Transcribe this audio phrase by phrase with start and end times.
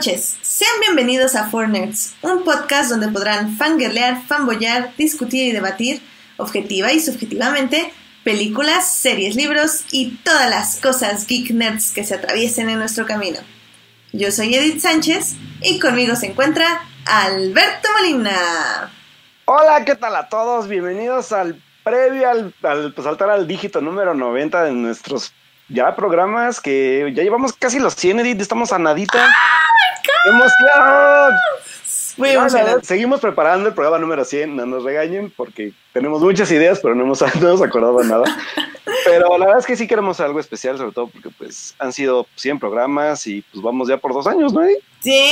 [0.00, 6.00] Noches, sean bienvenidos a Four Nerds, un podcast donde podrán fangirlear, fanboyar, discutir y debatir,
[6.38, 7.92] objetiva y subjetivamente,
[8.24, 13.40] películas, series, libros y todas las cosas geek nerds que se atraviesen en nuestro camino.
[14.14, 18.90] Yo soy Edith Sánchez y conmigo se encuentra Alberto Molina.
[19.44, 20.66] Hola, ¿qué tal a todos?
[20.66, 25.34] Bienvenidos al previo al, al pues, saltar al dígito número 90 de nuestros
[25.70, 29.28] ya programas que ya llevamos casi los 100, Edith, estamos a nadita.
[30.26, 31.34] ¡Emoción!
[32.16, 32.28] Muy
[32.82, 37.04] seguimos preparando el programa número 100, no nos regañen porque tenemos muchas ideas, pero no
[37.04, 38.24] hemos, no hemos acordado nada.
[39.04, 42.26] Pero la verdad es que sí queremos algo especial, sobre todo porque pues han sido
[42.34, 44.62] 100 programas y pues vamos ya por dos años, ¿no?
[45.00, 45.22] Sí,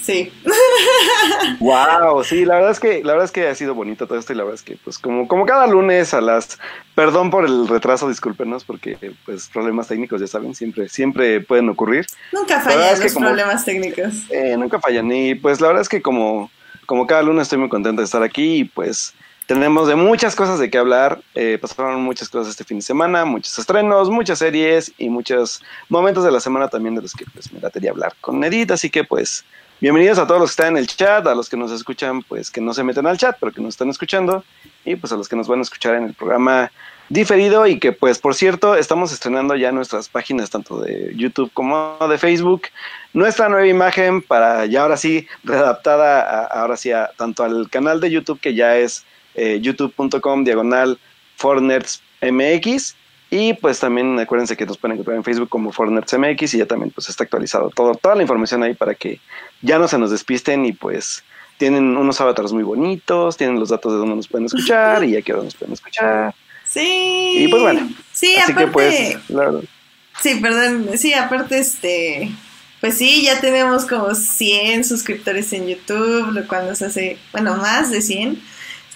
[0.00, 0.32] sí.
[1.60, 4.32] Wow, sí, la verdad es que la verdad es que ha sido bonito todo esto
[4.32, 6.58] y la verdad es que pues como como cada lunes a las
[6.94, 12.06] perdón por el retraso, discúlpenos porque pues problemas técnicos ya saben, siempre siempre pueden ocurrir.
[12.32, 14.30] Nunca fallan los problemas técnicos.
[14.30, 16.50] Eh, nunca fallan y pues la verdad es que como
[16.86, 19.14] como cada lunes estoy muy contento de estar aquí y pues
[19.50, 21.20] tenemos de muchas cosas de qué hablar.
[21.34, 26.22] Eh, pasaron muchas cosas este fin de semana, muchos estrenos, muchas series y muchos momentos
[26.22, 28.70] de la semana también de los que pues, me daría hablar con Edith.
[28.70, 29.44] Así que pues
[29.80, 32.48] bienvenidos a todos los que están en el chat, a los que nos escuchan, pues
[32.48, 34.44] que no se meten al chat, pero que nos están escuchando
[34.84, 36.70] y pues a los que nos van a escuchar en el programa
[37.08, 41.98] diferido y que pues por cierto estamos estrenando ya nuestras páginas tanto de YouTube como
[42.08, 42.68] de Facebook
[43.12, 48.12] nuestra nueva imagen para ya ahora sí readaptada ahora sí a, tanto al canal de
[48.12, 49.04] YouTube que ya es
[49.40, 50.98] eh, youtube.com diagonal
[52.20, 52.94] MX
[53.30, 56.90] y pues también acuérdense que nos pueden encontrar en Facebook como MX y ya también
[56.90, 59.20] pues está actualizado todo, toda la información ahí para que
[59.62, 61.24] ya no se nos despisten y pues
[61.56, 65.22] tienen unos avatars muy bonitos, tienen los datos de dónde nos pueden escuchar y ya
[65.22, 66.34] que nos pueden escuchar.
[66.64, 67.36] Sí.
[67.38, 67.88] Y pues bueno.
[68.12, 69.16] Sí, así que pues,
[70.20, 72.30] Sí, perdón, sí, aparte este
[72.80, 77.90] pues sí, ya tenemos como 100 suscriptores en YouTube, lo cual nos hace, bueno, más
[77.90, 78.40] de 100.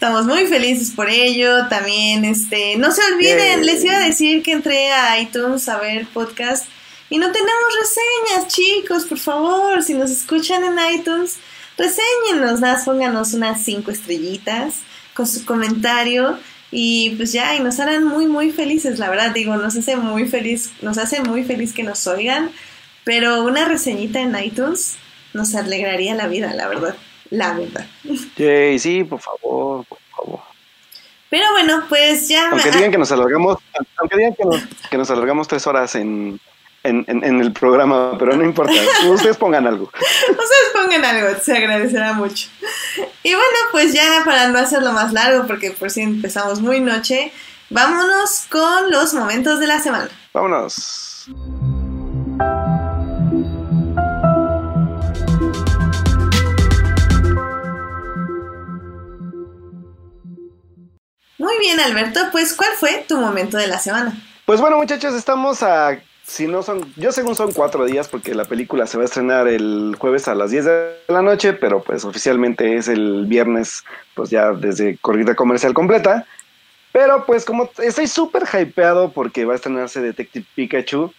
[0.05, 1.67] Estamos muy felices por ello.
[1.69, 6.07] También, este, no se olviden, les iba a decir que entré a iTunes a ver
[6.09, 6.67] podcast
[7.09, 11.39] y no tenemos reseñas, chicos, por favor, si nos escuchan en iTunes,
[11.79, 14.81] reseñenos, nada, pónganos unas cinco estrellitas
[15.15, 16.39] con su comentario
[16.71, 20.29] y pues ya, y nos harán muy, muy felices, la verdad, digo, nos hace muy
[20.29, 22.51] feliz, nos hace muy feliz que nos oigan,
[23.05, 24.97] pero una reseñita en iTunes
[25.33, 26.95] nos alegraría la vida, la verdad
[27.35, 27.87] la verdad.
[28.37, 30.41] Sí, sí, por favor, por favor.
[31.31, 32.51] Pero bueno, pues ya.
[32.51, 33.59] Aunque digan que nos alargamos,
[33.97, 36.41] aunque digan que nos, que nos alargamos tres horas en,
[36.85, 38.73] en, en, el programa, pero no importa.
[39.09, 39.91] Ustedes pongan algo.
[39.95, 42.49] Ustedes pongan algo, se agradecerá mucho.
[43.23, 47.33] Y bueno, pues ya para no hacerlo más largo, porque por si empezamos muy noche,
[47.71, 50.09] vámonos con los momentos de la semana.
[50.33, 51.27] Vámonos.
[61.55, 64.13] Muy bien, Alberto, pues ¿cuál fue tu momento de la semana?
[64.45, 68.45] Pues bueno, muchachos, estamos a si no son, yo según son cuatro días porque la
[68.45, 72.05] película se va a estrenar el jueves a las 10 de la noche, pero pues
[72.05, 73.85] oficialmente es el viernes,
[74.15, 76.27] pues ya desde corrida comercial completa.
[76.93, 81.13] Pero pues como estoy súper hypeado porque va a estrenarse Detective Pikachu,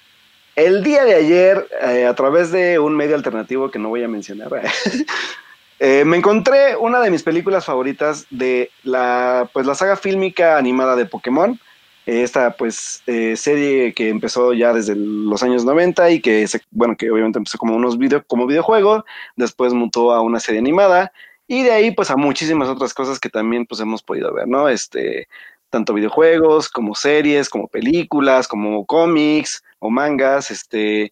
[0.56, 4.07] el día de ayer, eh, a través de un medio alternativo que no voy a
[4.07, 4.50] mencionar,
[5.80, 10.96] Eh, me encontré una de mis películas favoritas de la, pues, la saga fílmica animada
[10.96, 11.59] de Pokémon.
[12.06, 17.09] esta pues eh, serie que empezó ya desde los años 90 y que, bueno, que
[17.12, 21.12] obviamente empezó como, unos video, como videojuego, después mutó a una serie animada
[21.47, 24.69] y de ahí pues a muchísimas otras cosas que también pues hemos podido ver, ¿no?
[24.69, 25.28] Este,
[25.69, 31.11] tanto videojuegos como series, como películas, como cómics o mangas, este,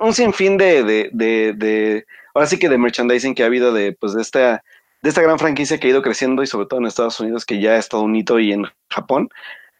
[0.00, 4.12] un sinfín de, de, de ahora sí que de merchandising que ha habido de, pues,
[4.12, 4.62] de esta,
[5.02, 7.60] de esta gran franquicia que ha ido creciendo y sobre todo en Estados Unidos, que
[7.60, 9.30] ya es todo un hito y en Japón.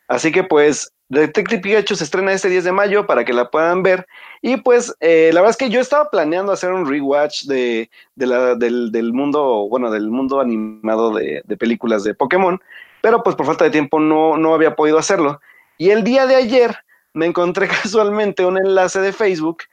[0.09, 3.83] Así que pues Detective Pikachu se estrena este 10 de mayo para que la puedan
[3.83, 4.07] ver.
[4.41, 8.55] Y pues eh, la verdad es que yo estaba planeando hacer un rewatch de, la,
[8.55, 12.61] del, del, mundo, bueno, del mundo animado de, de, películas de Pokémon,
[13.03, 15.41] pero pues por falta de tiempo no, no había podido hacerlo.
[15.79, 16.77] Y el día de ayer
[17.13, 19.65] me encontré casualmente un enlace de Facebook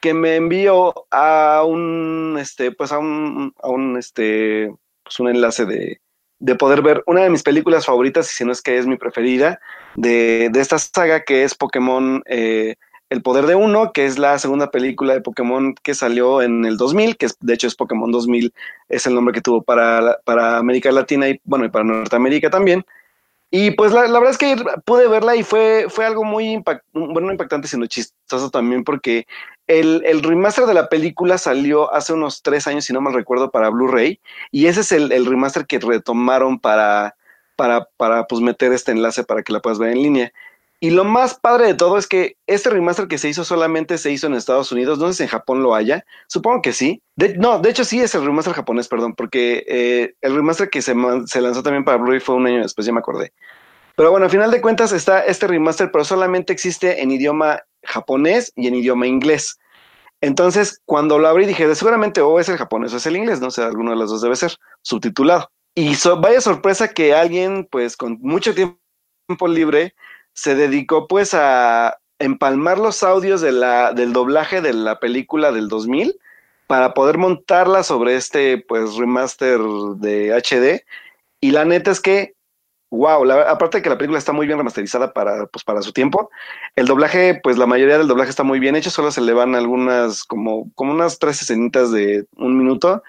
[0.00, 4.72] que me envió a un, este, pues a un, a un, este,
[5.02, 6.00] pues un enlace de,
[6.38, 8.96] de poder ver una de mis películas favoritas, y si no es que es mi
[8.96, 9.60] preferida,
[9.94, 12.76] de, de esta saga que es Pokémon eh,
[13.08, 16.76] El Poder de Uno, que es la segunda película de Pokémon que salió en el
[16.76, 18.52] 2000, que de hecho es Pokémon 2000,
[18.88, 22.84] es el nombre que tuvo para, para América Latina y bueno, y para Norteamérica también.
[23.50, 26.62] Y pues la, verdad es que pude verla y fue, fue algo muy
[26.92, 29.26] bueno, impactante, sino chistoso también, porque
[29.66, 33.70] el, remaster de la película salió hace unos tres años, si no mal recuerdo, para
[33.70, 34.20] Blu-ray,
[34.50, 37.16] y ese es el, el, remaster que retomaron para,
[37.56, 40.32] para, para pues, meter este enlace para que la puedas ver en línea.
[40.78, 44.10] Y lo más padre de todo es que este remaster que se hizo solamente se
[44.12, 44.98] hizo en Estados Unidos.
[44.98, 46.04] No sé si en Japón lo haya.
[46.26, 47.02] Supongo que sí.
[47.38, 50.94] no, de hecho sí es el remaster japonés, perdón, porque eh, el remaster que se,
[51.26, 53.32] se lanzó también para Blu-ray fue un año después, ya me acordé.
[53.96, 58.52] Pero bueno, a final de cuentas está este remaster, pero solamente existe en idioma japonés
[58.56, 59.58] y en idioma inglés.
[60.20, 63.50] Entonces, cuando lo abrí, dije, seguramente o es el japonés o es el inglés, no
[63.50, 65.50] sé, alguno de los dos debe ser subtitulado.
[65.74, 69.94] Y vaya sorpresa que alguien, pues, con mucho tiempo libre,
[70.32, 75.68] se dedicó, pues, a empalmar los audios de la, del doblaje de la película del
[75.68, 76.18] 2000
[76.66, 79.60] para poder montarla sobre este, pues, remaster
[79.96, 80.84] de HD.
[81.40, 82.35] Y la neta es que
[82.96, 86.30] wow, aparte de que la película está muy bien remasterizada para, pues, para su tiempo,
[86.74, 89.54] el doblaje, pues la mayoría del doblaje está muy bien hecho, solo se le van
[89.54, 93.02] algunas, como, como unas tres escenitas de un minuto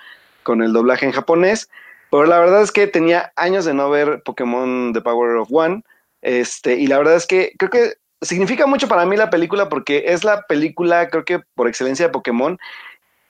[0.44, 1.70] con el doblaje en japonés,
[2.12, 5.84] pero la verdad es que tenía años de no ver Pokémon The Power of One,
[6.22, 10.06] este, y la verdad es que creo que significa mucho para mí la película porque
[10.08, 12.58] es la película, creo que por excelencia de Pokémon,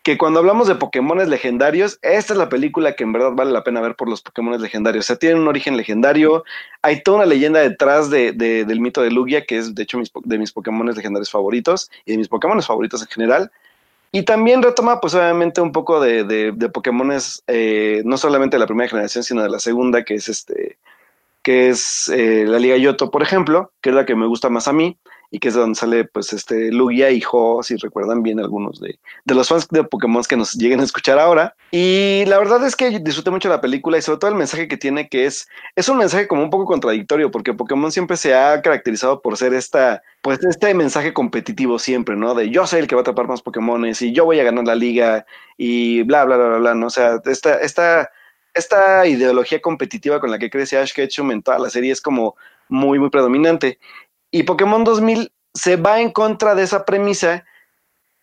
[0.07, 3.65] que cuando hablamos de Pokémones legendarios, esta es la película que en verdad vale la
[3.65, 5.03] pena ver por los Pokémones legendarios.
[5.03, 6.45] O sea, tienen un origen legendario,
[6.81, 10.37] hay toda una leyenda detrás de, del mito de Lugia, que es de hecho de
[10.37, 13.51] mis Pokémones legendarios favoritos y de mis Pokémones favoritos en general.
[14.13, 18.67] Y también retoma, pues obviamente, un poco de, de, Pokémones, eh, no solamente de la
[18.67, 20.77] primera generación, sino de la segunda, que es este,
[21.41, 24.69] que es eh, la Liga Yoto, por ejemplo, que es la que me gusta más
[24.69, 24.97] a mí
[25.29, 28.99] y que es donde sale pues este Lugia y Ho, si recuerdan bien algunos de,
[29.25, 31.55] de, los fans de Pokémon que nos lleguen a escuchar ahora.
[31.71, 34.77] Y la verdad es que disfruté mucho la película y sobre todo el mensaje que
[34.77, 38.61] tiene, que es, es un mensaje como un poco contradictorio, porque Pokémon siempre se ha
[38.61, 42.33] caracterizado por ser esta, pues este mensaje competitivo siempre, ¿no?
[42.33, 44.65] De yo soy el que va a atrapar más Pokémones y yo voy a ganar
[44.65, 45.25] la liga
[45.57, 46.87] y bla, bla, bla, bla, bla, ¿no?
[46.87, 48.09] O sea, esta, esta,
[48.53, 52.35] esta ideología competitiva con la que crece Ash Ketchum en toda la serie es como
[52.69, 53.79] muy, muy predominante.
[54.31, 57.45] Y Pokémon 2000 se va en contra de esa premisa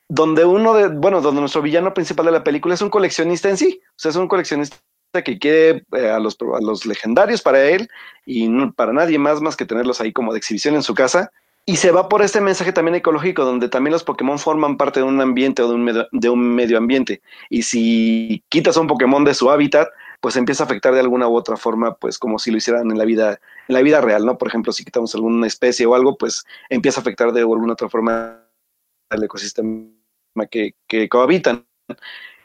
[0.09, 3.57] donde uno de, bueno, donde nuestro villano principal de la película es un coleccionista en
[3.57, 4.77] sí, o sea, es un coleccionista
[5.25, 7.89] que quiere eh, a, los, a los legendarios para él
[8.27, 11.31] y para nadie más más que tenerlos ahí como de exhibición en su casa.
[11.67, 15.07] Y se va por este mensaje también ecológico, donde también los Pokémon forman parte de
[15.07, 17.23] un ambiente o de un, medio, de un medio ambiente.
[17.49, 19.89] Y si quitas a un Pokémon de su hábitat,
[20.21, 22.99] pues empieza a afectar de alguna u otra forma, pues como si lo hicieran en
[22.99, 24.39] la vida, en la vida real, ¿no?
[24.39, 27.89] Por ejemplo, si quitamos alguna especie o algo, pues empieza a afectar de alguna otra
[27.89, 28.41] forma
[29.11, 29.91] el ecosistema
[30.51, 31.67] que, que cohabitan.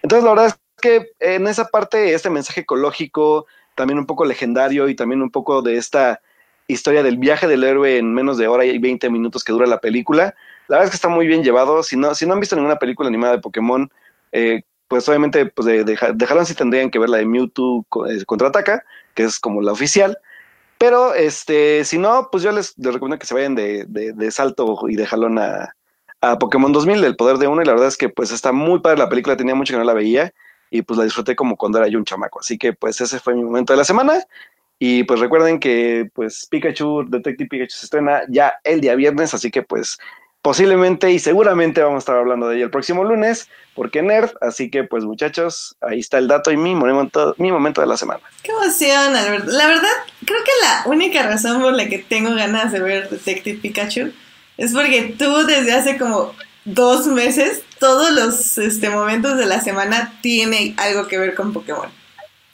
[0.02, 3.46] Entonces, la verdad es que en esa parte, este mensaje ecológico,
[3.76, 6.22] también un poco legendario y también un poco de esta
[6.68, 9.82] historia del viaje del héroe en menos de hora y 20 minutos que dura la
[9.82, 10.36] película,
[10.68, 11.82] la verdad es que está muy bien llevado.
[11.82, 13.92] Si no, si no han visto ninguna película animada de Pokémon,
[14.32, 18.24] eh, pues obviamente pues de, de, de sí tendrían que ver la de Mewtwo eh,
[18.26, 20.20] contraataca, que es como la oficial.
[20.80, 24.32] Pero este, si no, pues yo les, les recomiendo que se vayan de, de, de
[24.32, 25.76] salto y de jalón a,
[26.22, 28.80] a, Pokémon 2000, el poder de uno, y la verdad es que pues está muy
[28.80, 30.34] padre la película, tenía mucho que no la veía,
[30.72, 32.40] y pues la disfruté como cuando era yo un chamaco.
[32.40, 34.24] Así que pues ese fue mi momento de la semana.
[34.80, 39.52] Y pues recuerden que pues Pikachu, Detective Pikachu se estrena ya el día viernes, así
[39.52, 39.98] que pues
[40.42, 44.70] posiblemente y seguramente vamos a estar hablando de ella el próximo lunes, porque Nerd, así
[44.70, 48.22] que pues muchachos, ahí está el dato y mi momento, mi momento de la semana.
[48.44, 49.52] Qué emoción, Alberto.
[49.52, 49.90] La verdad,
[50.26, 54.12] creo que la única razón por la que tengo ganas de ver Detective Pikachu
[54.58, 56.34] es porque tú desde hace como
[56.66, 61.90] dos meses, todos los este, momentos de la semana tiene algo que ver con Pokémon.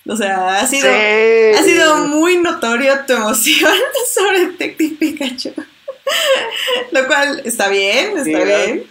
[0.08, 1.58] O sea, ha sido, sí.
[1.58, 3.72] ha sido muy notorio tu emoción
[4.14, 5.54] sobre Detective Pikachu.
[6.92, 8.84] Lo cual está bien, está sí, bien.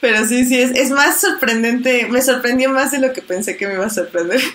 [0.00, 2.06] Pero sí, sí, es, es más sorprendente.
[2.10, 4.40] Me sorprendió más de lo que pensé que me iba a sorprender.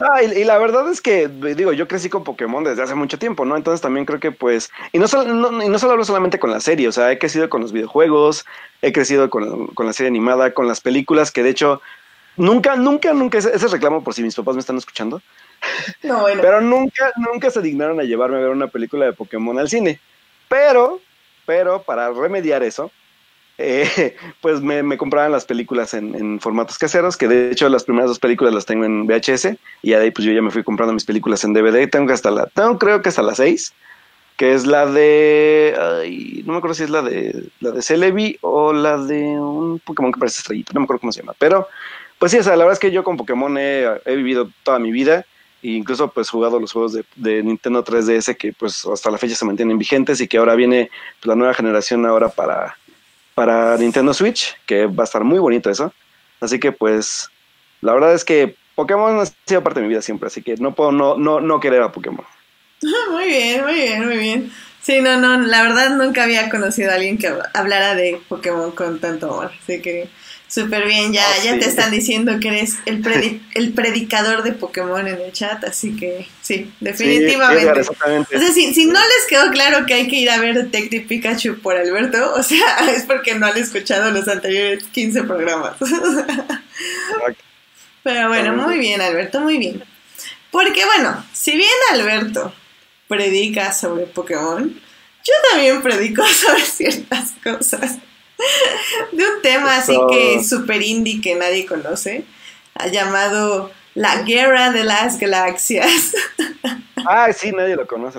[0.00, 3.18] Ah, y, y, la verdad es que, digo, yo crecí con Pokémon desde hace mucho
[3.18, 3.56] tiempo, ¿no?
[3.56, 6.52] Entonces también creo que, pues, y no, solo, no, y no solo hablo solamente con
[6.52, 8.46] la serie, o sea, he crecido con los videojuegos,
[8.80, 11.82] he crecido con, con la serie animada, con las películas, que de hecho,
[12.36, 15.20] nunca, nunca, nunca, ese, ese reclamo por si mis papás me están escuchando,
[16.04, 16.42] no, bueno.
[16.42, 19.98] pero nunca, nunca se dignaron a llevarme a ver una película de Pokémon al cine.
[20.48, 21.00] Pero,
[21.48, 22.90] pero para remediar eso,
[23.56, 27.84] eh, pues me, me, compraban las películas en, en, formatos caseros, que de hecho las
[27.84, 30.92] primeras dos películas las tengo en VHS, y ahí pues yo ya me fui comprando
[30.92, 33.72] mis películas en DVD, tengo que hasta la, tengo creo que hasta la 6,
[34.36, 38.36] que es la de, ay, no me acuerdo si es la de, la de Celebi
[38.42, 41.66] o la de un Pokémon que parece estrellita, no me acuerdo cómo se llama, pero
[42.18, 44.92] pues sí, o sea, la verdad es que yo con Pokémon he vivido toda mi
[44.92, 45.24] vida,
[45.62, 49.44] e incluso pues jugado los juegos de, Nintendo 3DS que pues hasta la fecha se
[49.44, 52.76] mantienen vigentes y que ahora viene pues, la nueva generación ahora para
[53.34, 55.92] para Nintendo Switch, que va a estar muy bonito eso.
[56.40, 57.28] Así que pues
[57.80, 60.74] la verdad es que Pokémon ha sido parte de mi vida siempre, así que no
[60.74, 62.24] puedo no, no, no querer a Pokémon.
[63.10, 64.52] Muy bien, muy bien, muy bien.
[64.80, 69.00] Sí, no, no, la verdad nunca había conocido a alguien que hablara de Pokémon con
[69.00, 70.08] tanto amor, así que
[70.48, 73.04] súper bien, ya, oh, ya te están diciendo que eres el,
[73.54, 77.80] el predicador de Pokémon en el chat, así que sí, definitivamente.
[77.80, 81.04] o sea, si, si, no les quedó claro que hay que ir a ver Detective
[81.06, 85.76] Pikachu por Alberto, o sea, es porque no han escuchado los anteriores 15 programas.
[88.02, 89.84] Pero bueno, muy bien, Alberto, muy bien.
[90.50, 92.54] Porque bueno, si bien Alberto
[93.06, 94.80] predica sobre Pokémon,
[95.24, 97.98] yo también predico sobre ciertas cosas.
[99.12, 102.24] De un tema así que super indie que nadie conoce,
[102.92, 106.14] llamado La Guerra de las Galaxias.
[107.06, 108.18] Ah, sí, nadie lo conoce,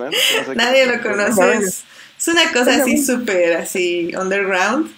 [0.55, 1.53] nadie lo conoce.
[1.53, 1.83] Es,
[2.17, 4.89] es una cosa así súper así underground.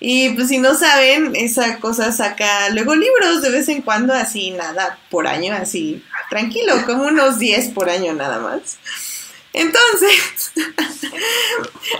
[0.00, 4.50] Y pues si no saben, esa cosa saca luego libros de vez en cuando, así
[4.50, 8.78] nada por año, así tranquilo, como unos 10 por año nada más.
[9.54, 10.52] Entonces,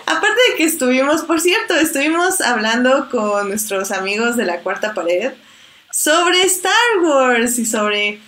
[0.06, 5.32] aparte de que estuvimos, por cierto, estuvimos hablando con nuestros amigos de la cuarta pared
[5.92, 8.18] sobre Star Wars y sobre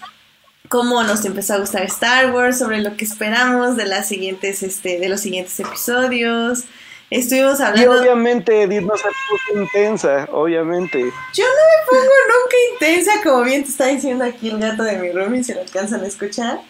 [0.69, 5.01] cómo nos empezó a gustar Star Wars, sobre lo que esperamos de las siguientes, este,
[5.01, 6.63] de los siguientes episodios.
[7.11, 7.97] Estuvimos hablando.
[7.97, 11.01] Y obviamente Edith no se puso intensa, obviamente.
[11.35, 14.99] Yo no me pongo nunca intensa, como bien te está diciendo aquí el gato de
[14.99, 16.61] mi room y se lo alcanzan a escuchar.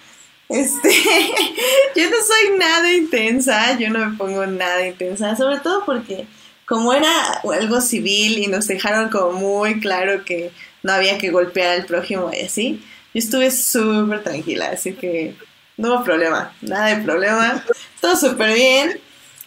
[0.48, 0.90] Este,
[1.96, 6.26] yo no soy nada intensa, yo no me pongo nada intensa, sobre todo porque
[6.66, 10.50] como era algo civil y nos dejaron como muy claro que
[10.82, 12.84] no había que golpear al prójimo y así,
[13.14, 15.34] yo estuve súper tranquila, así que
[15.76, 17.64] no hubo problema, nada de problema,
[18.00, 19.00] todo súper bien.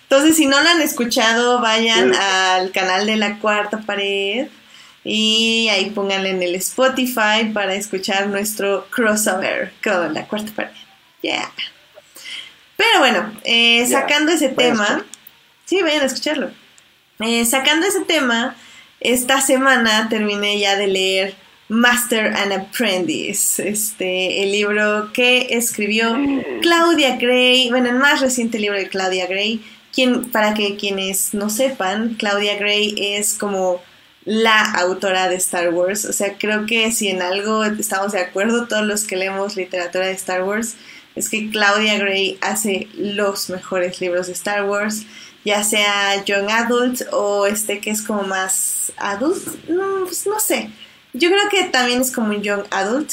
[0.04, 4.48] Entonces, si no lo han escuchado, vayan al canal de la cuarta pared
[5.04, 10.89] y ahí pónganle en el Spotify para escuchar nuestro crossover con la cuarta pared.
[11.22, 11.52] Yeah.
[12.78, 15.06] Pero bueno, eh, sacando ese tema,
[15.66, 16.52] sí, vayan a escucharlo.
[17.20, 18.56] Eh, sacando ese tema,
[19.02, 21.36] esta semana terminé ya de leer
[21.68, 26.18] Master and Apprentice, este, el libro que escribió
[26.62, 29.62] Claudia Gray, bueno, el más reciente libro de Claudia Gray,
[29.94, 33.82] quien, para que quienes no sepan, Claudia Gray es como
[34.26, 38.68] la autora de Star Wars, o sea, creo que si en algo estamos de acuerdo
[38.68, 40.76] todos los que leemos literatura de Star Wars,
[41.20, 45.06] es que Claudia Gray hace los mejores libros de Star Wars,
[45.44, 50.70] ya sea Young Adult o este que es como más adult, no, pues no sé.
[51.12, 53.12] Yo creo que también es como un Young Adult,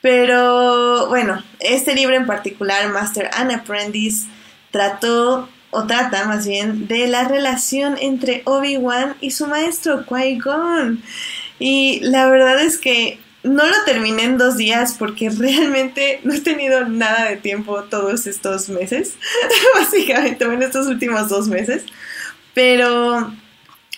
[0.00, 4.26] pero bueno, este libro en particular, Master and Apprentice,
[4.72, 11.00] trató o trata más bien de la relación entre Obi-Wan y su maestro Qui-Gon.
[11.60, 16.40] Y la verdad es que no lo terminé en dos días porque realmente no he
[16.40, 19.14] tenido nada de tiempo todos estos meses,
[19.74, 21.84] básicamente, en estos últimos dos meses.
[22.54, 23.32] Pero,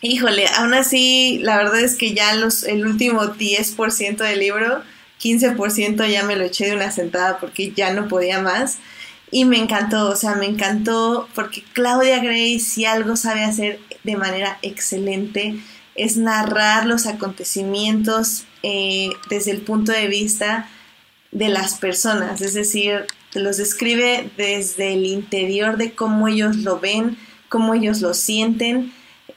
[0.02, 4.82] híjole, aún así, la verdad es que ya los, el último 10% del libro,
[5.22, 8.78] 15% ya me lo eché de una sentada porque ya no podía más.
[9.30, 14.16] Y me encantó, o sea, me encantó porque Claudia Gray si algo sabe hacer de
[14.16, 15.56] manera excelente
[15.96, 20.68] es narrar los acontecimientos eh, desde el punto de vista
[21.32, 27.18] de las personas, es decir, los describe desde el interior de cómo ellos lo ven,
[27.48, 28.92] cómo ellos lo sienten.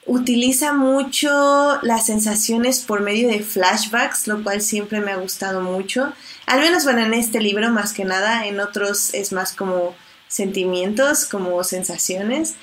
[0.06, 6.14] Utiliza mucho las sensaciones por medio de flashbacks, lo cual siempre me ha gustado mucho.
[6.46, 9.96] Al menos, bueno, en este libro más que nada, en otros es más como
[10.28, 12.56] sentimientos, como sensaciones.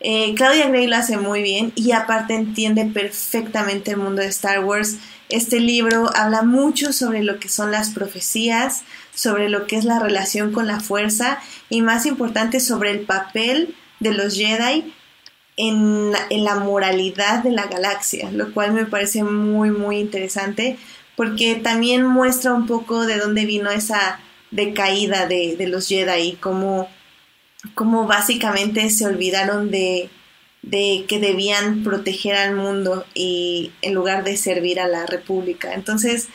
[0.00, 4.64] Eh, Claudia Gray lo hace muy bien y aparte entiende perfectamente el mundo de Star
[4.64, 4.96] Wars.
[5.32, 8.84] Este libro habla mucho sobre lo que son las profecías,
[9.14, 11.38] sobre lo que es la relación con la fuerza
[11.70, 14.92] y más importante sobre el papel de los Jedi
[15.56, 20.76] en, la moralidad de la galaxia, lo cual me parece muy muy interesante
[21.16, 24.20] porque también muestra un poco de dónde vino esa
[24.50, 26.90] decaída de, los Jedi, cómo
[27.74, 30.10] como básicamente se olvidaron de,
[30.62, 35.74] de que debían proteger al mundo y en lugar de servir a la república.
[35.74, 36.28] Entonces,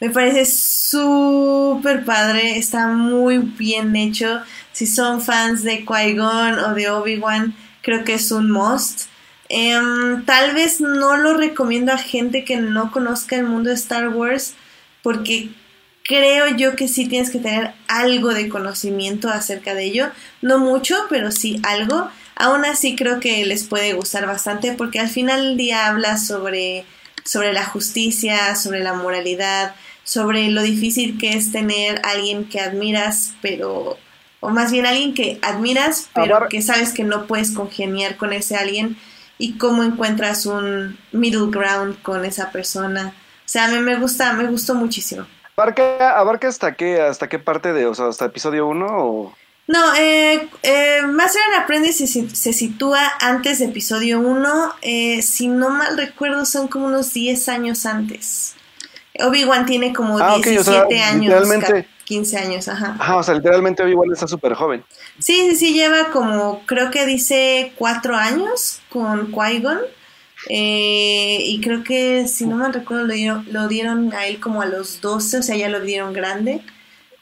[0.00, 4.40] me parece súper padre, está muy bien hecho.
[4.72, 9.02] Si son fans de Qui-Gon o de Obi-Wan, creo que es un must.
[9.48, 14.08] Em, tal vez no lo recomiendo a gente que no conozca el mundo de Star
[14.08, 14.54] Wars,
[15.02, 15.50] porque
[16.04, 20.10] creo yo que sí tienes que tener algo de conocimiento acerca de ello.
[20.40, 22.08] No mucho, pero sí algo.
[22.42, 26.84] Aún así creo que les puede gustar bastante porque al final del día habla sobre,
[27.24, 32.58] sobre la justicia, sobre la moralidad, sobre lo difícil que es tener a alguien que
[32.58, 33.96] admiras, pero,
[34.40, 38.56] o más bien alguien que admiras, pero que sabes que no puedes congeniar con ese
[38.56, 38.96] alguien
[39.38, 43.14] y cómo encuentras un middle ground con esa persona.
[43.46, 45.26] O sea, a mí me gusta, me gustó muchísimo.
[45.56, 49.41] ¿Abarca, abarca hasta qué, hasta qué parte de, o sea, hasta episodio 1 o...?
[49.68, 54.74] No, eh, eh, Master and Apprentice se, sitúa antes de episodio 1.
[54.82, 58.54] Eh, si no mal recuerdo, son como unos 10 años antes.
[59.20, 61.48] Obi-Wan tiene como 17 ah, años,
[62.04, 62.96] 15 años, ajá.
[62.98, 64.84] Ajá, o sea, literalmente Obi-Wan está súper joven.
[65.18, 69.78] Sí, sí, sí, lleva como, creo que dice 4 años con Qui-Gon.
[70.48, 74.60] Eh, y creo que, si no mal recuerdo, lo dieron, lo dieron a él como
[74.60, 76.62] a los 12, o sea, ya lo dieron grande.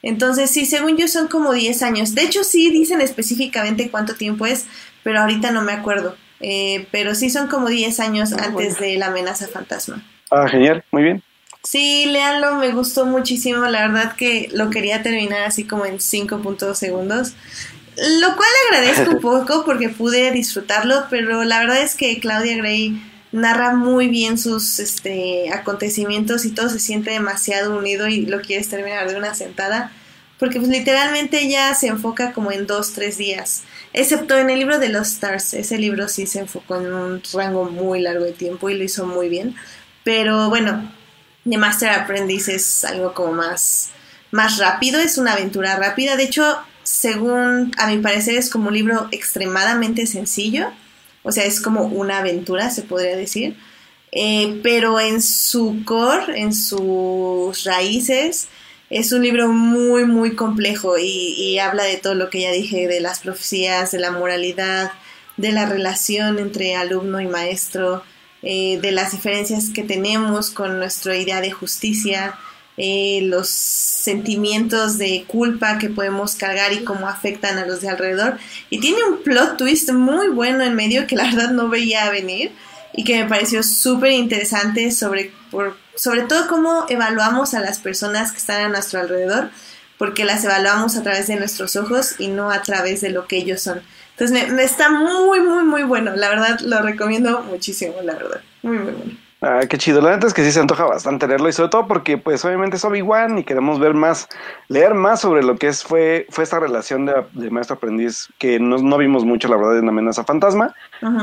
[0.03, 2.15] Entonces, sí, según yo son como 10 años.
[2.15, 4.65] De hecho, sí dicen específicamente cuánto tiempo es,
[5.03, 6.15] pero ahorita no me acuerdo.
[6.39, 10.03] Eh, pero sí son como 10 años ah, antes de la amenaza fantasma.
[10.31, 11.23] Ah, genial, muy bien.
[11.63, 13.65] Sí, léanlo, me gustó muchísimo.
[13.65, 17.35] La verdad que lo quería terminar así como en 5.2 segundos.
[17.97, 22.99] Lo cual agradezco un poco porque pude disfrutarlo, pero la verdad es que Claudia Gray
[23.31, 28.69] narra muy bien sus este, acontecimientos y todo se siente demasiado unido y lo quieres
[28.69, 29.91] terminar de una sentada,
[30.37, 34.79] porque pues literalmente ya se enfoca como en dos, tres días, excepto en el libro
[34.79, 38.69] de los Stars, ese libro sí se enfocó en un rango muy largo de tiempo
[38.69, 39.55] y lo hizo muy bien,
[40.03, 40.91] pero bueno,
[41.49, 43.91] The Master Apprentice es algo como más,
[44.31, 48.73] más rápido, es una aventura rápida, de hecho, según a mi parecer es como un
[48.73, 50.71] libro extremadamente sencillo,
[51.23, 53.55] o sea, es como una aventura, se podría decir.
[54.11, 58.49] Eh, pero en su core, en sus raíces,
[58.89, 62.99] es un libro muy, muy complejo y, habla de todo lo que ya dije, de
[62.99, 64.91] las profecías, de la moralidad,
[65.37, 68.03] de la relación entre alumno y maestro,
[68.43, 72.37] eh, de las diferencias que tenemos con nuestra idea de justicia,
[72.77, 78.37] eh, los sentimientos de culpa que podemos cargar y cómo afectan a los de alrededor.
[78.69, 82.51] Y tiene un plot twist muy bueno en medio que la verdad no veía venir
[82.93, 85.31] y que me pareció súper interesante sobre,
[85.95, 89.49] sobre todo cómo evaluamos a las personas que están a nuestro alrededor,
[89.97, 93.37] porque las evaluamos a través de nuestros ojos y no a través de lo que
[93.37, 93.81] ellos son.
[94.17, 96.15] Entonces me está muy, muy, muy bueno.
[96.15, 98.41] La verdad lo recomiendo muchísimo, la verdad.
[98.61, 99.30] Muy, muy bueno.
[99.43, 100.01] Ah, qué chido.
[100.01, 102.77] La neta es que sí se antoja bastante leerlo y sobre todo porque pues obviamente
[102.77, 104.29] es Obi-Wan y queremos ver más,
[104.67, 108.77] leer más sobre lo que es fue, fue esta relación de, maestro aprendiz que no,
[108.77, 110.75] no, vimos mucho la verdad en amenaza fantasma,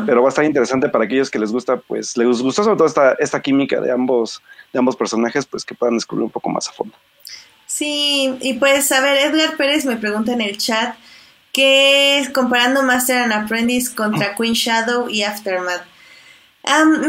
[0.05, 2.89] pero va a estar interesante para aquellos que les gusta, pues les gustó sobre todo
[2.89, 6.69] esta, esta química de ambos, de ambos personajes, pues que puedan descubrir un poco más
[6.69, 6.97] a fondo.
[7.67, 10.97] Sí, y pues a ver, Edgar Pérez me pregunta en el chat
[11.53, 15.98] que comparando Master and Apprentice contra Queen Shadow y Aftermath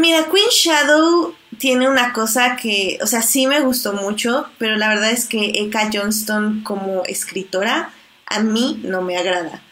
[0.00, 4.88] mira, Queen Shadow tiene una cosa que, o sea, sí me gustó mucho, pero la
[4.88, 7.92] verdad es que Eka Johnston como escritora
[8.26, 9.62] a mí no me agrada,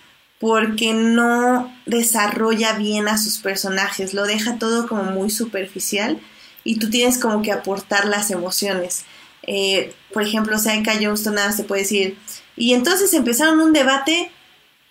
[0.41, 6.21] porque no desarrolla bien a sus personajes, lo deja todo como muy superficial
[6.65, 9.05] y tú tienes como que aportar las emociones.
[9.45, 12.19] Eh, por ejemplo, o sea, Eka Johnston nada se puede decir,
[12.57, 14.31] y entonces empezaron un debate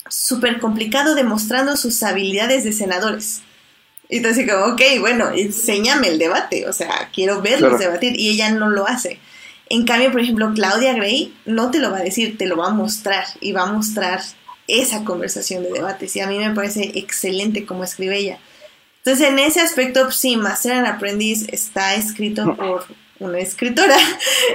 [0.10, 3.42] súper complicado demostrando sus habilidades de senadores.
[4.10, 8.52] Y entonces como, ok, bueno, enséñame el debate, o sea, quiero verlos debatir y ella
[8.52, 9.20] no lo hace.
[9.70, 12.68] En cambio, por ejemplo, Claudia Gray no te lo va a decir, te lo va
[12.68, 14.22] a mostrar y va a mostrar
[14.68, 18.40] esa conversación de debates y a mí me parece excelente como escribe ella.
[19.04, 22.86] Entonces, en ese aspecto, sí, Master and Aprendiz está escrito por
[23.20, 23.98] una escritora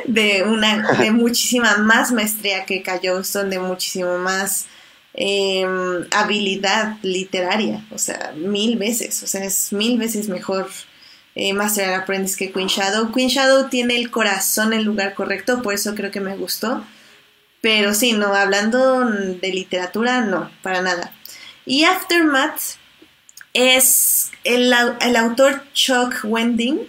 [0.07, 2.83] de una de muchísima más maestría que
[3.25, 4.67] son de muchísimo más
[5.15, 10.71] Em, habilidad literaria, o sea, mil veces, o sea, es mil veces mejor
[11.35, 13.13] eh, Master and Apprentice que Queen Shadow.
[13.13, 16.85] Queen Shadow tiene el corazón en el lugar correcto, por eso creo que me gustó.
[17.61, 21.13] Pero sí, no, hablando de literatura, no, para nada.
[21.65, 22.61] Y Aftermath
[23.53, 26.87] es el, el autor Chuck Wending.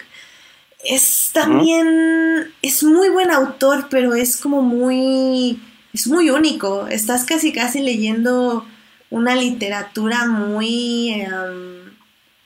[0.83, 5.61] Es también, es muy buen autor, pero es como muy
[5.93, 6.87] es muy único.
[6.87, 8.65] Estás casi casi leyendo
[9.09, 11.93] una literatura muy em,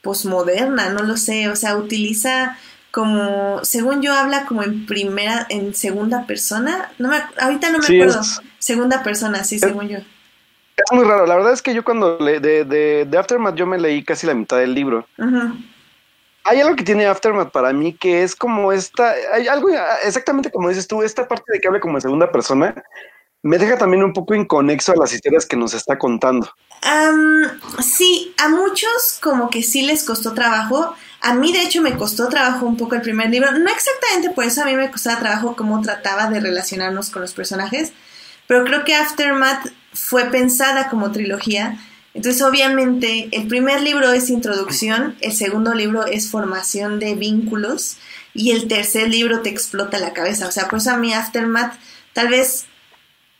[0.01, 2.57] posmoderna, no lo sé, o sea, utiliza
[2.91, 7.85] como, según yo habla como en primera, en segunda persona, no me, ahorita no me
[7.85, 8.21] acuerdo,
[8.59, 9.97] segunda persona, sí, según yo.
[9.99, 13.65] Es muy raro, la verdad es que yo cuando le, de, de, de Aftermath yo
[13.65, 15.07] me leí casi la mitad del libro.
[16.43, 19.69] Hay algo que tiene Aftermath para mí que es como esta, hay algo
[20.03, 22.83] exactamente como dices tú, esta parte de que habla como en segunda persona,
[23.47, 26.51] me deja también un poco inconexo a las historias que nos está contando.
[27.81, 30.93] sí, a muchos como que sí les costó trabajo.
[31.21, 33.51] A mí, de hecho, me costó trabajo un poco el primer libro.
[33.51, 37.33] No exactamente por eso a mí me costaba trabajo cómo trataba de relacionarnos con los
[37.33, 37.93] personajes,
[38.47, 41.79] pero creo que Aftermath fue pensada como trilogía.
[42.13, 47.97] Entonces, obviamente, el primer libro es introducción, el segundo libro es formación de vínculos
[48.33, 50.47] y el tercer libro te explota la cabeza.
[50.47, 51.73] O sea, por eso a mí Aftermath
[52.13, 52.65] tal vez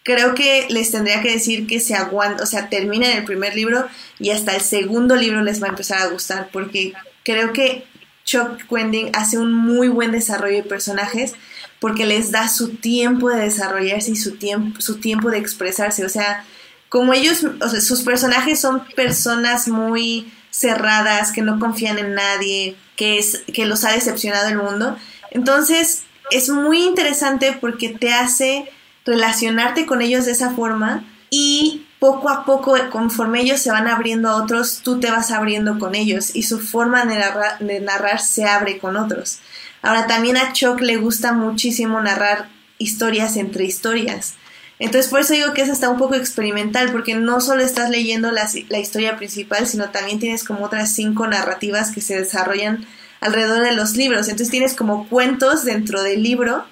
[0.08, 3.86] creo que les tendría que decir que se aguanta, o sea, terminen el primer libro
[4.20, 6.94] y hasta el segundo libro les va a empezar a gustar, porque
[7.26, 7.86] creo que
[8.24, 11.34] Chuck Wending hace un muy buen desarrollo de personajes
[11.82, 16.06] porque les da su tiempo de desarrollarse y su tiempo, su tiempo de expresarse.
[16.06, 16.46] O sea,
[16.88, 22.78] como ellos, o sea, sus personajes son personas muy cerradas, que no confían en nadie,
[22.96, 24.98] que, es, que los ha decepcionado el mundo.
[25.32, 28.72] Entonces, es muy interesante porque te hace
[29.08, 34.30] relacionarte con ellos de esa forma y poco a poco, conforme ellos se van abriendo
[34.30, 38.78] a otros, tú te vas abriendo con ellos y su forma de narrar, se abre
[38.78, 39.40] con otros.
[39.82, 44.36] Ahora también a Chuck le gusta muchísimo narrar historias entre historias.
[44.80, 48.32] Entonces por eso digo que es hasta un poco experimental, porque no solo estás leyendo
[48.32, 52.86] la, la, historia principal, sino también tienes como otras cinco narrativas que se desarrollan
[53.22, 54.28] alrededor de los libros.
[54.28, 56.66] Entonces tienes como cuentos dentro del libro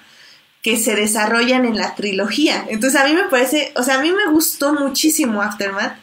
[0.62, 2.66] que se desarrollan en la trilogía.
[2.68, 5.98] Entonces a mí me parece, o sea, a mí me gustó muchísimo Aftermath,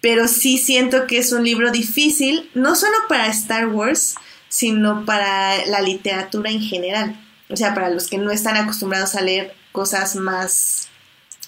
[0.00, 4.14] pero sí siento que es un libro difícil, no solo para Star Wars,
[4.48, 7.16] sino para la literatura en general.
[7.48, 10.88] O sea, para los que no están acostumbrados a leer cosas más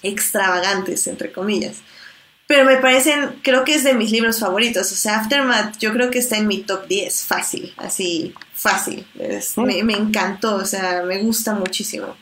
[0.01, 1.77] extravagantes, entre comillas.
[2.47, 4.91] Pero me parecen, creo que es de mis libros favoritos.
[4.91, 9.05] O sea, Aftermath yo creo que está en mi top 10, fácil, así, fácil.
[9.15, 9.61] Mm.
[9.63, 12.15] me, me, encantó, o sea, me gusta muchísimo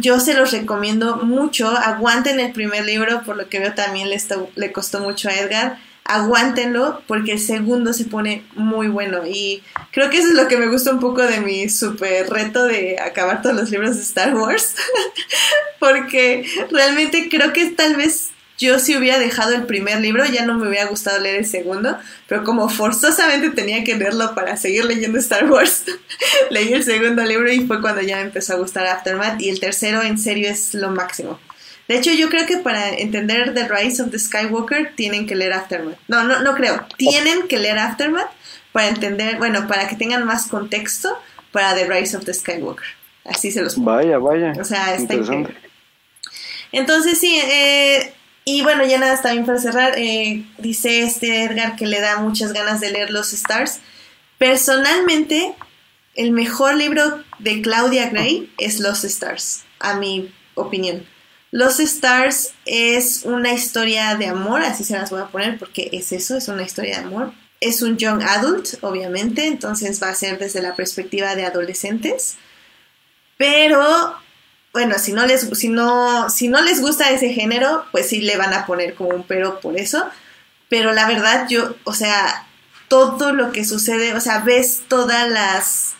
[0.00, 1.68] yo se los recomiendo mucho.
[1.68, 4.18] Aguanten el primer libro, por lo que veo también le,
[4.54, 5.78] le costó mucho a Edgar.
[6.08, 9.26] Aguántenlo porque el segundo se pone muy bueno.
[9.26, 12.64] Y creo que eso es lo que me gusta un poco de mi super reto
[12.64, 14.76] de acabar todos los libros de Star Wars.
[15.80, 20.54] porque realmente creo que tal vez yo si hubiera dejado el primer libro ya no
[20.54, 25.18] me hubiera gustado leer el segundo, pero como forzosamente tenía que leerlo para seguir leyendo
[25.18, 25.84] Star Wars,
[26.50, 29.60] leí el segundo libro y fue cuando ya me empezó a gustar Aftermath y el
[29.60, 31.38] tercero en serio es lo máximo.
[31.88, 35.52] De hecho, yo creo que para entender The Rise of the Skywalker tienen que leer
[35.52, 35.98] Aftermath.
[36.08, 36.84] No, no, no creo.
[36.96, 38.30] Tienen que leer Aftermath
[38.72, 41.16] para entender, bueno, para que tengan más contexto
[41.52, 42.86] para The Rise of the Skywalker.
[43.24, 43.92] Así se los pongo.
[43.92, 44.52] Vaya, vaya.
[44.60, 45.54] O sea, está interesante.
[46.72, 48.12] Entonces, sí, eh,
[48.48, 49.98] y bueno, ya nada, bien para cerrar.
[49.98, 53.80] Eh, dice este Edgar que le da muchas ganas de leer Los Stars.
[54.38, 55.52] Personalmente,
[56.14, 61.04] el mejor libro de Claudia Gray es Los Stars, a mi opinión.
[61.50, 66.12] Los Stars es una historia de amor, así se las voy a poner porque es
[66.12, 67.32] eso, es una historia de amor.
[67.60, 72.36] Es un young adult, obviamente, entonces va a ser desde la perspectiva de adolescentes.
[73.38, 74.14] Pero
[74.76, 78.36] bueno, si no les, si no, si no les gusta ese género, pues sí le
[78.36, 80.06] van a poner como un pero por eso.
[80.68, 82.46] Pero la verdad, yo, o sea,
[82.88, 85.94] todo lo que sucede, o sea, ves todas las.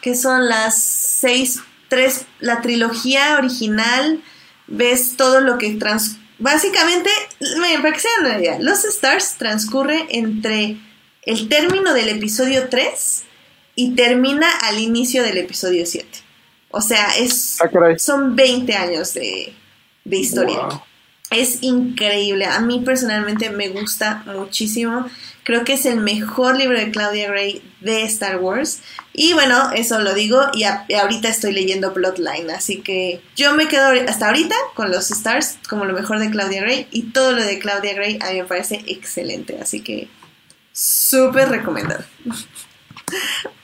[0.00, 4.24] que son las seis, tres, la trilogía original,
[4.66, 6.16] ves todo lo que trans.
[6.40, 7.10] Básicamente,
[7.80, 10.78] para que se den una idea, Los Stars transcurre entre
[11.22, 13.22] el término del episodio 3
[13.76, 16.27] y termina al inicio del episodio 7.
[16.70, 19.54] O sea, es, ah, son 20 años de,
[20.04, 20.68] historia.
[21.30, 22.46] Es increíble.
[22.46, 25.06] A mí personalmente me gusta muchísimo.
[25.44, 28.80] Creo que es el mejor libro de Claudia Gray de Star Wars.
[29.12, 30.42] Y bueno, eso lo digo.
[30.54, 32.50] Y, ahorita estoy leyendo Bloodline.
[32.50, 36.62] Así que yo me quedo hasta ahorita con los Stars como lo mejor de Claudia
[36.62, 36.86] Gray.
[36.90, 39.58] Y todo lo de Claudia Gray a mí me parece excelente.
[39.60, 40.08] Así que
[40.72, 42.04] súper recomendado.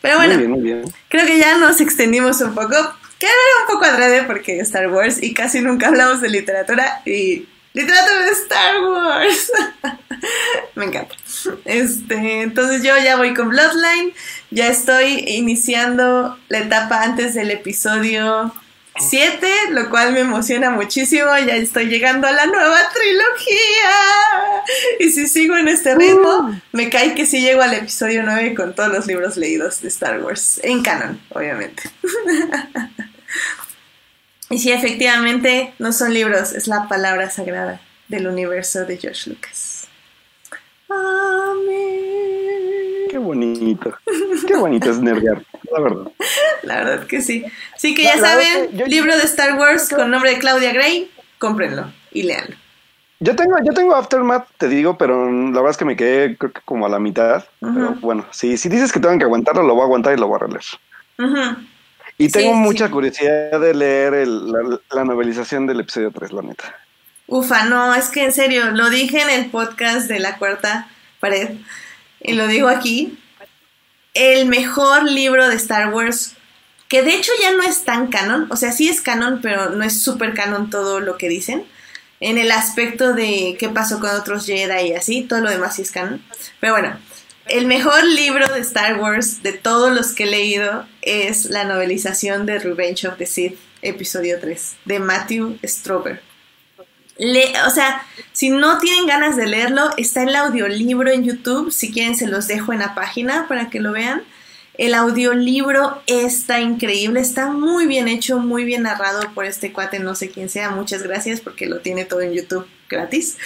[0.01, 0.35] Pero bueno,
[1.09, 2.75] creo que ya nos extendimos un poco.
[3.19, 7.49] Que era un poco adrede porque Star Wars y casi nunca hablamos de literatura y
[7.73, 9.53] literatura de Star Wars.
[10.75, 11.15] Me encanta.
[11.65, 14.13] Este, entonces yo ya voy con Bloodline,
[14.51, 18.53] ya estoy iniciando la etapa antes del episodio
[18.97, 21.27] 7, lo cual me emociona muchísimo.
[21.47, 23.91] Ya estoy llegando a la nueva trilogía.
[25.01, 26.55] Y si sigo en este ritmo, uh.
[26.73, 30.23] me cae que sí llego al episodio 9 con todos los libros leídos de Star
[30.23, 30.61] Wars.
[30.63, 31.83] En canon, obviamente.
[34.51, 39.89] y sí, efectivamente, no son libros, es la palabra sagrada del universo de George Lucas.
[40.89, 42.34] Amén.
[43.15, 43.97] Qué bonito.
[44.45, 46.13] Qué bonito es nerdear la verdad.
[46.65, 47.45] La verdad que sí.
[47.77, 52.25] Sí que ya saben, libro de Star Wars con nombre de Claudia Gray, cómprenlo y
[52.25, 52.57] léanlo.
[53.21, 56.53] Yo tengo, yo tengo Aftermath, te digo, pero la verdad es que me quedé creo
[56.53, 57.45] que como a la mitad.
[57.61, 60.27] Pero bueno, si, si dices que tengo que aguantarlo, lo voy a aguantar y lo
[60.27, 61.59] voy a releer.
[62.19, 66.77] Y tengo mucha curiosidad de leer la, novelización del episodio 3, la neta.
[67.29, 70.89] Ufa, no, es que en serio, lo dije en el podcast de la cuarta
[71.21, 71.51] pared
[72.25, 73.17] y lo digo aquí.
[74.15, 76.35] El mejor libro de Star Wars,
[76.89, 79.85] que de hecho ya no es tan canon, o sea, sí es canon, pero no
[79.85, 81.65] es súper canon todo lo que dicen
[82.21, 85.83] en el aspecto de qué pasó con otros Jedi y así, todo lo demás sí
[85.83, 86.23] es canon.
[86.59, 86.97] Pero bueno,
[87.47, 92.47] el mejor libro de Star Wars de todos los que he leído es la novelización
[92.47, 96.23] de Revenge of the Sith, episodio 3, de Matthew Strober.
[97.19, 101.71] O sea, si no tienen ganas de leerlo, está el audiolibro en YouTube.
[101.71, 104.23] Si quieren, se los dejo en la página para que lo vean.
[104.77, 110.17] El audiolibro está increíble, está muy bien hecho, muy bien narrado por este cuate, no
[110.17, 113.37] sé quién sea, muchas gracias porque lo tiene todo en YouTube gratis.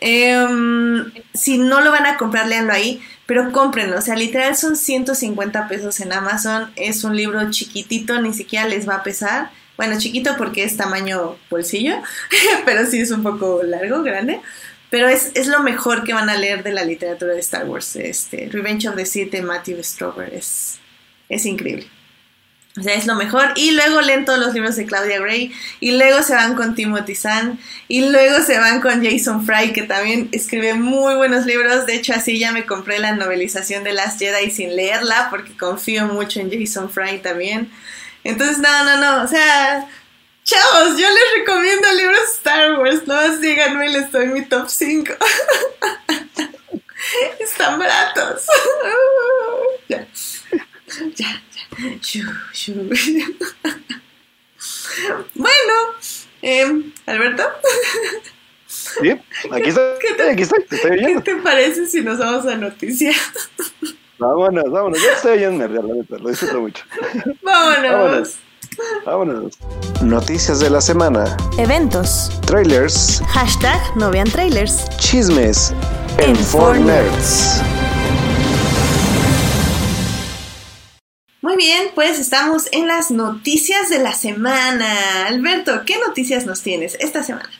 [0.00, 4.76] Em, si no lo van a comprar, léanlo ahí, pero cómprenlo, o sea, literal son
[4.76, 9.50] 150 pesos en Amazon, es un libro chiquitito, ni siquiera les va a pesar.
[9.76, 11.96] Bueno, chiquito porque es tamaño bolsillo,
[12.64, 14.40] pero sí es un poco largo, grande.
[14.90, 17.96] Pero es, es, lo mejor que van a leer de la literatura de Star Wars.
[17.96, 20.78] Este, Revenge of the Sith de Matthew Strober es,
[21.30, 21.86] es increíble.
[22.78, 23.52] O sea, es lo mejor.
[23.56, 25.52] Y luego leen todos los libros de Claudia Gray.
[25.80, 27.58] Y luego se van con Timothy Zahn.
[27.88, 31.86] Y luego se van con Jason Fry, que también escribe muy buenos libros.
[31.86, 36.06] De hecho, así ya me compré la novelización de Last Jedi sin leerla, porque confío
[36.06, 37.70] mucho en Jason Fry también.
[38.24, 39.24] Entonces, no, no, no.
[39.24, 39.88] O sea,
[40.44, 45.12] Chavos, yo les recomiendo libros Star Wars, no más díganme, les doy mi top 5.
[47.38, 48.46] Están baratos.
[49.88, 50.06] ya.
[51.14, 51.66] Ya, ya.
[55.34, 55.74] bueno,
[56.42, 57.44] eh, Alberto.
[58.66, 59.10] Sí,
[59.50, 60.98] aquí estoy, ¿Qué te, aquí estoy, te estoy.
[60.98, 63.16] ¿Qué te parece si nos vamos a noticias?
[64.18, 66.84] vámonos, vámonos, yo estoy oyendo, lo disfruto mucho.
[67.42, 67.92] Vámonos.
[67.92, 68.38] vámonos.
[69.04, 69.58] Vámonos.
[70.02, 71.36] Noticias de la semana.
[71.58, 72.30] Eventos.
[72.46, 73.22] Trailers.
[73.28, 74.88] Hashtag no vean trailers.
[74.96, 75.74] Chismes.
[76.18, 76.34] En,
[81.42, 85.26] Muy bien, pues estamos en las noticias de la semana.
[85.26, 87.50] Alberto, ¿qué noticias nos tienes esta semana?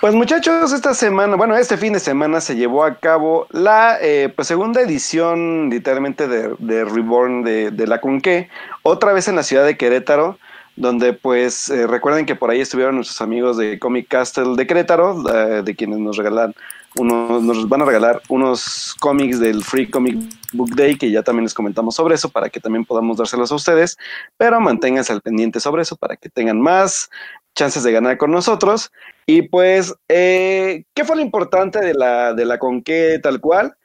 [0.00, 4.32] Pues muchachos, esta semana, bueno, este fin de semana se llevó a cabo la eh,
[4.34, 8.48] pues, segunda edición literalmente de, Reborn de, de, la Conque,
[8.82, 10.38] otra vez en la ciudad de Querétaro,
[10.74, 15.22] donde pues eh, recuerden que por ahí estuvieron nuestros amigos de Comic Castle de Querétaro,
[15.62, 16.54] de quienes nos regalan
[16.96, 20.16] unos, nos van a regalar unos cómics del Free Comic
[20.52, 23.54] Book Day, que ya también les comentamos sobre eso, para que también podamos dárselos a
[23.54, 23.98] ustedes,
[24.36, 27.10] pero manténganse al pendiente sobre eso para que tengan más
[27.54, 28.90] chances de ganar con nosotros.
[29.26, 33.76] Y pues, eh, ¿qué fue lo importante de la, de la Conque tal cual?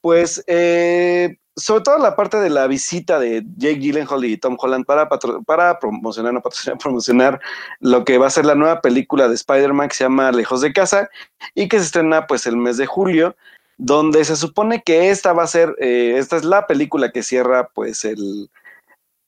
[0.00, 4.86] Pues, eh, sobre todo la parte de la visita de Jake Gyllenhaal y Tom Holland
[4.86, 5.08] para,
[5.44, 7.40] para promocionar, no patrocinar, promocionar
[7.80, 10.72] lo que va a ser la nueva película de Spider-Man que se llama Lejos de
[10.72, 11.10] Casa
[11.54, 13.36] y que se estrena pues el mes de julio,
[13.76, 17.68] donde se supone que esta va a ser, eh, esta es la película que cierra
[17.74, 18.50] pues el,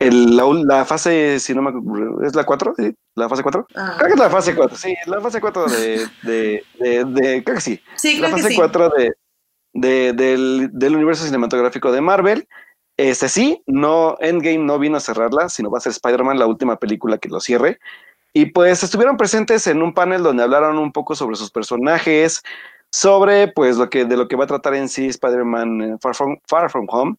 [0.00, 2.74] la, fase, si no me ¿es la 4?
[2.76, 2.96] ¿Sí?
[3.14, 3.66] ¿La fase 4?
[3.74, 3.94] Ah.
[3.98, 6.64] Creo que es la fase 4, sí, la fase 4 de, de,
[7.04, 7.80] de, creo que sí.
[7.96, 9.12] Sí, la fase 4 de,
[9.74, 12.48] de, del, del, universo cinematográfico de Marvel.
[12.96, 16.76] Este sí, no, Endgame no vino a cerrarla, sino va a ser Spider-Man la última
[16.76, 17.78] película que lo cierre.
[18.32, 22.42] Y pues estuvieron presentes en un panel donde hablaron un poco sobre sus personajes,
[22.90, 26.14] sobre pues lo que, de lo que va a tratar en sí Spider-Man eh, Far
[26.14, 27.16] From, Far From Home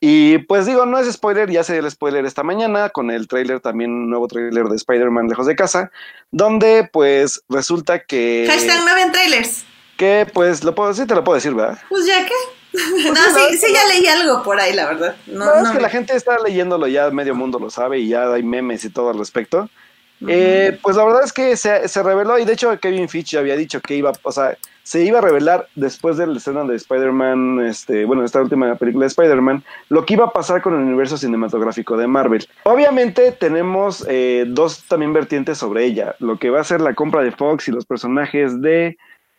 [0.00, 3.28] y pues digo, no es spoiler, ya se dio el spoiler esta mañana con el
[3.28, 5.90] trailer, también un nuevo trailer de Spider-Man lejos de casa,
[6.30, 8.46] donde pues resulta que...
[8.48, 9.64] Hashtag no ven trailers.
[9.98, 11.78] Que pues lo puedo, sí te lo puedo decir, ¿verdad?
[11.90, 12.32] Pues ya que...
[12.72, 15.16] Pues no, sí, sí, ya leí algo por ahí, la verdad.
[15.26, 18.42] No, es que la gente está leyéndolo ya, medio mundo lo sabe y ya hay
[18.42, 19.68] memes y todo al respecto.
[20.26, 23.56] Eh, pues la verdad es que se, se, reveló y de hecho Kevin Fitch había
[23.56, 24.56] dicho que iba, o sea,
[24.90, 29.04] se iba a revelar después de la escena de Spider-Man, este, bueno, esta última película
[29.04, 32.44] de Spider-Man, lo que iba a pasar con el universo cinematográfico de Marvel.
[32.64, 37.22] Obviamente tenemos eh, dos también vertientes sobre ella, lo que va a ser la compra
[37.22, 38.96] de Fox y los personajes de,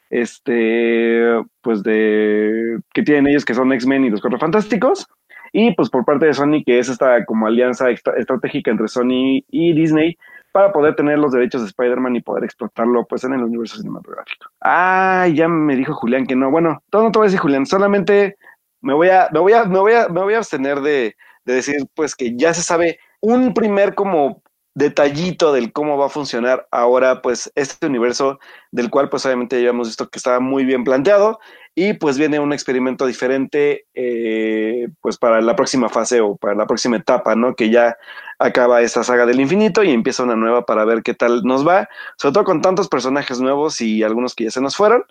[0.10, 1.22] este,
[1.60, 5.06] pues de, que tienen ellos que son X-Men y los Cuatro Fantásticos.
[5.52, 9.74] Y pues por parte de Sony, que es esta como alianza estratégica entre Sony y
[9.74, 10.18] Disney,
[10.52, 14.50] para poder tener los derechos de Spider-Man y poder explotarlo pues en el universo cinematográfico.
[14.62, 16.52] Ah, ya me dijo Julián que no.
[16.52, 18.38] Bueno, todo no te voy a decir Julián, solamente
[18.82, 21.54] me voy a, me voy a, me voy a, me voy a abstener de, de
[21.54, 24.42] decir pues que ya se sabe un primer como
[24.74, 28.40] detallito del cómo va a funcionar ahora pues este universo
[28.72, 31.40] del cual pues obviamente ya hemos visto que estaba muy bien planteado
[31.76, 36.68] y pues viene un experimento diferente eh, pues para la próxima fase o para la
[36.68, 37.56] próxima etapa, ¿no?
[37.56, 37.98] Que ya
[38.40, 41.88] acaba esta saga del infinito y empieza una nueva para ver qué tal nos va,
[42.18, 45.06] sobre todo con tantos personajes nuevos y algunos que ya se nos fueron,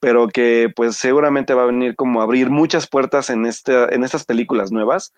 [0.00, 4.04] pero que pues seguramente va a venir como a abrir muchas puertas en, este, en
[4.04, 5.12] estas películas nuevas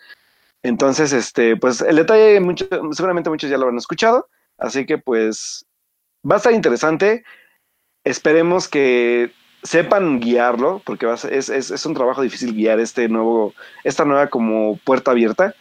[0.63, 2.41] entonces, este, pues el detalle,
[2.93, 5.67] seguramente muchos ya lo han escuchado, así que pues
[6.29, 7.25] va a estar interesante.
[8.05, 9.33] Esperemos que
[9.69, 13.55] sepan guiarlo, porque va es, es, es, un trabajo difícil guiar este nuevo,
[13.85, 15.55] esta nueva como puerta abierta.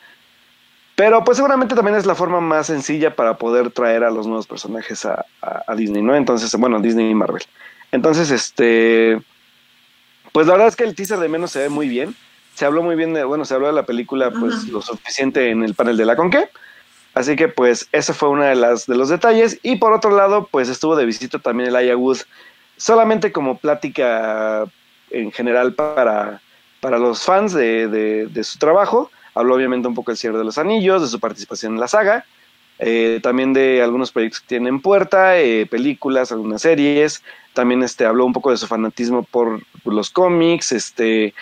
[0.95, 4.47] Pero pues seguramente también es la forma más sencilla para poder traer a los nuevos
[4.47, 6.15] personajes a, a Disney, ¿no?
[6.15, 7.43] Entonces, bueno, Disney y Marvel.
[7.91, 9.21] Entonces, este,
[10.31, 12.15] pues la verdad es que el teaser de menos se ve muy bien
[12.57, 15.61] se habló muy bien de, bueno, se habló de la película pues lo suficiente en
[15.61, 16.49] el panel de la Conque.
[17.13, 19.59] Así que pues ese fue uno de, las, de los detalles.
[19.61, 22.17] Y por otro lado, pues estuvo de visita también el Aya Wood,
[22.77, 24.65] solamente como plática
[25.09, 26.41] en general para,
[26.79, 29.11] para los fans de, de, su trabajo.
[29.33, 32.25] Habló obviamente un poco del cierre de los anillos, de su participación en la saga,
[32.79, 37.23] eh, también de algunos proyectos que tienen en puerta, eh, películas, algunas series.
[37.53, 41.33] También este, habló un poco de su fanatismo por, por los cómics, este,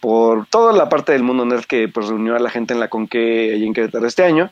[0.00, 2.88] por toda la parte del mundo nerd que pues, reunió a la gente en la
[2.88, 4.50] Conque y en Querétaro este año.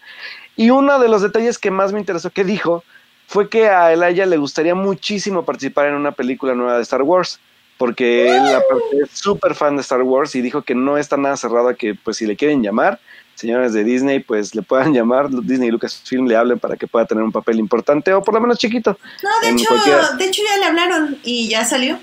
[0.57, 2.85] Y uno de los detalles que más me interesó que dijo
[3.33, 7.41] fue que a Elaya le gustaría muchísimo participar en una película nueva de Star Wars,
[7.79, 8.43] porque él
[9.03, 11.95] es súper fan de Star Wars y dijo que no está nada cerrado a que
[11.95, 13.01] pues si le quieren llamar,
[13.35, 17.07] señores de Disney, pues le puedan llamar, Disney y Lucasfilm le hablen para que pueda
[17.07, 18.99] tener un papel importante o por lo menos chiquito.
[19.23, 19.75] No, de, hecho,
[20.19, 21.99] de hecho ya le hablaron y ya salió.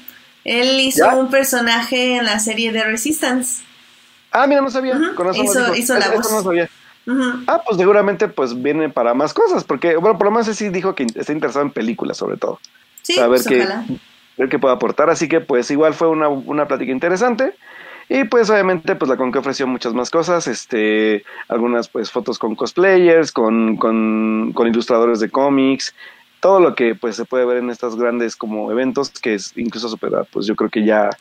[0.45, 3.61] Él hizo un personaje en la serie de Resistance.
[4.31, 4.99] Ah, mira, no sabía.
[5.75, 6.31] hizo, la voz.
[6.31, 6.67] no sabía.
[7.47, 10.95] Ah, pues seguramente pues viene para más cosas, porque, bueno, por lo menos sí dijo
[10.95, 12.59] que está interesado en películas sobre todo.
[13.01, 13.67] Sí, a ver pues, qué,
[14.37, 15.09] ver qué puede aportar.
[15.09, 17.55] Así que pues igual fue una, una plática interesante.
[18.09, 22.39] Y pues obviamente pues la con que ofreció muchas más cosas, este, algunas pues fotos
[22.39, 25.93] con cosplayers, con, con, con ilustradores de cómics,
[26.39, 29.89] todo lo que pues se puede ver en estos grandes como eventos, que es incluso
[29.89, 31.11] superar, pues yo creo que ya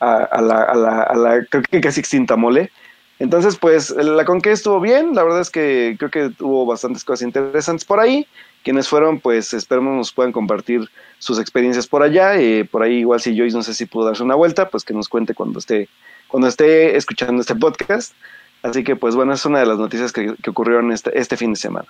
[0.00, 2.70] a, la, a, la, a la, creo que casi extinta mole.
[3.18, 7.22] Entonces, pues la conque estuvo bien, la verdad es que creo que hubo bastantes cosas
[7.22, 8.26] interesantes por ahí.
[8.64, 12.40] Quienes fueron, pues esperemos nos puedan compartir sus experiencias por allá.
[12.40, 14.94] Eh, por ahí, igual si Joyce no sé si pudo darse una vuelta, pues que
[14.94, 15.88] nos cuente cuando esté,
[16.28, 18.14] cuando esté escuchando este podcast.
[18.62, 21.52] Así que, pues bueno, es una de las noticias que, que ocurrieron este, este fin
[21.52, 21.86] de semana.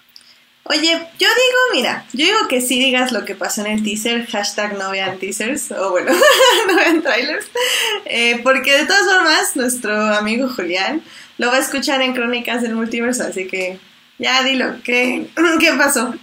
[0.67, 4.27] Oye, yo digo, mira, yo digo que sí digas lo que pasó en el teaser,
[4.27, 6.11] hashtag no vean teasers, o bueno,
[6.69, 7.47] no vean trailers,
[8.07, 11.03] eh, porque de todas formas, nuestro amigo Julián
[11.37, 13.79] lo va a escuchar en Crónicas del Multiverso, así que
[14.19, 15.29] ya dilo, ¿qué,
[15.61, 16.15] qué pasó?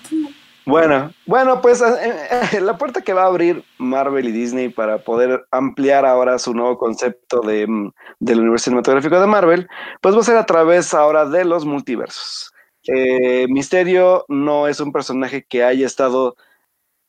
[0.66, 2.16] Bueno, bueno, pues eh,
[2.54, 6.56] eh, la puerta que va a abrir Marvel y Disney para poder ampliar ahora su
[6.56, 9.68] nuevo concepto de, mm, del universo cinematográfico de Marvel,
[10.02, 12.52] pues va a ser a través ahora de los multiversos.
[12.88, 16.36] Eh, Misterio no es un personaje que haya estado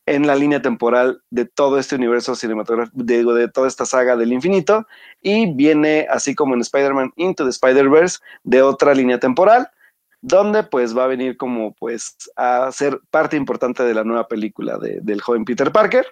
[0.06, 4.32] en la línea temporal de todo este universo cinematográfico, de, de toda esta saga del
[4.32, 4.86] infinito,
[5.20, 9.68] y viene, así como en Spider-Man Into the Spider-Verse, de otra línea temporal,
[10.20, 14.78] donde pues va a venir como pues a ser parte importante de la nueva película
[14.78, 16.06] del joven Peter Parker.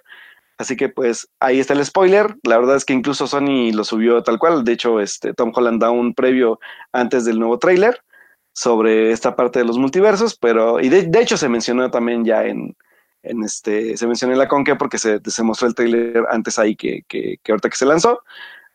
[0.59, 2.37] Así que pues ahí está el spoiler.
[2.43, 4.65] La verdad es que incluso Sony lo subió tal cual.
[4.65, 6.59] De hecho, este Tom Holland da un previo
[6.93, 8.03] antes del nuevo tráiler
[8.53, 12.77] sobre esta parte de los multiversos, pero, y de, hecho se mencionó también ya en,
[13.23, 16.77] en este, se mencionó en la Conque porque se, se mostró el trailer antes ahí
[16.77, 18.23] que, que, ahorita que se lanzó.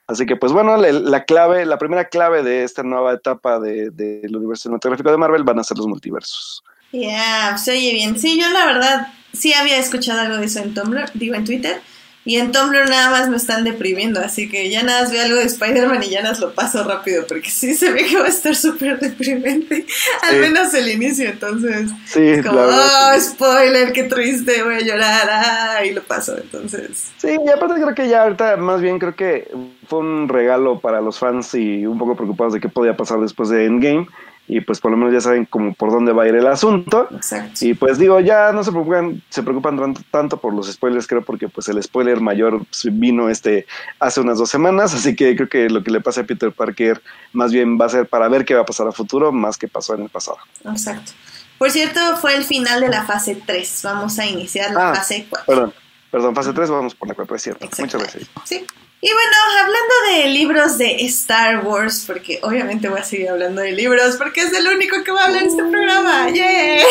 [0.07, 4.21] Así que, pues bueno, la, clave, la primera clave de esta nueva etapa del de,
[4.31, 6.63] universo cinematográfico de Marvel van a ser los multiversos.
[6.91, 8.19] Ya, yeah, se oye bien.
[8.19, 11.81] Sí, yo la verdad sí había escuchado algo de eso en Tumblr, digo en Twitter,
[12.25, 15.38] y en Tumblr nada más me están deprimiendo, así que ya nada más veo algo
[15.38, 18.26] de Spider-Man y ya nada más lo paso rápido, porque sí se ve que va
[18.26, 19.86] a estar súper deprimente,
[20.23, 25.30] al menos el inicio, entonces sí, es como, oh, spoiler, qué triste, voy a llorar,
[25.30, 27.11] ah, y lo paso, entonces.
[27.17, 29.51] Sí, y aparte creo que ya ahorita, más bien creo que
[29.88, 33.49] fue un regalo para los fans y un poco preocupados de qué podía pasar después
[33.49, 34.07] de Endgame,
[34.48, 37.08] y pues por lo menos ya saben como por dónde va a ir el asunto.
[37.12, 37.66] Exacto.
[37.66, 41.48] Y pues digo, ya no se preocupan, se preocupan tanto por los spoilers, creo, porque
[41.48, 43.66] pues el spoiler mayor vino este
[44.00, 47.02] hace unas dos semanas, así que creo que lo que le pasa a Peter Parker
[47.34, 49.68] más bien va a ser para ver qué va a pasar a futuro, más que
[49.68, 50.38] pasó en el pasado.
[50.64, 51.12] Exacto.
[51.58, 53.82] Por cierto, fue el final de la fase 3.
[53.84, 55.46] Vamos a iniciar la ah, fase 4.
[55.46, 55.74] Perdón,
[56.12, 57.70] perdón, fase 3, vamos por la 4, es cierto.
[57.80, 58.30] Muchas gracias.
[58.43, 58.66] Sí.
[59.06, 63.72] Y bueno, hablando de libros de Star Wars, porque obviamente voy a seguir hablando de
[63.72, 66.30] libros, porque es el único que va a hablar en este programa.
[66.32, 66.82] ¡Yay!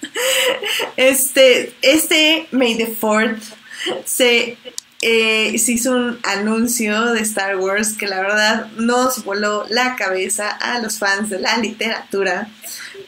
[0.96, 3.42] Este, este May the Fourth
[4.06, 4.56] se,
[5.02, 10.48] eh, se hizo un anuncio de Star Wars que la verdad nos voló la cabeza
[10.48, 12.48] a los fans de la literatura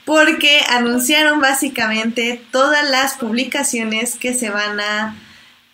[0.05, 5.17] porque anunciaron básicamente todas las publicaciones que se van a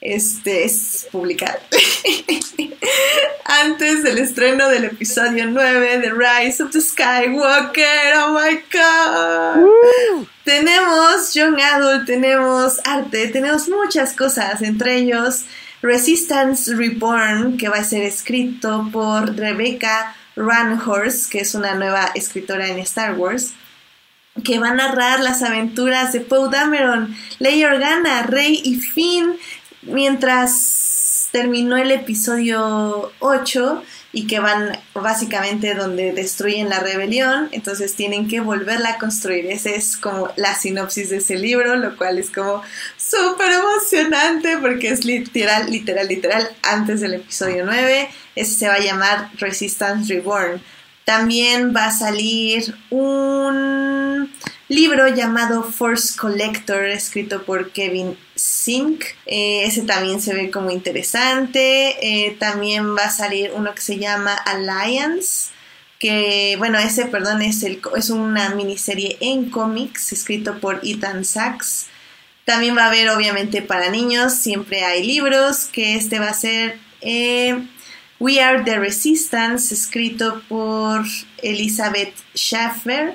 [0.03, 1.61] este, es publicar
[3.44, 8.14] antes del estreno del episodio 9 de Rise of the Skywalker.
[8.16, 10.26] Oh my god.
[10.44, 15.44] Tenemos Young Adult, tenemos arte, tenemos muchas cosas, entre ellos
[15.82, 22.68] Resistance Reborn, que va a ser escrito por Rebecca Runhorse, que es una nueva escritora
[22.68, 23.55] en Star Wars
[24.44, 29.36] que va a narrar las aventuras de Poe Dameron, Leia Organa, Rey y Finn
[29.83, 38.28] mientras terminó el episodio 8 y que van básicamente donde destruyen la rebelión, entonces tienen
[38.28, 39.47] que volverla a construir.
[39.47, 42.62] Esa es como la sinopsis de ese libro, lo cual es como
[42.99, 48.09] súper emocionante porque es literal, literal, literal antes del episodio 9.
[48.37, 50.61] Ese se va a llamar Resistance Reborn.
[51.05, 54.30] También va a salir un
[54.68, 58.16] libro llamado Force Collector, escrito por Kevin
[58.63, 59.05] Sink.
[59.27, 61.97] Eh, ese también se ve como interesante.
[62.01, 65.51] Eh, también va a salir uno que se llama Alliance.
[65.99, 71.87] Que, bueno, ese, perdón, es, el, es una miniserie en cómics escrito por Ethan Sachs.
[72.45, 76.79] También va a haber, obviamente, para niños, siempre hay libros, que este va a ser
[77.01, 77.67] eh,
[78.19, 81.05] We Are the Resistance, escrito por
[81.43, 83.15] Elizabeth Schaffer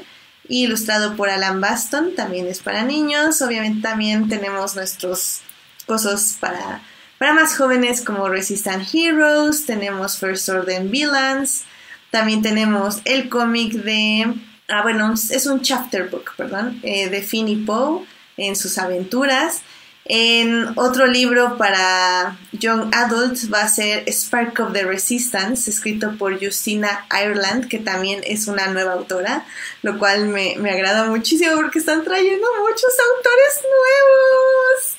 [0.49, 3.41] ilustrado por Alan Baston, también es para niños.
[3.41, 5.41] Obviamente también tenemos nuestros
[5.85, 6.81] cosas para,
[7.17, 11.63] para más jóvenes como Resistant Heroes, tenemos First Order Villains,
[12.11, 14.33] también tenemos el cómic de,
[14.67, 18.05] ah bueno, es un chapter book, perdón, eh, de Finny Poe
[18.37, 19.61] en sus aventuras.
[20.09, 26.41] En otro libro para Young Adults va a ser Spark of the Resistance, escrito por
[26.41, 29.45] Justina Ireland, que también es una nueva autora,
[29.81, 33.61] lo cual me, agrada muchísimo porque están trayendo muchos autores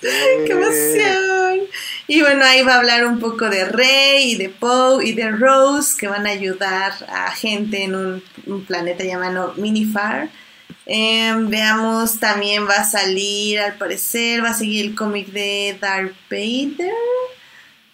[0.02, 0.46] nuevos.
[0.46, 1.68] ¡Qué emoción!
[2.06, 5.30] Y bueno, ahí va a hablar un poco de Rey y de Poe y de
[5.30, 10.28] Rose, que van a ayudar a gente en un, un planeta llamado Minifar
[10.90, 16.14] Em, veamos, también va a salir, al parecer, va a seguir el cómic de Darth
[16.30, 16.94] Vader.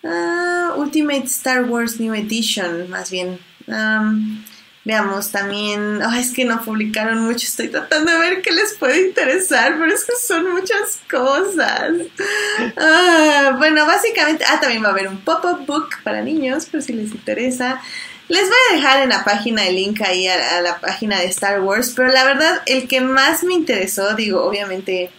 [0.05, 3.41] Ah, Ultimate Star Wars New Edition, más bien.
[4.85, 6.01] veamos también.
[6.17, 7.47] es que no publicaron mucho.
[7.49, 11.91] Estoy tratando de ver qué les puede interesar, pero es que son muchas cosas.
[12.77, 14.45] Ah, bueno, básicamente.
[14.49, 17.81] Ah, también va a haber un pop-up book para niños, por si les interesa.
[18.29, 21.61] Les voy a dejar en la página el link ahí a, la página de Star
[21.61, 25.11] Wars, pero la verdad el que más me interesó, digo, obviamente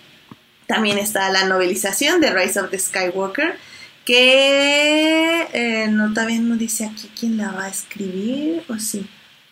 [0.65, 3.57] también está la novelización de Rise of the Skywalker,
[4.05, 9.07] que eh, no todavía no dice aquí quién la va a escribir, o sí.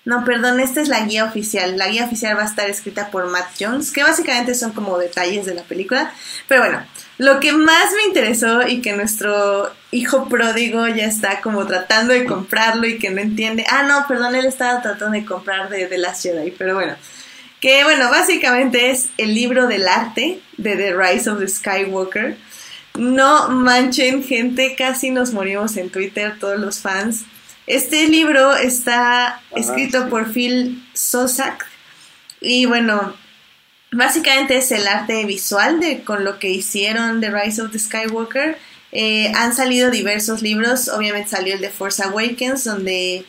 [0.06, 1.78] No, perdón, esta es la guía oficial.
[1.78, 5.46] La guía oficial va a estar escrita por Matt Jones, que básicamente son como detalles
[5.46, 6.14] de la película.
[6.50, 6.86] Pero bueno,
[7.24, 12.26] lo que más me interesó y que nuestro hijo pródigo ya está como tratando de
[12.26, 13.66] comprarlo y que no entiende.
[13.70, 16.96] Ah, no, perdón, él estaba tratando de comprar de The Last Jedi, pero bueno.
[17.62, 22.36] Que bueno, básicamente es el libro del arte de The Rise of the Skywalker.
[22.98, 27.26] No manchen, gente, casi nos morimos en Twitter, todos los fans
[27.66, 31.66] este libro está escrito por Phil Sosak
[32.42, 33.16] y bueno,
[33.94, 38.58] básicamente es el arte visual de con lo que hicieron The Rise of the Skywalker.
[38.92, 43.26] Eh, han salido diversos libros, obviamente salió el de Force Awakens, donde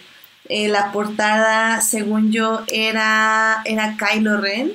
[0.49, 4.73] eh, la portada, según yo, era, era Kylo Ren.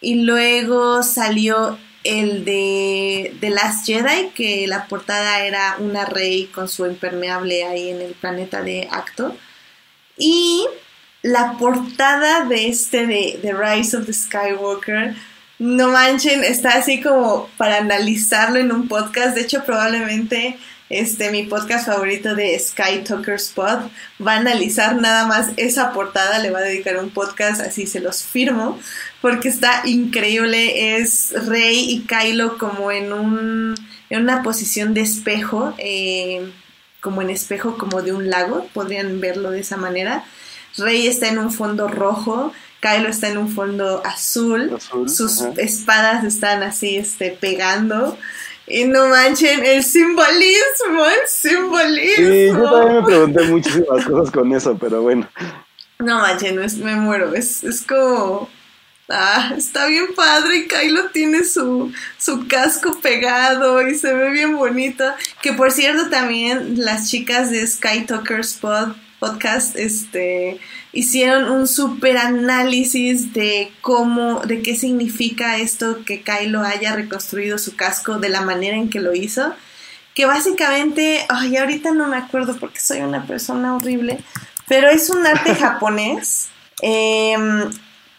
[0.00, 6.68] Y luego salió el de The Last Jedi, que la portada era una rey con
[6.68, 9.36] su impermeable ahí en el planeta de Acto.
[10.16, 10.66] Y
[11.28, 15.14] la portada de este de The Rise of the Skywalker,
[15.58, 19.34] no manchen, está así como para analizarlo en un podcast.
[19.34, 20.56] De hecho, probablemente
[20.88, 23.90] este, mi podcast favorito de Sky Talker Spot
[24.24, 28.00] va a analizar nada más esa portada, le va a dedicar un podcast, así se
[28.00, 28.78] los firmo,
[29.20, 33.74] porque está increíble, es Rey y Kylo como en, un,
[34.08, 36.50] en una posición de espejo, eh,
[37.00, 40.24] como en espejo como de un lago, podrían verlo de esa manera.
[40.78, 46.62] Rey está en un fondo rojo, Kylo está en un fondo azul, sus espadas están
[46.62, 48.16] así este, pegando.
[48.70, 52.28] Y no manchen, el simbolismo, el simbolismo.
[52.28, 55.28] Sí, yo también me pregunté muchísimas cosas con eso, pero bueno.
[55.98, 57.34] No manchen, me muero.
[57.34, 58.48] Es, es como.
[59.08, 60.68] Ah, está bien padre.
[60.68, 65.04] Kylo tiene su, su casco pegado y se ve bien bonito.
[65.40, 68.58] Que por cierto, también las chicas de Sky Talkers
[69.18, 70.58] podcast este,
[70.92, 77.76] hicieron un super análisis de cómo, de qué significa esto que Kylo haya reconstruido su
[77.76, 79.54] casco de la manera en que lo hizo.
[80.14, 84.18] Que básicamente, ay, ahorita no me acuerdo porque soy una persona horrible,
[84.66, 86.48] pero es un arte japonés.
[86.82, 87.36] Eh,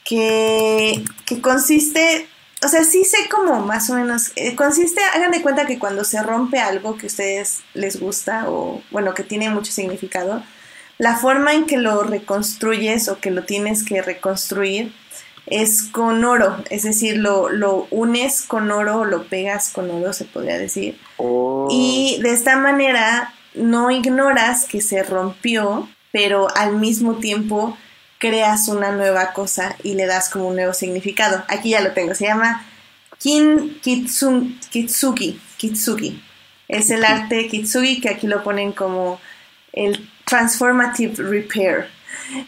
[0.10, 2.28] que, consiste,
[2.64, 6.04] o sea, sí sé como más o menos, eh, consiste, hagan de cuenta que cuando
[6.04, 10.44] se rompe algo que a ustedes les gusta o, bueno, que tiene mucho significado,
[11.00, 14.94] la forma en que lo reconstruyes o que lo tienes que reconstruir
[15.48, 20.26] es con oro, es decir, lo, lo unes con oro, lo pegas con oro, se
[20.26, 21.00] podría decir.
[21.18, 21.68] Oh.
[21.72, 27.78] Y de esta manera no ignoras que se rompió, pero al mismo tiempo
[28.20, 31.44] creas una nueva cosa y le das como un nuevo significado.
[31.48, 32.66] Aquí ya lo tengo, se llama
[33.18, 36.22] Kin Kitsuki, Kitsuki.
[36.68, 39.20] Es el arte Kitsugi que aquí lo ponen como
[39.72, 41.88] el Transformative Repair.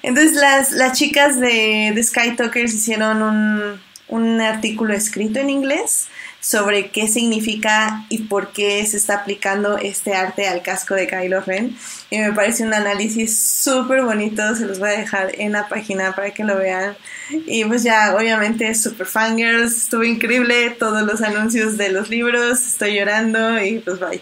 [0.03, 6.07] Entonces las, las chicas de, de Sky Talkers hicieron un, un artículo escrito en inglés
[6.41, 11.41] sobre qué significa y por qué se está aplicando este arte al casco de Kylo
[11.41, 11.77] Ren.
[12.09, 16.13] Y me parece un análisis súper bonito, se los voy a dejar en la página
[16.15, 16.97] para que lo vean.
[17.29, 22.95] Y pues ya, obviamente, super fangirls, estuvo increíble, todos los anuncios de los libros, estoy
[22.95, 24.21] llorando y pues bye.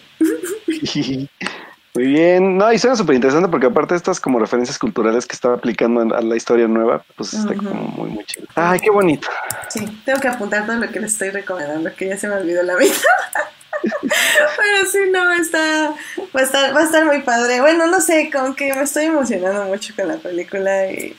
[2.00, 5.36] Muy bien, no, y suena súper interesante porque aparte de estas como referencias culturales que
[5.36, 8.48] estaba aplicando a la historia nueva, pues está como muy, muy chido.
[8.56, 9.28] Ay, qué bonito.
[9.68, 12.64] Sí, tengo que apuntar todo lo que les estoy recomendando, que ya se me olvidó
[12.64, 12.94] la vida.
[13.82, 15.94] Pero sí, no, está,
[16.34, 17.60] va a estar, va a estar muy padre.
[17.60, 21.18] Bueno, no sé, como que me estoy emocionando mucho con la película y,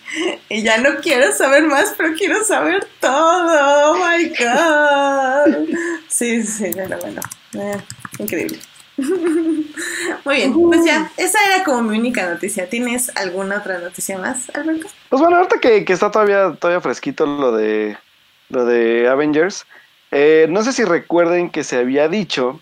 [0.49, 3.93] y ya no quiero saber más, pero quiero saber todo.
[3.93, 5.77] Oh my god.
[6.09, 7.21] Sí, sí, bueno, bueno.
[7.53, 7.77] Eh,
[8.19, 8.59] increíble.
[10.25, 12.69] Muy bien, pues ya, esa era como mi única noticia.
[12.69, 14.89] ¿Tienes alguna otra noticia más, Alberto?
[15.09, 17.97] Pues bueno, ahorita que, está todavía, todavía fresquito lo de
[18.49, 19.65] lo de Avengers,
[20.11, 22.61] eh, no sé si recuerden que se había dicho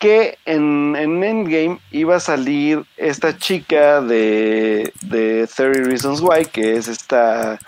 [0.00, 6.76] que en, en, Endgame iba a salir esta chica de, de 30 Reasons Why, que
[6.76, 7.58] es esta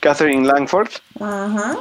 [0.00, 0.88] Catherine Langford.
[1.20, 1.76] Ajá.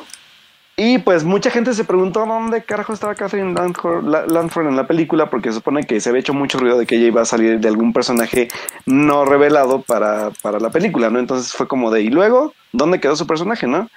[0.80, 5.50] Y pues mucha gente se preguntó dónde carajo estaba Catherine Langford en la película, porque
[5.50, 7.68] se supone que se había hecho mucho ruido de que ella iba a salir de
[7.68, 8.48] algún personaje
[8.86, 11.18] no revelado para, para la película, ¿no?
[11.18, 12.54] Entonces fue como de, ¿y luego?
[12.74, 13.90] ¿Dónde quedó su personaje, no?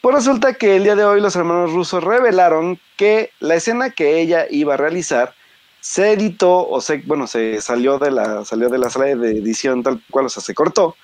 [0.00, 4.20] Pues resulta que el día de hoy los hermanos rusos revelaron que la escena que
[4.20, 5.32] ella iba a realizar
[5.78, 9.84] se editó, o se, bueno, se salió de la, salió de la sala de edición
[9.84, 10.96] tal cual, o sea, se cortó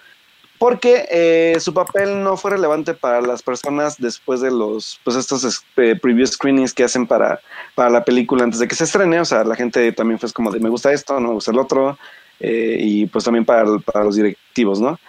[0.62, 5.64] porque eh, su papel no fue relevante para las personas después de los, pues estos
[5.76, 7.40] eh, preview screenings que hacen para,
[7.74, 10.52] para la película antes de que se estrene, o sea, la gente también fue como
[10.52, 11.98] de me gusta esto, no me gusta el otro,
[12.38, 15.00] eh, y pues también para, para, los directivos, ¿no?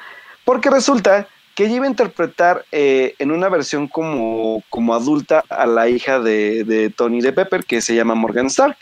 [0.43, 5.87] Porque resulta que ella iba a interpretar en una versión como, como adulta a la
[5.87, 8.77] hija de, de Tony de Pepper, que se llama Morgan Stark.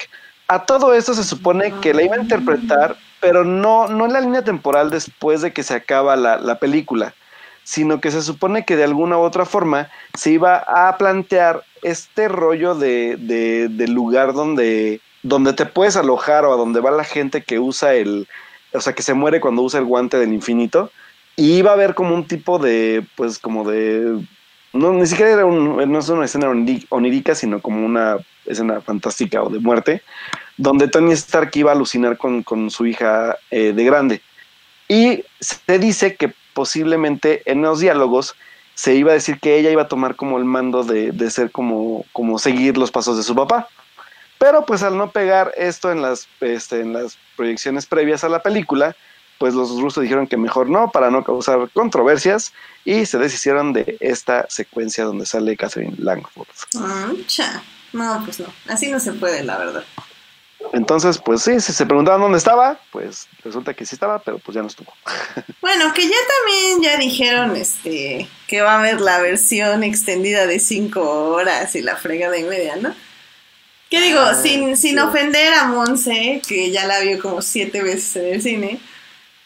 [0.47, 4.19] A todo esto se supone que la iba a interpretar pero no, no en la
[4.19, 7.13] línea temporal después de que se acaba la, película,
[7.63, 12.27] sino que se supone que de alguna u otra forma se iba a plantear este
[12.27, 17.43] rollo de, de, lugar donde, donde te puedes alojar o a donde va la gente
[17.43, 18.27] que usa el,
[18.73, 20.91] o sea, que se muere cuando usa el guante del infinito.
[21.35, 24.19] Y iba a haber como un tipo de, pues como de,
[24.73, 26.49] no, ni siquiera era un, no es una escena
[26.89, 30.01] onírica, sino como una escena fantástica o de muerte,
[30.57, 34.21] donde Tony Stark iba a alucinar con, su hija eh, de grande.
[34.87, 38.35] Y se dice que posiblemente en los diálogos
[38.75, 42.05] se iba a decir que ella iba a tomar como el mando de, ser como,
[42.13, 43.67] como seguir los pasos de su papá.
[44.37, 48.41] Pero pues al no pegar esto en las, este, en las proyecciones previas a la
[48.41, 48.95] película,
[49.37, 52.53] pues los rusos dijeron que mejor no, para no causar controversias,
[52.85, 56.47] y se deshicieron de esta secuencia donde sale Catherine Langford.
[57.93, 59.83] No, pues no, así no se puede, la verdad.
[60.73, 64.55] Entonces, pues sí, si se preguntaban dónde estaba, pues resulta que sí estaba, pero pues
[64.55, 64.93] ya no estuvo.
[65.61, 70.59] Bueno, que ya también ya dijeron este que va a haber la versión extendida de
[70.59, 72.93] cinco horas y la fregada y media, ¿no?
[73.89, 74.19] ¿Qué digo?
[74.19, 78.41] Ah, sin, sin ofender a Monse, que ya la vio como siete veces en el
[78.41, 78.79] cine.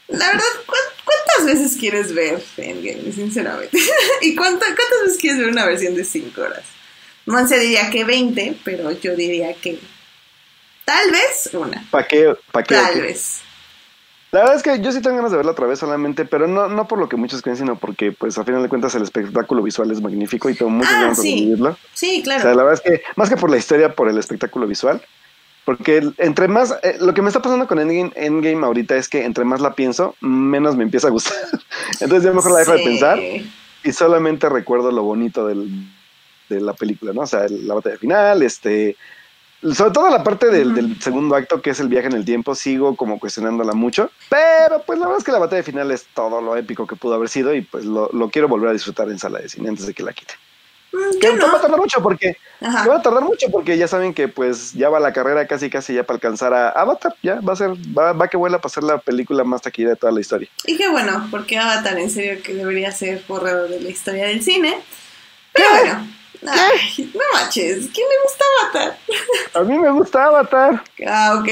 [0.08, 3.78] La verdad, ¿cuántas veces quieres ver Endgame, sinceramente?
[4.22, 4.70] ¿Y cuántas
[5.04, 6.64] veces quieres ver una versión de cinco horas?
[7.26, 9.80] Monse diría que 20, pero yo diría que
[10.86, 11.84] Tal vez una.
[11.92, 12.34] ¿Para qué?
[12.52, 13.42] Tal vez.
[14.32, 16.68] La verdad es que yo sí tengo ganas de verla otra vez solamente, pero no,
[16.68, 19.64] no por lo que muchos creen, sino porque, pues, a final de cuentas, el espectáculo
[19.64, 21.36] visual es magnífico y tengo muchas Ah, ganas de sí.
[21.36, 21.78] vivirlo.
[21.94, 22.42] Sí, O claro.
[22.42, 25.02] sea, la verdad es que, más que por la historia, por el espectáculo visual.
[25.64, 29.24] Porque entre más, eh, lo que me está pasando con Endgame, Endgame ahorita es que
[29.24, 31.34] entre más la pienso, menos me empieza a gustar.
[32.02, 33.20] Entonces yo mejor la dejo de pensar
[33.84, 35.70] y solamente recuerdo lo bonito del,
[36.50, 37.22] de la película, ¿no?
[37.22, 38.96] O sea, el- la batalla final, este...
[39.74, 42.54] Sobre todo la parte del, del segundo acto, que es el viaje en el tiempo,
[42.54, 44.12] sigo como cuestionándola mucho.
[44.30, 47.16] Pero pues la verdad es que la batalla final es todo lo épico que pudo
[47.16, 49.88] haber sido y pues lo, lo quiero volver a disfrutar en sala de cine antes
[49.88, 50.36] de que la quite.
[50.94, 51.48] Mm, Que no.
[51.52, 52.84] va a tardar mucho porque Ajá.
[52.84, 55.70] que va a tardar mucho porque ya saben que pues ya va la carrera casi
[55.70, 58.62] casi ya para alcanzar a Avatar, ya va a ser, va, va que vuela a
[58.62, 60.48] pasar la película más taquilla de toda la historia.
[60.66, 64.44] Y qué bueno, porque Avatar en serio que debería ser borrado de la historia del
[64.44, 64.78] cine.
[65.54, 66.08] Pero bueno,
[66.48, 68.98] ay, no manches, ¿quién le gusta Avatar?
[69.54, 70.84] A mí me gusta Avatar.
[71.08, 71.48] Ah, ok.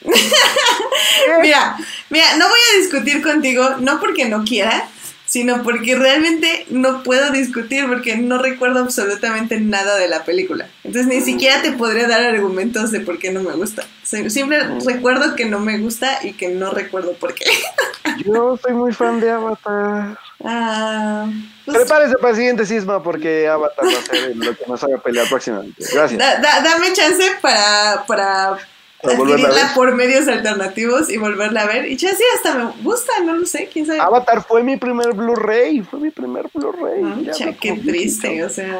[1.42, 1.76] mira,
[2.08, 4.88] mira, no voy a discutir contigo, no porque no quiera,
[5.28, 10.66] sino porque realmente no puedo discutir porque no recuerdo absolutamente nada de la película.
[10.84, 13.84] Entonces ni siquiera te podría dar argumentos de por qué no me gusta.
[14.02, 17.44] Simple recuerdo que no me gusta y que no recuerdo por qué.
[18.24, 20.18] Yo soy muy fan de Avatar.
[20.42, 21.26] Ah,
[21.64, 24.98] pues, Prepárese para el siguiente sisma porque Avatar va a ser lo que nos haga
[24.98, 25.84] pelear próximamente.
[25.92, 26.18] Gracias.
[26.18, 28.56] da- da- dame chance para, para
[29.02, 31.86] adquirirla por medios alternativos y volverla a ver.
[31.86, 34.00] Y ya sí, hasta me gusta, no lo sé, quién sabe.
[34.00, 37.02] Avatar fue mi primer Blu-ray, fue mi primer Blu-ray.
[37.04, 38.76] Me qué triste, o sea.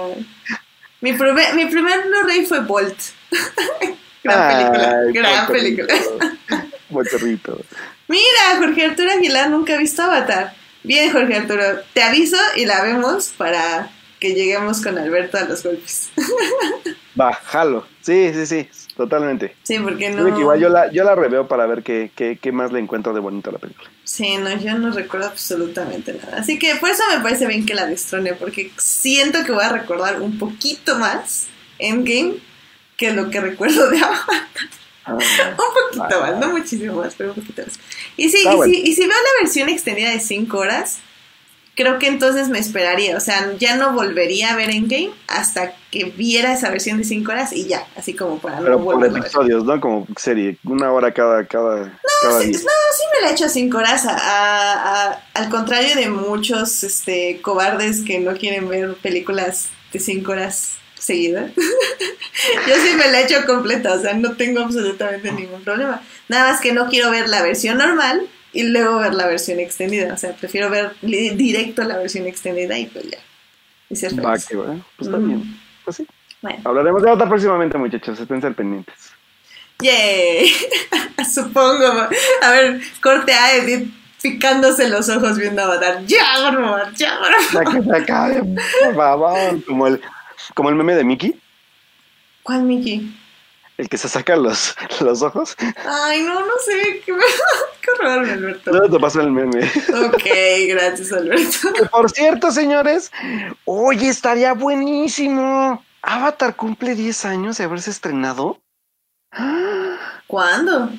[1.01, 2.99] Mi, primer- mi primer Blu-ray fue Bolt.
[4.25, 5.95] gran Ay, película, gran película.
[7.11, 7.61] perrito.
[8.09, 10.55] Mira, Jorge Arturo Aguilar nunca ha visto Avatar.
[10.83, 11.63] Bien, Jorge Arturo,
[11.93, 16.09] te aviso y la vemos para que lleguemos con Alberto a los golpes.
[17.21, 17.87] Va, jalo.
[18.01, 19.55] Sí, sí, sí, totalmente.
[19.63, 20.39] Sí, porque que no.
[20.39, 23.21] igual yo la, yo la reveo para ver qué, qué, qué más le encuentro de
[23.21, 23.89] bonito a la película.
[24.05, 26.39] Sí, no, yo no recuerdo absolutamente nada.
[26.39, 29.71] Así que por eso me parece bien que la destrone, porque siento que voy a
[29.71, 31.47] recordar un poquito más
[31.79, 32.35] Endgame
[32.99, 34.43] que lo que recuerdo de Avatar.
[35.07, 35.19] Ah, Un
[35.99, 36.31] poquito Ah.
[36.33, 37.79] más, no muchísimo más, pero un poquito más.
[38.19, 38.65] Y sí, y, bueno.
[38.65, 40.99] si, y si veo la versión extendida de 5 horas,
[41.79, 43.17] creo que entonces me esperaría.
[43.17, 47.31] O sea, ya no volvería a ver Endgame hasta que viera esa versión de 5
[47.31, 49.29] horas y ya, así como para Pero no por volverla a ver.
[49.31, 49.81] episodios, ¿no?
[49.81, 52.59] Como serie, una hora cada, cada, cada Sí, día.
[52.59, 54.05] no, sí me la he hecho a 5 horas.
[54.07, 60.01] a- a- a- al contrario de muchos este, cobardes que no quieren ver películas de
[60.01, 61.53] 5 horas seguidas.
[62.69, 66.03] Yo sí me la he hecho completa, o sea, no tengo absolutamente ningún problema.
[66.29, 70.13] Nada más que no quiero ver la versión normal y luego ver la versión extendida.
[70.13, 73.19] O sea, prefiero ver directo la versión extendida y pues ya.
[73.91, 74.47] Y ser Va, feliz.
[74.47, 74.57] que.
[74.57, 75.27] Pues está Mm.
[75.29, 75.61] bien.
[75.85, 76.07] Pues sí.
[76.43, 76.61] Bueno.
[76.65, 78.19] Hablaremos de otra próximamente, muchachos.
[78.21, 78.95] Estén al pendientes.
[79.81, 80.53] ¡Yay!
[81.33, 82.09] Supongo.
[82.43, 86.05] A ver, corte a Edith picándose los ojos viendo Avatar.
[86.07, 86.95] ¡Ya, por favor!
[86.97, 87.75] ¡Ya, por favor!
[87.75, 88.43] Que se acabe,
[88.85, 89.65] por favor.
[89.65, 90.01] Como el,
[90.55, 91.41] como el meme de Mickey,
[92.43, 93.15] ¿Cuál Mickey?
[93.79, 95.57] El que se saca los, los ojos.
[95.87, 97.01] Ay, no, no sé.
[97.07, 97.13] Qué,
[97.81, 98.73] qué horror, Alberto.
[98.73, 99.65] No te pasó el meme.
[100.05, 100.25] Ok,
[100.69, 101.73] gracias, Alberto.
[101.73, 103.11] Que, Por cierto, señores,
[103.65, 105.83] oye, estaría buenísimo.
[106.03, 108.61] Avatar cumple 10 años de haberse estrenado.
[110.27, 110.91] ¿Cuándo?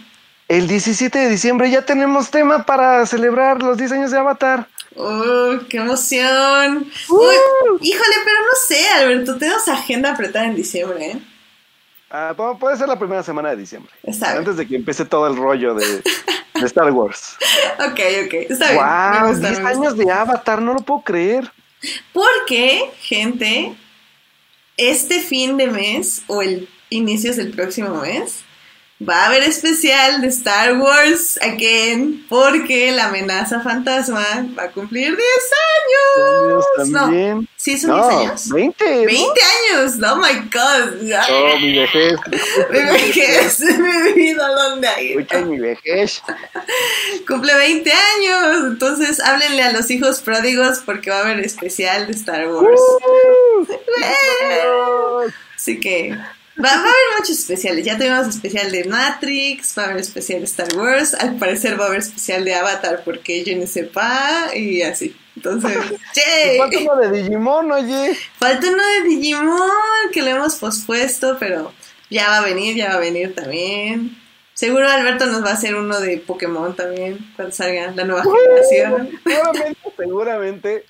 [0.47, 4.67] El 17 de diciembre ya tenemos tema para celebrar los 10 años de Avatar.
[4.95, 6.89] ¡Oh, qué emoción!
[7.09, 7.15] ¡Uh!
[7.15, 7.35] Uy,
[7.81, 9.37] híjole, pero no sé, Alberto.
[9.37, 11.19] Tenemos agenda apretada en diciembre, ¿eh?
[12.11, 13.91] Ah, pu- puede ser la primera semana de diciembre.
[14.03, 14.37] Bien.
[14.37, 17.35] Antes de que empiece todo el rollo de, de Star Wars.
[17.79, 18.33] Ok, ok.
[18.49, 18.83] Está bien.
[18.83, 19.29] ¡Wow!
[19.29, 19.69] gusta, 10 me gusta.
[19.69, 21.49] años de Avatar, no lo puedo creer.
[22.11, 23.73] Porque, gente,
[24.75, 28.41] este fin de mes o el inicios del próximo mes
[29.07, 34.25] va a haber especial de Star Wars again porque la amenaza fantasma
[34.57, 36.65] va a cumplir 10 Años años.
[36.89, 37.49] No, también.
[37.55, 38.49] ¿sí son No, 10 años?
[38.49, 39.05] 20.
[39.05, 39.93] 20 años.
[40.03, 41.01] Oh my god.
[41.01, 42.19] No, mi vejez.
[42.71, 45.11] Mi vejez, mi vida, ¿dónde hay?
[45.11, 46.21] Escucha mi vejez.
[47.27, 48.65] Cumple 20 años.
[48.71, 52.81] Entonces háblenle a los hijos pródigos porque va a haber especial de Star Wars.
[52.81, 53.65] ¡Uh!
[55.55, 56.17] Así que
[56.63, 57.85] va, va a haber muchos especiales.
[57.85, 61.13] Ya tuvimos especial de Matrix, va a haber especial de Star Wars.
[61.13, 65.15] Al parecer va a haber especial de Avatar porque yo no sepa y así.
[65.35, 65.71] Entonces,
[66.15, 66.57] ¡yay!
[66.57, 68.17] Falta uno de Digimon, oye.
[68.37, 69.69] Falta uno de Digimon
[70.11, 71.73] que lo hemos pospuesto, pero
[72.09, 74.17] ya va a venir, ya va a venir también.
[74.53, 79.21] Seguro Alberto nos va a hacer uno de Pokémon también cuando salga la nueva generación.
[79.23, 80.85] Seguramente, seguramente.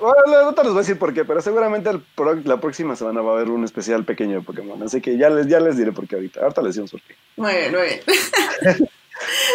[0.00, 3.20] Bueno, ahorita les voy a decir por qué, pero seguramente el pro- la próxima semana
[3.20, 4.82] va a haber un especial pequeño de Pokémon.
[4.82, 6.40] Así que ya les, ya les diré por qué ahorita.
[6.40, 7.14] Ahorita les decimos por qué.
[7.36, 8.00] Muy bien, muy bien.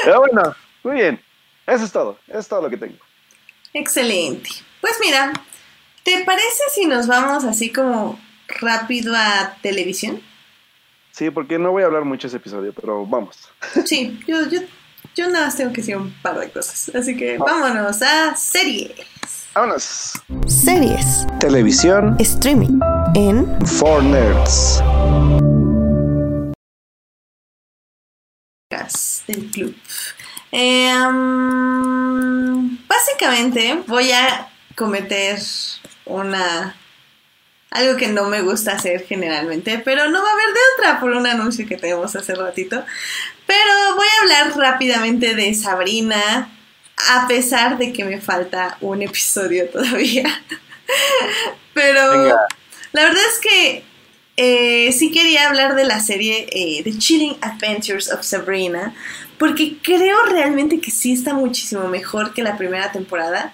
[0.05, 1.21] Pero bueno, Muy bien.
[1.65, 2.19] Eso es todo.
[2.27, 2.97] Eso es todo lo que tengo.
[3.73, 4.49] Excelente.
[4.81, 5.33] Pues mira,
[6.03, 8.19] ¿te parece si nos vamos así como
[8.59, 10.21] rápido a televisión?
[11.11, 13.49] Sí, porque no voy a hablar mucho ese episodio, pero vamos.
[13.85, 14.61] Sí, yo, yo,
[15.15, 16.93] yo nada más tengo que decir un par de cosas.
[16.93, 18.91] Así que vámonos a series.
[19.55, 20.11] Vámonos.
[20.47, 21.25] Series.
[21.39, 22.17] Televisión.
[22.19, 22.77] Streaming.
[23.15, 23.47] En.
[23.65, 24.83] For Nerds.
[29.27, 29.73] Del club.
[30.51, 31.17] Em,
[32.85, 35.39] básicamente voy a cometer
[36.03, 36.75] una
[37.71, 41.11] algo que no me gusta hacer generalmente, pero no va a haber de otra por
[41.11, 42.83] un anuncio que tenemos hace ratito.
[43.47, 46.49] Pero voy a hablar rápidamente de Sabrina,
[46.97, 50.43] a pesar de que me falta un episodio todavía.
[51.73, 52.27] pero
[52.91, 53.83] la verdad es que
[54.37, 58.93] eh, sí quería hablar de la serie eh, The Chilling Adventures of Sabrina,
[59.37, 63.53] porque creo realmente que sí está muchísimo mejor que la primera temporada.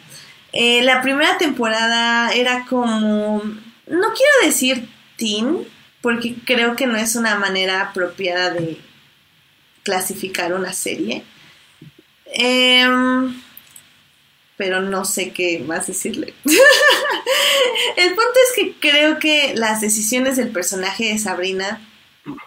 [0.54, 3.42] Eh, la primera temporada era como
[3.88, 4.88] no quiero decir
[5.18, 5.68] teen,
[6.02, 8.80] porque creo que no es una manera apropiada de
[9.84, 11.24] clasificar una serie.
[12.32, 13.42] Em,
[14.58, 16.34] pero no sé qué más decirle.
[17.98, 21.82] El punto es que creo que las decisiones del personaje de Sabrina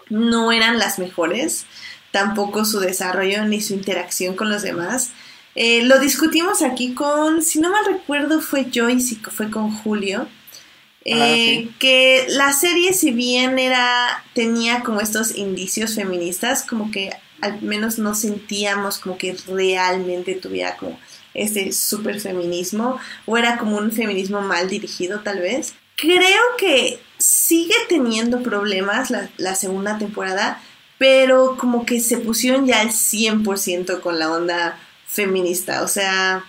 [0.09, 1.67] no eran las mejores,
[2.11, 5.11] tampoco su desarrollo ni su interacción con los demás.
[5.55, 10.29] Eh, lo discutimos aquí con, si no mal recuerdo, fue Joyce y fue con Julio.
[11.07, 17.11] Eh, que la serie, si bien era, tenía como estos indicios feministas, como que
[17.41, 20.99] al menos no sentíamos como que realmente tuviera como
[21.35, 25.75] este super feminismo, o era como un feminismo mal dirigido tal vez.
[25.97, 30.61] Creo que sigue teniendo problemas la, la segunda temporada,
[30.99, 36.45] pero como que se pusieron ya al 100% con la onda feminista, o sea,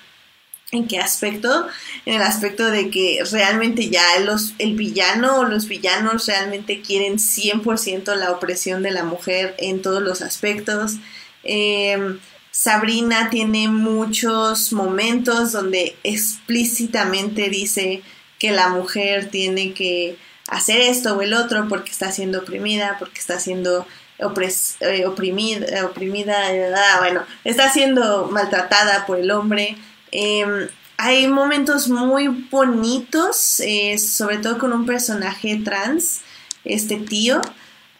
[0.76, 1.68] ¿En qué aspecto?
[2.06, 7.16] En el aspecto de que realmente ya los, el villano o los villanos realmente quieren
[7.16, 10.98] 100% la opresión de la mujer en todos los aspectos.
[11.44, 12.20] Em,
[12.52, 18.02] Sabrina tiene muchos momentos donde explícitamente dice
[18.38, 20.18] que la mujer tiene que
[20.48, 26.36] hacer esto o el otro porque está siendo oprimida, porque está siendo eh, oprimida, oprimida,
[26.76, 29.78] ah, bueno, está siendo maltratada por el hombre.
[30.18, 36.22] Em, hay momentos muy bonitos, eh, sobre todo con un personaje trans,
[36.64, 37.42] este tío,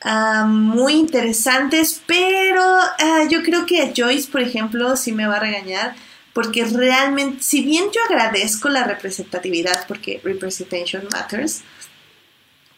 [0.02, 5.36] ah, muy interesantes, pero ah, yo creo que a Joyce, por ejemplo, sí me va
[5.36, 5.94] a regañar,
[6.32, 11.64] porque realmente, si bien yo agradezco la representatividad, porque representation matters,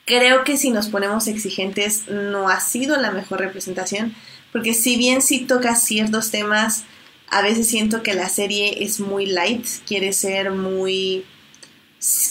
[0.05, 4.15] creo que si nos ponemos exigentes no ha sido la mejor representación,
[4.51, 6.85] porque si bien sí toca ciertos temas,
[7.30, 11.25] a veces siento que la serie es muy light, quiere ser muy...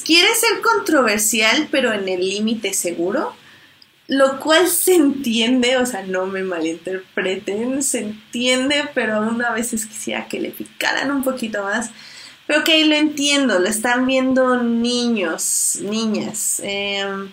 [0.04, 3.34] quiere ser controversial, pero en el límite seguro,
[4.08, 9.86] lo cual se entiende, o sea, no me malinterpreten, se entiende, pero aún a veces
[9.86, 11.90] quisiera que le picaran un poquito más.
[12.46, 16.60] Pero ok, lo entiendo, lo están viendo niños, niñas.
[16.62, 17.30] Em,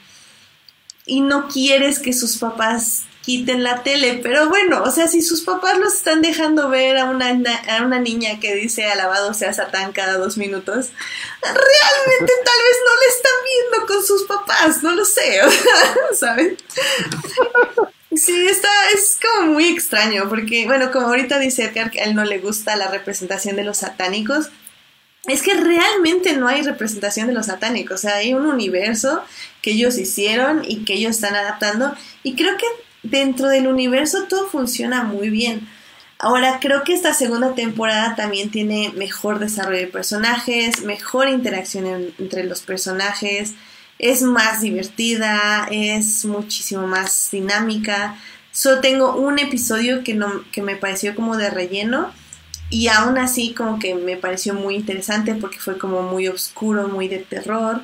[1.06, 5.42] y no quieres que sus papás quiten la tele, pero bueno, o sea, si sus
[5.42, 9.94] papás los están dejando ver a una, a una niña que dice alabado sea Satán
[9.94, 10.90] cada dos minutos,
[11.42, 15.40] realmente tal vez no le están viendo con sus papás, no lo sé,
[16.20, 16.58] ¿saben?
[18.14, 22.16] Sí, está, es como muy extraño, porque, bueno, como ahorita dice Edgar que a él
[22.16, 24.50] no le gusta la representación de los satánicos,
[25.28, 29.24] es que realmente no hay representación de los satánicos, o sea, hay un universo
[29.62, 32.66] que ellos hicieron y que ellos están adaptando, y creo que
[33.04, 35.68] dentro del universo todo funciona muy bien.
[36.20, 41.86] Ahora creo que esta segunda temporada también tiene mejor desarrollo de personajes, mejor interacción
[42.18, 43.56] entre los personajes,
[44.00, 48.18] es más divertida, es muchísimo más dinámica.
[48.52, 52.12] Solo tengo un episodio que, no, que me pareció como de relleno
[52.70, 57.08] y aún así como que me pareció muy interesante porque fue como muy oscuro, muy
[57.08, 57.82] de terror.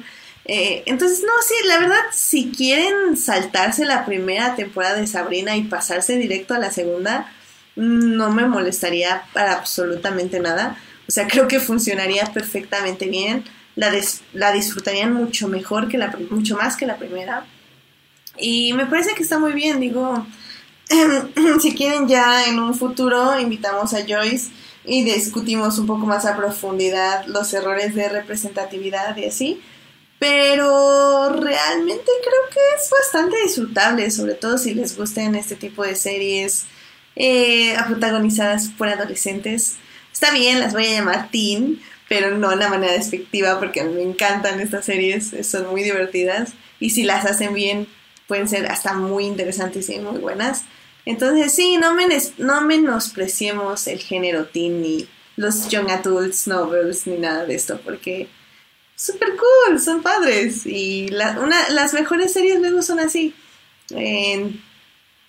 [0.52, 5.66] Eh, entonces, no, sí, la verdad, si quieren saltarse la primera temporada de Sabrina y
[5.66, 7.32] pasarse directo a la segunda,
[7.76, 10.76] no me molestaría para absolutamente nada.
[11.08, 13.43] O sea, creo que funcionaría perfectamente bien.
[13.76, 13.91] La,
[14.34, 17.45] la disfrutarían mucho mejor que la mucho más que la primera.
[18.36, 20.26] Y me parece que está muy bien, digo,
[21.62, 24.50] si quieren ya en un futuro invitamos a Joyce
[24.84, 29.62] y discutimos un poco más a profundidad los errores de representatividad y así
[30.20, 35.95] pero realmente creo que es bastante disfrutable, sobre todo si les gusten este tipo de
[35.95, 36.65] series
[37.15, 39.78] eh, protagonizadas por adolescentes.
[40.11, 43.86] está bien, las voy a llamar teen, pero no de una manera despectiva porque a
[43.86, 47.88] mí me encantan estas series, son muy divertidas y si las hacen bien
[48.28, 50.65] pueden ser hasta muy interesantes y muy buenas.
[51.05, 51.95] Entonces sí, no,
[52.38, 55.07] no menospreciemos el género teen ni
[55.38, 58.28] los young adults novels ni nada de esto porque
[59.00, 61.08] súper cool, son padres y
[61.41, 63.34] una, las mejores series luego son así.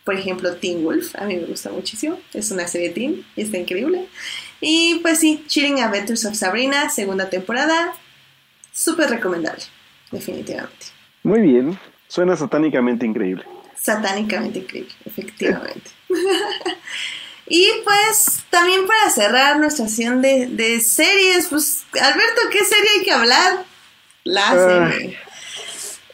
[0.04, 3.58] por ejemplo, Teen Wolf, a mí me gusta muchísimo, es una serie teen y está
[3.58, 4.08] increíble.
[4.60, 7.92] Y pues sí, Cheating Adventures of Sabrina, segunda temporada,
[8.72, 9.62] súper recomendable,
[10.10, 10.86] definitivamente.
[11.22, 13.44] Muy bien, suena satánicamente increíble.
[13.76, 15.90] Satánicamente increíble, efectivamente.
[17.52, 23.10] Y pues también para cerrar nuestra sesión de, series, pues Alberto, ¿qué serie hay que
[23.10, 23.64] hablar?
[24.22, 25.18] La ah, serie.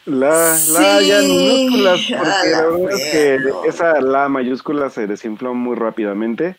[0.06, 5.76] La, la ya minúsculas, porque la, verdad es que esa la mayúscula se desinfló muy
[5.76, 6.56] rápidamente.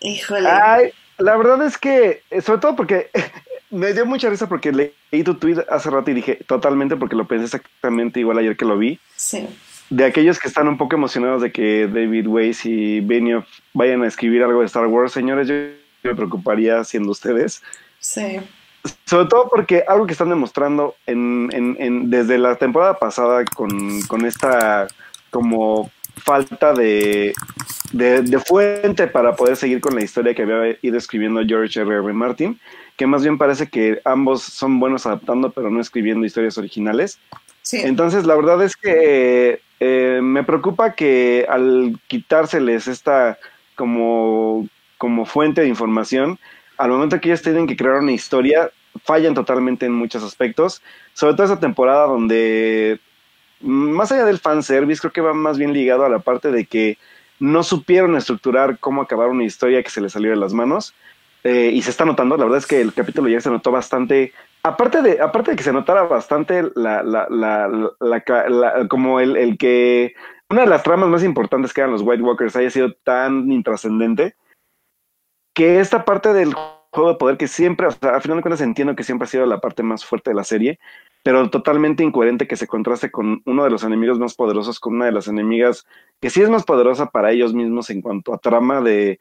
[0.00, 0.46] Híjole.
[0.46, 3.08] Ay, la verdad es que, sobre todo porque
[3.70, 7.26] me dio mucha risa porque leí tu tweet hace rato y dije totalmente porque lo
[7.26, 9.00] pensé exactamente igual ayer que lo vi.
[9.16, 9.48] Sí.
[9.92, 14.06] De aquellos que están un poco emocionados de que David Weiss y Benioff vayan a
[14.06, 15.54] escribir algo de Star Wars, señores, yo
[16.02, 17.62] me preocuparía siendo ustedes.
[18.00, 18.40] Sí.
[19.04, 24.00] Sobre todo porque algo que están demostrando en, en, en desde la temporada pasada con,
[24.08, 24.88] con esta
[25.28, 27.34] como falta de,
[27.92, 31.96] de, fuente para poder seguir con la historia que había ido escribiendo George R.
[31.96, 32.12] R.
[32.14, 32.58] Martin,
[32.96, 37.18] que más bien parece que ambos son buenos adaptando, pero no escribiendo historias originales.
[37.72, 43.36] Entonces, la verdad es que eh, me preocupa que al quitárseles esta
[43.74, 46.38] como, como fuente de información,
[46.78, 48.70] al momento que ellos tienen que crear una historia,
[49.02, 50.82] fallan totalmente en muchos aspectos,
[51.14, 53.00] sobre todo esa temporada donde
[53.58, 56.96] más allá del fanservice, creo que va más bien ligado a la parte de que
[57.40, 60.94] no supieron estructurar cómo acabar una historia que se les salió de las manos.
[61.42, 64.32] Eh, y se está notando, la verdad es que el capítulo ya se notó bastante,
[64.62, 70.14] aparte de, aparte de que se notara bastante la, la, la, como el, el, que
[70.50, 74.36] una de las tramas más importantes que eran los White Walkers haya sido tan intrascendente,
[75.54, 76.54] que esta parte del
[76.92, 79.28] juego de poder que siempre, o sea, al final de cuentas entiendo que siempre ha
[79.28, 80.78] sido la parte más fuerte de la serie,
[81.22, 85.06] pero totalmente incoherente que se contraste con uno de los enemigos más poderosos, con una
[85.06, 85.86] de las enemigas
[86.20, 89.18] que sí es más poderosa para ellos mismos en cuanto a trama de,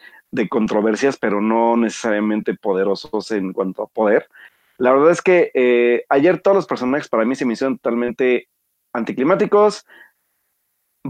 [0.50, 4.28] controversias, pero no necesariamente poderosos en cuanto a poder.
[4.82, 8.50] La verdad es que eh, ayer todos los personajes para mí se me hicieron totalmente
[8.94, 9.86] anticlimáticos,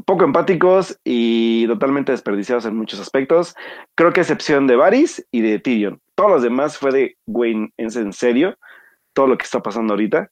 [0.05, 3.55] poco empáticos y totalmente desperdiciados en muchos aspectos.
[3.95, 6.01] Creo que excepción de Varys y de Tyrion.
[6.15, 8.57] Todos los demás fue de Wayne, ¿es en serio?
[9.13, 10.29] Todo lo que está pasando ahorita.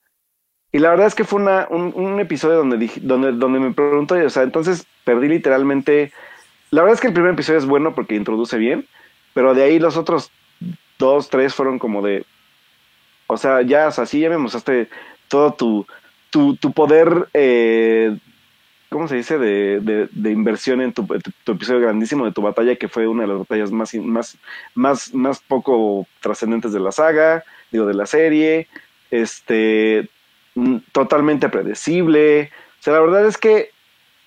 [0.73, 4.15] Y la verdad es que fue una, un, episodio donde, dije, donde, donde me pregunto,
[4.15, 6.11] o sea, entonces perdí literalmente.
[6.71, 8.85] La verdad es que el primer episodio es bueno porque introduce bien,
[9.33, 10.29] pero de ahí los otros
[10.97, 12.25] dos, tres fueron como de.
[13.29, 14.89] O sea, ya, o sea, sí, ya me mostraste
[15.27, 15.85] todo tu,
[16.29, 18.17] tu, tu poder, eh,
[18.89, 19.37] ¿cómo se dice?
[19.37, 19.79] De,
[20.11, 21.05] de, inversión en tu,
[21.43, 24.37] tu, episodio grandísimo de tu batalla, que fue una de las batallas más, más,
[24.75, 28.67] más, más poco trascendentes de la saga, digo, de la serie.
[29.11, 30.09] Este,
[30.59, 32.51] Mm, totalmente predecible.
[32.79, 33.69] O sea, la verdad es que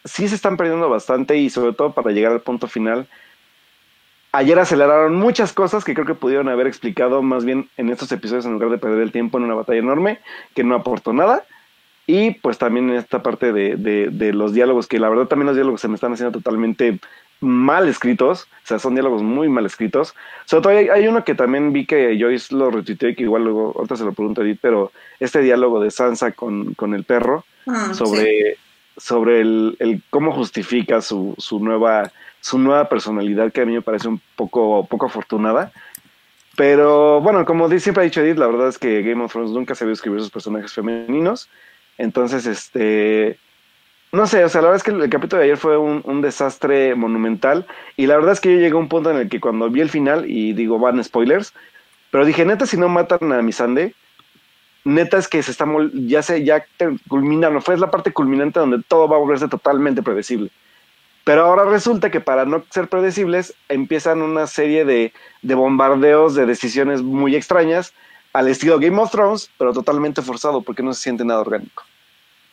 [0.05, 3.09] sí se están perdiendo bastante y sobre todo para llegar al punto final.
[4.32, 8.46] Ayer aceleraron muchas cosas que creo que pudieron haber explicado más bien en estos episodios
[8.46, 10.20] en lugar de perder el tiempo en una batalla enorme
[10.54, 11.44] que no aportó nada.
[12.06, 15.54] Y pues también en esta parte de, de los diálogos, que la verdad también los
[15.56, 16.98] diálogos se me están haciendo totalmente
[17.42, 20.14] mal escritos, o sea, son diálogos muy mal escritos.
[20.46, 23.74] Sobre todo hay, uno que también vi que Joyce lo retuiteó y que igual luego,
[23.76, 27.44] ahorita se lo pregunto a Edith, pero este diálogo de Sansa con, con el perro
[27.66, 28.56] ah, sobre,
[28.96, 32.12] sobre el, el, cómo justifica su, su, nueva,
[32.43, 35.72] su nueva personalidad, que a mí me parece un poco, poco afortunada.
[36.57, 39.74] Pero bueno, como siempre ha dicho Edith, la verdad es que Game of Thrones nunca
[39.74, 41.49] se vio escribir sus personajes femeninos.
[41.97, 43.38] Entonces, este
[44.12, 46.95] no sé, o sea, la verdad es que el, capítulo de ayer fue un, desastre
[46.95, 47.66] monumental.
[47.97, 49.80] Y la verdad es que yo llegué a un punto en el que cuando vi
[49.80, 51.55] el final, y digo, van spoilers,
[52.11, 53.95] pero dije, neta, si no matan a Misande,
[54.84, 56.66] neta es que se está, ya se, ya
[57.09, 60.51] culmina, no fue la parte culminante donde todo va a volverse totalmente predecible.
[61.24, 65.12] Pero ahora resulta que para no ser predecibles, empiezan una serie de,
[65.42, 67.92] de bombardeos de decisiones muy extrañas
[68.32, 71.84] al estilo Game of Thrones, pero totalmente forzado porque no se siente nada orgánico.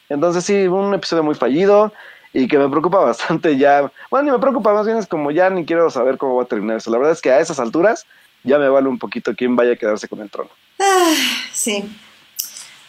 [0.10, 1.94] Entonces sí, un episodio muy fallido
[2.34, 3.92] y que me preocupa bastante ya.
[4.10, 6.48] Bueno, ni me preocupa, más bien es como ya ni quiero saber cómo va a
[6.48, 6.92] terminar eso.
[6.92, 8.06] La verdad es que a esas alturas
[8.44, 10.50] ya me vale un poquito quién vaya a quedarse con el trono.
[10.80, 11.14] Ah,
[11.54, 11.84] sí.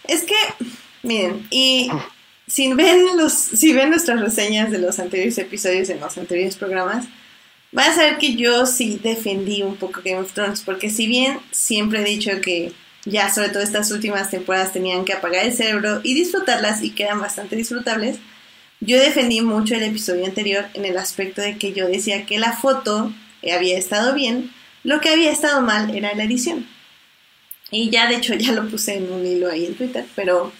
[0.05, 0.37] Es que,
[1.03, 1.91] miren, y
[2.51, 7.07] si ven, los, si ven nuestras reseñas de los anteriores episodios en los anteriores programas,
[7.71, 11.39] vas a ver que yo sí defendí un poco Game of Thrones, porque si bien
[11.53, 12.73] siempre he dicho que
[13.05, 17.21] ya sobre todo estas últimas temporadas tenían que apagar el cerebro y disfrutarlas y quedan
[17.21, 18.19] bastante disfrutables,
[18.81, 22.53] yo defendí mucho el episodio anterior en el aspecto de que yo decía que la
[22.53, 23.13] foto
[23.49, 24.51] había estado bien,
[24.83, 26.67] lo que había estado mal era la edición.
[27.71, 30.53] Y ya de hecho ya lo puse en un hilo ahí en Twitter, pero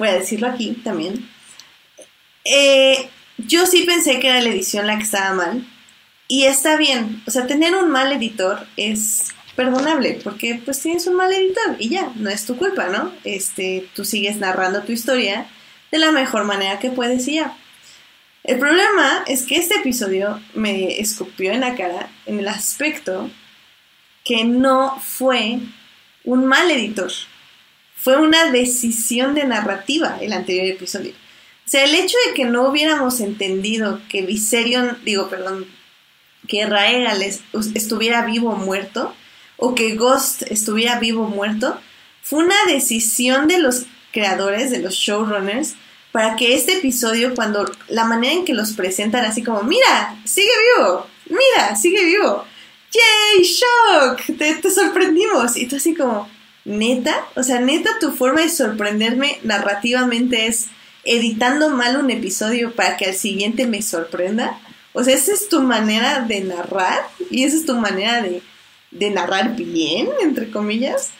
[0.00, 1.28] voy a decirlo aquí también.
[2.44, 5.64] Eh, yo sí pensé que era la edición la que estaba mal.
[6.26, 7.22] Y está bien.
[7.26, 11.90] O sea, tener un mal editor es perdonable, porque pues tienes un mal editor y
[11.90, 13.12] ya, no es tu culpa, ¿no?
[13.24, 15.46] Este, tú sigues narrando tu historia
[15.90, 17.54] de la mejor manera que puedes y ya.
[18.42, 23.28] El problema es que este episodio me escupió en la cara en el aspecto
[24.24, 25.58] que no fue
[26.24, 27.12] un mal editor.
[28.02, 31.12] Fue una decisión de narrativa el anterior episodio.
[31.12, 35.66] O sea, el hecho de que no hubiéramos entendido que Viserion, digo, perdón,
[36.48, 37.22] que Raegal
[37.74, 39.14] estuviera vivo o muerto,
[39.56, 41.78] o que Ghost estuviera vivo o muerto,
[42.22, 45.74] fue una decisión de los creadores, de los showrunners,
[46.10, 50.48] para que este episodio, cuando la manera en que los presentan así como, mira, sigue
[50.76, 52.44] vivo, mira, sigue vivo,
[52.90, 53.44] ¡yay!
[53.44, 54.38] ¡Shock!
[54.38, 55.56] Te, te sorprendimos.
[55.56, 56.28] Y tú así como,
[56.70, 60.68] neta, o sea, neta, tu forma de sorprenderme narrativamente es
[61.04, 64.58] editando mal un episodio para que al siguiente me sorprenda.
[64.92, 67.00] O sea, esa es tu manera de narrar
[67.30, 68.42] y esa es tu manera de,
[68.90, 71.10] de narrar bien, entre comillas.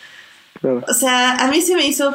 [0.62, 2.14] O sea, a mí se me hizo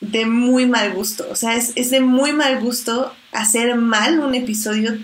[0.00, 1.26] de muy mal gusto.
[1.30, 4.98] O sea, es, es de muy mal gusto hacer mal un episodio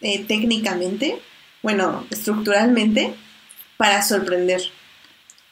[0.00, 1.18] eh, técnicamente,
[1.62, 3.14] bueno, estructuralmente,
[3.76, 4.62] para sorprender.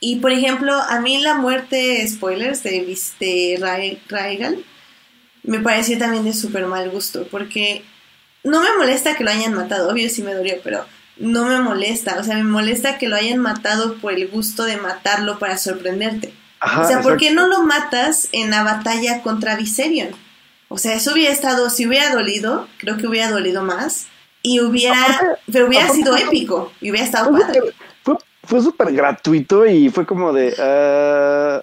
[0.00, 4.64] Y por ejemplo, a mí la muerte, spoilers, de, de Raigal,
[5.42, 7.84] me pareció también de súper mal gusto, porque
[8.42, 10.86] no me molesta que lo hayan matado, obvio sí me dolió, pero
[11.18, 14.78] no me molesta, o sea, me molesta que lo hayan matado por el gusto de
[14.78, 16.32] matarlo para sorprenderte
[16.62, 20.10] o sea, ¿por qué no lo matas en la batalla contra Viserion?
[20.68, 24.06] O sea, eso hubiera estado, si hubiera dolido, creo que hubiera dolido más.
[24.42, 27.60] Y hubiera, pero hubiera sido épico y hubiera estado padre.
[28.50, 30.48] Fue, súper gratuito y fue como de,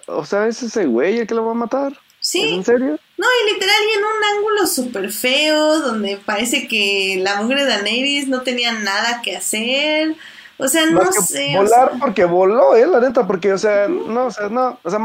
[0.07, 1.93] uh, o sea, es ese güey el que lo va a matar.
[2.21, 2.55] Sí.
[2.55, 2.97] ¿En serio?
[3.17, 7.69] No, y literal, y en un ángulo súper feo, donde parece que la mugre de
[7.69, 10.15] Daenerys no tenía nada que hacer.
[10.57, 11.53] O sea, no sé.
[11.55, 14.99] Volar porque voló, eh, la neta, porque, o sea, no, o sea, no, o sea,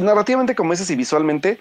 [0.00, 1.58] narrativamente, como dices, y visualmente,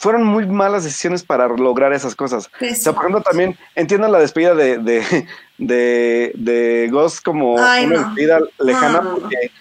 [0.00, 2.50] fueron muy malas decisiones para lograr esas cosas.
[2.58, 5.26] O sea, por ejemplo, también entiendo la despedida de, de,
[5.60, 9.52] de, de Ghost como una despedida lejana, porque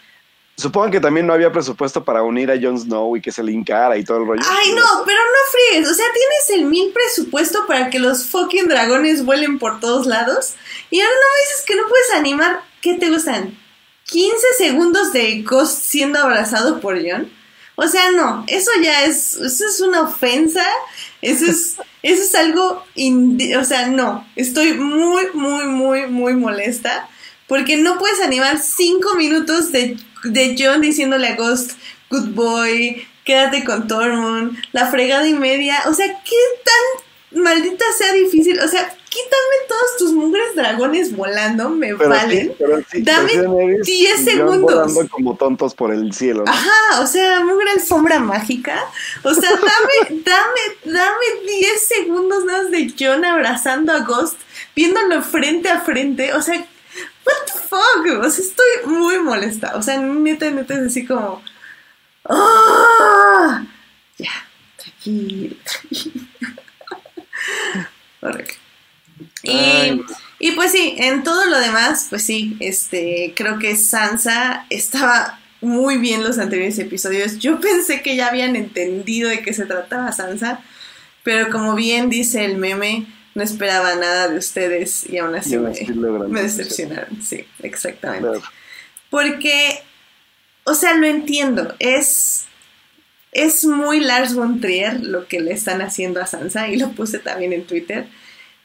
[0.56, 3.98] supongo que también no había presupuesto para unir a Jon Snow y que se lincara
[3.98, 4.42] y todo el rollo.
[4.50, 5.88] Ay, no, pero no fríes.
[5.88, 10.56] O sea, tienes el mil presupuesto para que los fucking dragones vuelen por todos lados.
[10.90, 13.58] Y ahora no me dices que no puedes animar ¿qué te gustan?
[14.08, 17.32] ¿15 segundos de Ghost siendo abrazado por John?
[17.82, 20.66] O sea, no, eso ya es, eso es una ofensa,
[21.22, 22.84] eso es, eso es algo,
[23.58, 27.08] o sea, no, estoy muy, muy, muy, muy molesta
[27.48, 31.72] porque no puedes animar 5 minutos de, de John diciéndole a Ghost,
[32.10, 38.12] good boy, quédate con Tormund, la fregada y media, o sea, ¿qué tan maldita sea
[38.12, 38.60] difícil?
[38.60, 42.56] O sea, quítame todos tus mugres dragones volando, me valen.
[43.00, 44.94] Dame 10 segundos.
[44.94, 46.44] Volando como tontos por el cielo.
[46.48, 48.80] Ajá, o sea, mugre alfombra mágica.
[49.24, 54.40] O sea, dame, dame, dame 10 segundos más de John abrazando a Ghost,
[54.76, 56.34] viéndolo frente a frente.
[56.34, 58.24] O sea, what the fuck?
[58.24, 59.76] O sea, estoy muy molesta.
[59.76, 61.42] O sea, neta, neta, es así como.
[62.26, 63.64] ¡Ah!
[64.18, 64.48] Ya,
[64.78, 66.26] tranquilo, tranquilo.
[68.22, 68.69] Horrible.
[69.44, 75.98] Y, pues sí, en todo lo demás, pues sí, este, creo que Sansa estaba muy
[75.98, 77.40] bien los anteriores episodios.
[77.40, 80.62] Yo pensé que ya habían entendido de qué se trataba Sansa,
[81.24, 85.72] pero como bien dice el meme, no esperaba nada de ustedes y aún así me,
[86.28, 87.22] me, decepcionaron.
[87.22, 88.40] Sí, exactamente.
[89.10, 89.82] Porque,
[90.64, 92.46] o sea, lo entiendo, es,
[93.32, 97.20] es muy Lars von Trier lo que le están haciendo a Sansa y lo puse
[97.20, 98.08] también en Twitter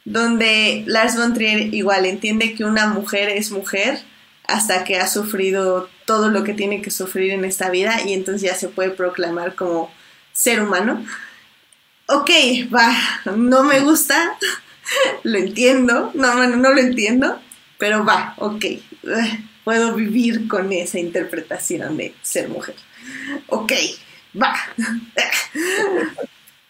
[0.04, 4.02] donde Lars von Trier igual entiende que una mujer es mujer
[4.46, 8.42] hasta que ha sufrido todo lo que tiene que sufrir en esta vida y entonces
[8.42, 9.90] ya se puede proclamar como
[10.32, 11.04] ser humano.
[12.06, 12.30] Ok,
[12.74, 12.94] va,
[13.34, 14.36] no me gusta,
[15.22, 17.40] lo entiendo, no, no lo entiendo,
[17.78, 18.64] pero va, ok,
[19.64, 22.76] puedo vivir con esa interpretación de ser mujer.
[23.48, 23.72] Ok,
[24.40, 24.54] va.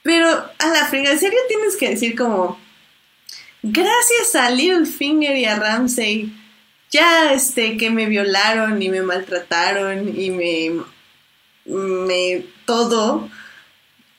[0.03, 2.61] Pero a la friga, ¿en serio tienes que decir como,
[3.65, 6.33] gracias a Littlefinger y a Ramsey,
[6.91, 10.73] ya este que me violaron y me maltrataron y me
[11.67, 13.29] me todo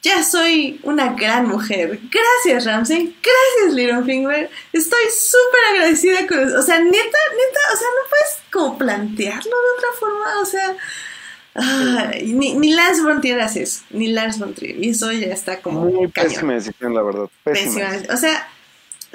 [0.06, 2.00] ya soy una gran mujer.
[2.12, 3.18] Gracias, Ramsey.
[3.24, 4.52] Gracias, Littlefinger.
[4.72, 6.60] Estoy súper agradecida con eso.
[6.60, 10.42] O sea, neta, neta, o sea, no puedes como plantearlo de otra forma.
[10.42, 13.82] O sea, ni, ni, Lance Frontier hace eso.
[13.90, 14.76] Ni Lance Frontier.
[14.78, 15.86] Y eso ya está como.
[15.86, 17.28] Muy pésima decisión, la verdad.
[17.44, 17.90] Pésima.
[18.14, 18.48] O sea,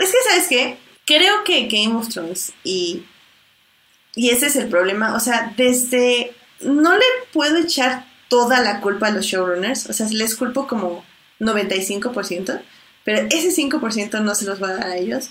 [0.01, 0.79] es que, ¿sabes qué?
[1.07, 3.05] Creo que Game of Thrones y.
[4.17, 5.15] Y ese es el problema.
[5.15, 6.35] O sea, desde.
[6.61, 11.05] No le puedo echar toda la culpa a los showrunners, o sea, les culpo como
[11.41, 12.63] 95%,
[13.05, 15.31] pero ese 5% no se los va a dar a ellos.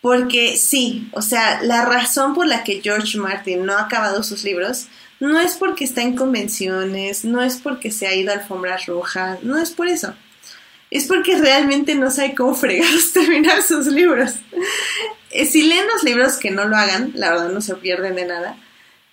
[0.00, 4.44] Porque sí, o sea, la razón por la que George Martin no ha acabado sus
[4.44, 4.86] libros
[5.20, 9.42] no es porque está en convenciones, no es porque se ha ido a alfombras rojas,
[9.42, 10.14] no es por eso.
[10.90, 14.34] Es porque realmente no sabe cómo fregados terminar sus libros.
[15.30, 18.26] Eh, si leen los libros que no lo hagan, la verdad no se pierden de
[18.26, 18.56] nada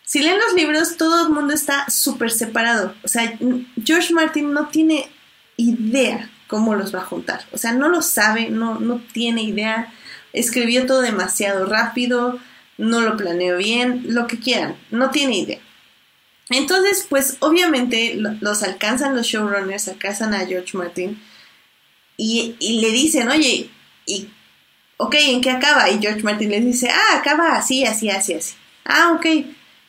[0.05, 2.93] si leen los libros, todo el mundo está súper separado.
[3.03, 3.37] O sea,
[3.83, 5.09] George Martin no tiene
[5.57, 7.43] idea cómo los va a juntar.
[7.51, 9.91] O sea, no lo sabe, no, no tiene idea.
[10.31, 12.39] Escribió todo demasiado rápido,
[12.77, 15.59] no lo planeó bien, lo que quieran, no tiene idea.
[16.51, 21.19] Entonces, pues obviamente los alcanzan los showrunners, alcanzan a George Martin
[22.17, 23.69] y, y le dicen, oye,
[24.05, 24.29] y,
[24.97, 25.89] ok, ¿en qué acaba?
[25.89, 28.55] Y George Martin les dice, ah, acaba así, así, así, así.
[28.85, 29.25] Ah, ok.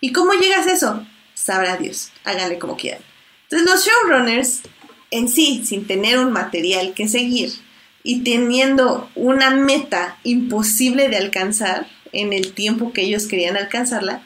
[0.01, 1.07] ¿Y cómo llegas a eso?
[1.35, 3.03] Sabrá Dios, háganle como quieran.
[3.45, 4.63] Entonces los showrunners
[5.11, 7.53] en sí, sin tener un material que seguir
[8.03, 14.23] y teniendo una meta imposible de alcanzar en el tiempo que ellos querían alcanzarla,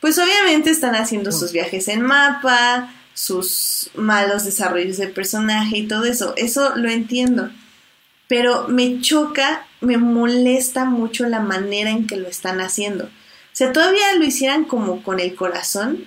[0.00, 6.04] pues obviamente están haciendo sus viajes en mapa, sus malos desarrollos de personaje y todo
[6.04, 6.34] eso.
[6.36, 7.50] Eso lo entiendo.
[8.28, 13.04] Pero me choca, me molesta mucho la manera en que lo están haciendo.
[13.04, 16.06] O sea, todavía lo hicieran como con el corazón,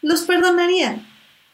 [0.00, 1.00] los perdonaría.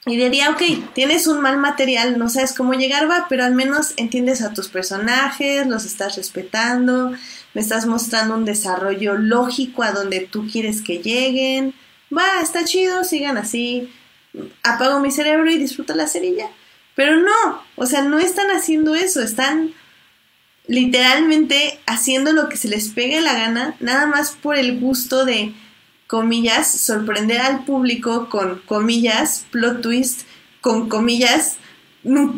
[0.07, 0.63] Y diría, ok,
[0.95, 4.69] tienes un mal material, no sabes cómo llegar, va, pero al menos entiendes a tus
[4.69, 7.13] personajes, los estás respetando,
[7.53, 11.75] me estás mostrando un desarrollo lógico a donde tú quieres que lleguen.
[12.17, 13.93] Va, está chido, sigan así.
[14.63, 16.49] Apago mi cerebro y disfruto la cerilla.
[16.95, 19.73] Pero no, o sea, no están haciendo eso, están
[20.67, 25.55] literalmente haciendo lo que se les pegue la gana, nada más por el gusto de,
[26.09, 30.23] comillas, sorprender al público con, comillas, plot twist,
[30.61, 31.59] con comillas,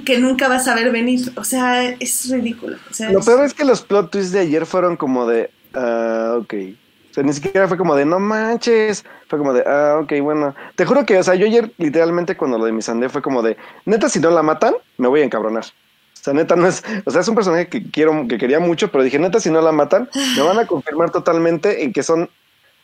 [0.05, 1.33] que nunca vas a ver venir.
[1.37, 2.77] O sea, es ridículo.
[3.11, 6.55] lo peor es que los plot twists de ayer fueron como de, ah, ok.
[7.11, 9.05] O sea, ni siquiera fue como de, no manches.
[9.29, 10.55] Fue como de, ah, ok, bueno.
[10.77, 13.43] Te juro que, o sea, yo ayer literalmente cuando lo de mi sandé fue como
[13.43, 15.65] de, neta, si no la matan, me voy a encabronar.
[15.65, 18.93] O sea, neta no es, o sea, es un personaje que quiero, que quería mucho,
[18.93, 22.29] pero dije, neta, si no la matan, me van a confirmar totalmente en que son,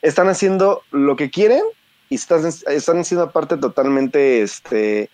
[0.01, 1.63] están haciendo lo que quieren
[2.09, 5.11] y están, están siendo parte totalmente, este,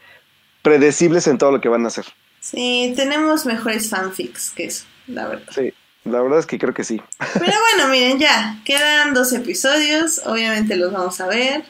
[0.62, 2.06] predecibles en todo lo que van a hacer.
[2.40, 5.52] Sí, tenemos mejores fanfics que eso, la verdad.
[5.52, 5.74] Sí,
[6.05, 7.00] la verdad es que creo que sí.
[7.34, 11.64] Pero bueno, miren, ya, quedan dos episodios, obviamente los vamos a ver.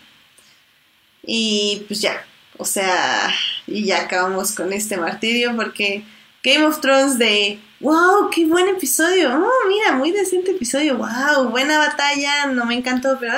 [1.25, 2.25] Y pues ya,
[2.57, 3.33] o sea,
[3.67, 6.05] y ya acabamos con este martirio porque
[6.43, 11.79] Game of Thrones de, wow, qué buen episodio, oh, mira, muy decente episodio, wow, buena
[11.79, 13.35] batalla, no me encantó, pero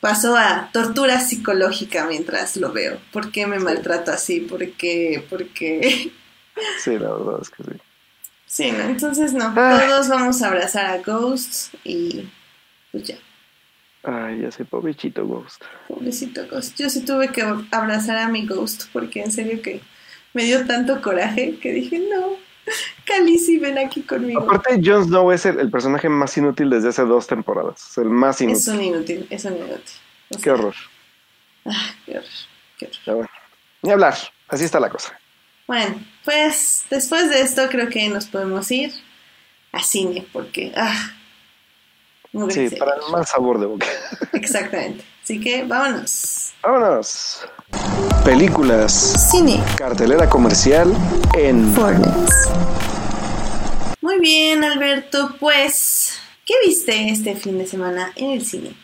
[0.00, 2.98] pasó a tortura psicológica mientras lo veo.
[3.12, 4.40] ¿Por qué me maltrato así?
[4.40, 5.24] ¿Por qué?
[5.28, 6.12] ¿Por qué?
[6.78, 7.80] Sí, la verdad es que sí.
[8.46, 8.84] Sí, ¿no?
[8.84, 9.82] entonces no, ah.
[9.86, 12.28] todos vamos a abrazar a Ghost y
[12.92, 13.16] pues ya.
[14.02, 15.62] Ay, ya sé, pobrecito Ghost.
[15.88, 16.78] Pobrecito Ghost.
[16.78, 19.80] Yo sí tuve que abrazar a mi Ghost porque en serio que
[20.34, 22.36] me dio tanto coraje que dije, no,
[23.04, 24.42] Calici, ven aquí conmigo.
[24.42, 27.90] Aparte, Jon Snow es el, personaje más inútil desde hace dos temporadas.
[27.90, 28.58] Es el más inútil.
[28.58, 30.40] Es un inútil, es un inútil.
[30.42, 30.74] qué horror.
[31.64, 32.30] Ah, qué horror,
[32.78, 33.16] qué horror.
[33.16, 33.30] bueno,
[33.82, 34.14] ni hablar,
[34.48, 35.18] así está la cosa.
[35.66, 38.92] Bueno, pues después de esto creo que nos podemos ir
[39.72, 40.72] a cine porque...
[40.76, 41.10] Ah,
[42.50, 43.86] sí, para el más sabor de boca.
[44.32, 45.04] Exactamente.
[45.22, 46.52] Así que vámonos.
[46.62, 47.46] Vámonos.
[48.24, 49.30] Películas.
[49.30, 49.62] Cine.
[49.78, 50.94] Cartelera comercial
[51.34, 52.48] en Fornex.
[54.02, 55.34] Muy bien, Alberto.
[55.40, 58.74] Pues, ¿qué viste este fin de semana en el cine?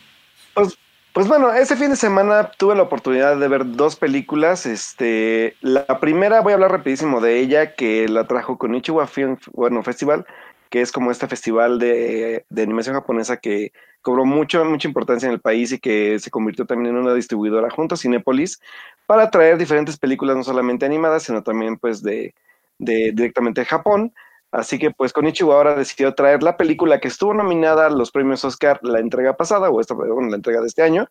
[0.55, 0.75] Pues,
[1.13, 4.65] pues bueno, este fin de semana tuve la oportunidad de ver dos películas.
[4.65, 9.37] Este, la primera voy a hablar rapidísimo de ella, que la trajo con Ichiwa Film
[9.53, 10.25] bueno, Festival,
[10.69, 15.41] que es como este festival de, animación japonesa que cobró mucho, mucha importancia en el
[15.41, 18.61] país y que se convirtió también en una distribuidora junto a Cinepolis
[19.05, 22.33] para traer diferentes películas, no solamente animadas, sino también pues de,
[22.79, 24.13] de directamente de Japón.
[24.51, 28.43] Así que pues Konichiwa ahora decidió traer la película que estuvo nominada a los premios
[28.43, 31.07] Oscar la entrega pasada, o esta, bueno, la entrega de este año,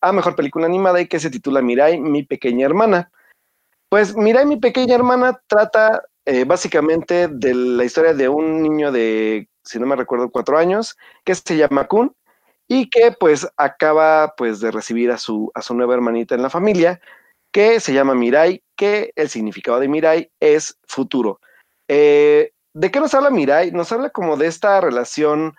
[0.00, 3.10] a Mejor Película Animada y que se titula Mirai, mi pequeña hermana.
[3.90, 9.48] Pues Mirai, mi pequeña hermana trata eh, básicamente de la historia de un niño de,
[9.64, 12.14] si no me recuerdo, cuatro años, que se llama Kun
[12.66, 16.50] y que pues acaba pues de recibir a su, a su nueva hermanita en la
[16.50, 17.00] familia,
[17.52, 21.40] que se llama Mirai, que el significado de Mirai es futuro.
[21.88, 23.72] Eh, ¿De qué nos habla Mirai?
[23.72, 25.56] Nos habla como de esta relación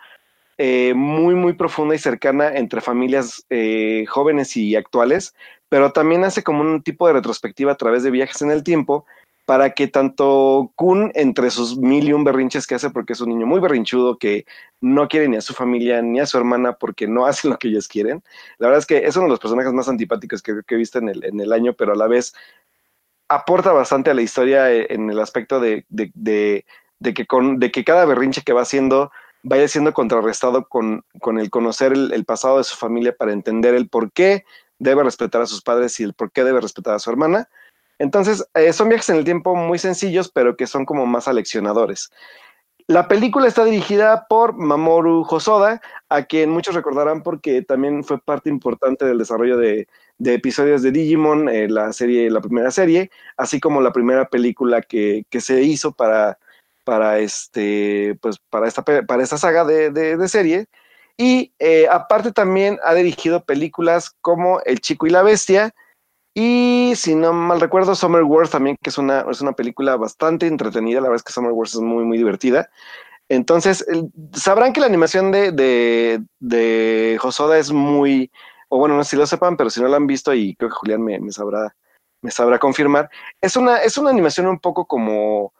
[0.57, 5.33] eh, muy, muy profunda y cercana entre familias eh, jóvenes y actuales,
[5.69, 9.05] pero también hace como un tipo de retrospectiva a través de viajes en el tiempo
[9.45, 13.29] para que tanto Kun, entre sus mil y un berrinches que hace, porque es un
[13.29, 14.45] niño muy berrinchudo que
[14.79, 17.67] no quiere ni a su familia ni a su hermana porque no hacen lo que
[17.67, 18.23] ellos quieren.
[18.57, 21.09] La verdad es que es uno de los personajes más antipáticos que, he visto en
[21.09, 22.33] el, año, pero a la vez
[23.27, 25.85] aporta bastante a la historia eh, en el aspecto de,
[27.13, 29.11] que, con, de que cada berrinche que va haciendo
[29.43, 33.89] vaya siendo contrarrestado con, con el conocer el, pasado de su familia para entender el
[33.89, 34.45] por qué
[34.79, 37.49] debe respetar a sus padres y el por qué debe respetar a su hermana.
[37.99, 42.09] Entonces, eh, son viajes en el tiempo muy sencillos, pero que son como más aleccionadores.
[42.87, 48.49] La película está dirigida por Mamoru Hosoda, a quien muchos recordarán porque también fue parte
[48.49, 49.87] importante del desarrollo de,
[50.19, 55.25] episodios de Digimon, eh, la serie, la primera serie, así como la primera película que,
[55.31, 56.37] se hizo para,
[56.91, 60.65] para, este, pues, para, esta, para esta saga de, serie.
[61.15, 65.73] Y eh, aparte también ha dirigido películas como El Chico y la Bestia,
[66.33, 70.47] y si no mal recuerdo, Summer Wars también, que es una, es una película bastante
[70.47, 70.99] entretenida.
[70.99, 72.69] La verdad es que Summer Wars es muy, muy divertida.
[73.29, 73.85] Entonces,
[74.33, 78.29] sabrán que la animación de, de, de, Josoda es muy,
[78.67, 80.69] o bueno, no sé si lo sepan, pero si no la han visto, y creo
[80.69, 81.73] que Julián me, me, sabrá,
[82.21, 83.09] me sabrá confirmar,
[83.39, 85.53] es una, es una animación un poco como,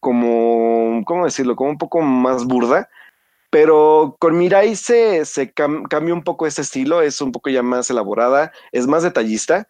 [0.00, 1.56] como, ¿cómo decirlo?
[1.56, 2.88] Como un poco más burda,
[3.50, 7.90] pero con Mirai se, se cambia un poco ese estilo, es un poco ya más
[7.90, 9.68] elaborada, es más detallista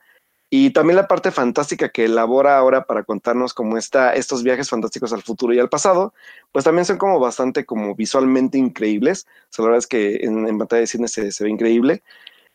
[0.50, 5.12] y también la parte fantástica que elabora ahora para contarnos cómo está estos viajes fantásticos
[5.12, 6.14] al futuro y al pasado,
[6.52, 9.26] pues también son como bastante como visualmente increíbles.
[9.28, 12.02] O sea, la verdad es que en, en pantalla de cine se, se, ve increíble.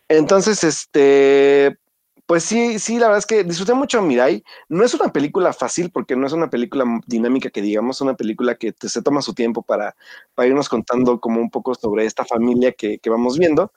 [0.07, 1.77] Entonces, este,
[2.25, 4.43] pues sí, sí, la verdad es que disfruté mucho Mirai.
[4.69, 8.55] No es una película fácil porque no es una película dinámica que digamos, una película
[8.55, 9.95] que se toma su tiempo para,
[10.37, 13.73] irnos contando como un poco sobre esta familia que, vamos viendo.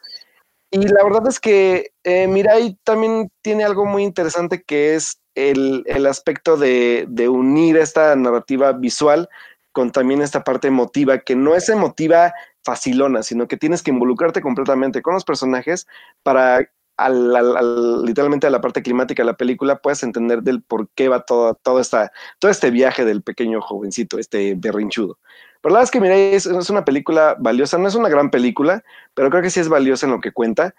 [0.71, 6.07] Y la verdad es que eh, Mirai también tiene algo muy interesante que es el,
[6.07, 9.29] aspecto de, unir esta narrativa visual
[9.73, 12.33] con también esta parte emotiva, que no es emotiva
[12.65, 15.87] facilona, sino que tienes que involucrarte completamente con los personajes
[16.23, 21.09] para al, literalmente a la parte climática de la película puedes entender del por qué
[21.09, 25.19] va todo, todo, esta, todo este viaje del pequeño jovencito, este berrinchudo.
[25.61, 28.85] Pero la verdad es que Mirai es, una película valiosa, no es una gran película,
[29.15, 30.75] pero creo que sí es valiosa en lo que cuenta.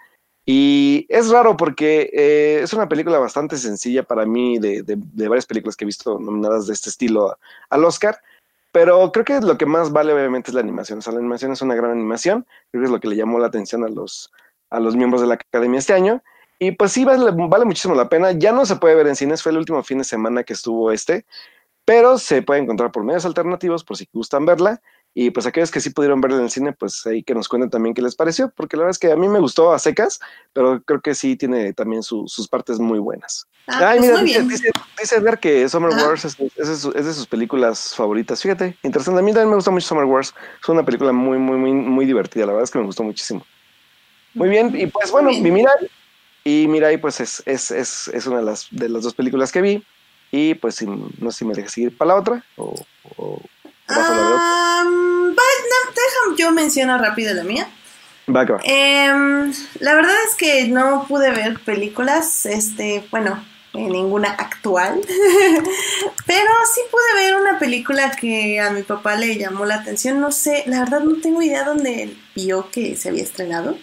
[0.45, 5.45] Y es raro porque eh, es una película bastante sencilla para mí de, de, varias
[5.45, 7.37] películas que he visto nominadas de este estilo
[7.69, 8.21] al Oscar.
[8.71, 10.99] Pero creo que lo que más vale obviamente es la animación.
[10.99, 12.45] O sea, la animación es una gran animación.
[12.71, 14.31] Creo que es lo que le llamó la atención a los,
[14.69, 16.23] a los miembros de la academia este año.
[16.59, 18.31] Y pues sí, vale, vale muchísimo la pena.
[18.31, 20.91] Ya no se puede ver en cines, fue el último fin de semana que estuvo
[20.91, 21.25] este
[21.87, 24.81] pero se puede encontrar por medios alternativos por si gustan verla.
[25.13, 27.69] Y pues aquellos que sí pudieron verla en el cine, pues ahí que nos cuenten
[27.69, 30.19] también qué les pareció, porque la verdad es que a mí me gustó a secas,
[30.51, 33.47] pero creo que sí tiene también sus partes muy buenas.
[33.67, 34.69] Ah, Ay, pues mira, dice,
[34.99, 38.41] dice, ver que Summer Wars es, de sus películas favoritas.
[38.41, 39.21] Fíjate, interesante.
[39.21, 40.35] A mí también me gusta mucho Summer Wars.
[40.61, 42.45] Es una película muy, muy, muy, muy divertida.
[42.45, 43.45] La verdad es que me gustó muchísimo.
[44.37, 45.89] Muy bien, y pues bueno, mi Mirai.
[46.43, 49.61] Y Mirai, pues es, es, es, es una de las, de las dos películas que
[49.61, 49.83] vi.
[50.31, 52.75] Y pues no sé si me dejas seguir para la otra o,
[53.17, 53.41] o
[53.89, 55.35] um,
[56.37, 57.67] yo menciono rápido la mía.
[58.29, 58.59] Va, va.
[58.63, 63.41] Em, la verdad es que no pude ver películas, este, bueno,
[63.73, 64.99] ninguna actual,
[66.25, 70.31] pero sí pude ver una película que a mi papá le llamó la atención, no
[70.31, 73.77] sé, la verdad no tengo idea dónde vio que se había estrenado,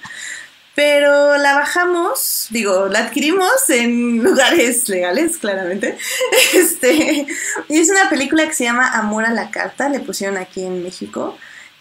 [0.74, 5.96] pero la bajamos, digo, la adquirimos en lugares legales, claramente.
[6.54, 7.26] Este,
[7.68, 10.82] y es una película que se llama Amor a la Carta, le pusieron aquí en
[10.82, 11.36] México.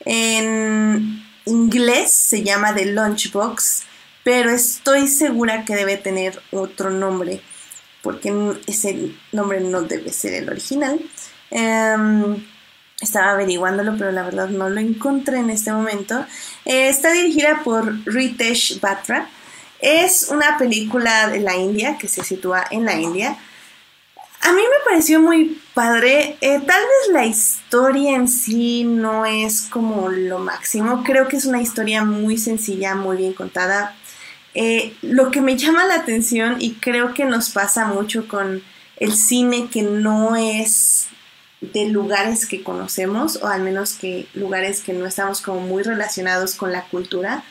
[0.06, 3.84] En inglés se llama The Lunchbox,
[4.24, 7.42] pero estoy segura que debe tener otro nombre,
[8.02, 8.34] porque
[8.68, 11.00] ese nombre no debe ser el original.
[11.52, 12.44] Em,
[13.04, 16.26] estaba averiguándolo, pero la verdad no lo encontré en este momento.
[16.66, 19.30] Eh, está dirigida por Ritesh Batra.
[19.80, 23.38] Es una película de la India, que se sitúa en la India.
[24.42, 26.38] A mí me pareció muy padre.
[26.42, 31.04] Eh, tal vez la historia en sí no es como lo máximo.
[31.04, 33.96] Creo que es una historia muy sencilla, muy bien contada.
[34.56, 38.62] Eh, lo que me llama la atención y creo que nos pasa mucho con
[38.98, 41.08] el cine que no es
[41.72, 46.56] de lugares que conocemos o al menos que lugares que no estamos como muy relacionados
[46.56, 47.44] con la cultura,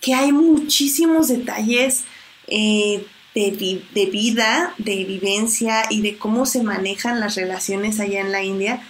[0.00, 2.04] que hay muchísimos detalles
[2.48, 8.42] eh, de, vida, de vivencia y de cómo se manejan las relaciones allá en la
[8.42, 8.80] India,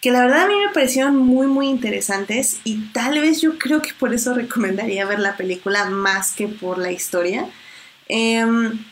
[0.00, 3.82] que la verdad a mí me parecieron muy, muy interesantes y tal vez yo creo
[3.82, 7.46] que por eso recomendaría ver la película más que por la historia.
[8.08, 8.82] Em,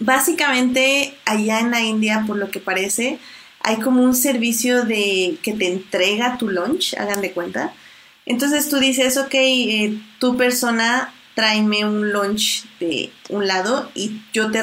[0.00, 3.18] básicamente, allá en la India, por lo que parece,
[3.64, 7.72] hay como un servicio de que te entrega tu lunch, hagan de cuenta.
[8.26, 14.50] Entonces tú dices, ok, eh, tu persona tráeme un lunch de un lado y yo
[14.50, 14.62] te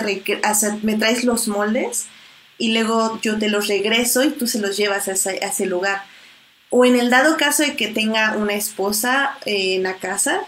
[0.83, 2.05] me traes los moldes
[2.59, 6.03] y luego yo te los regreso y tú se los llevas a ese, lugar.
[6.69, 10.41] O en el dado caso de que tenga una esposa eh, en la casa,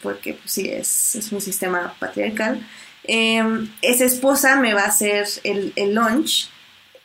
[0.00, 2.64] porque pues, sí es, es, un sistema patriarcal,
[3.02, 6.50] em, esa esposa me va a hacer el, el lunch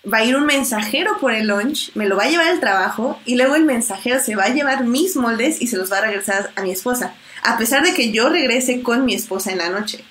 [0.05, 3.19] va a ir un mensajero por el lunch, me lo va a llevar al trabajo
[3.25, 6.05] y luego el mensajero se va a llevar mis moldes y se los va a
[6.05, 7.13] regresar a mi esposa
[7.43, 10.03] a pesar de que yo regrese con mi esposa en la noche,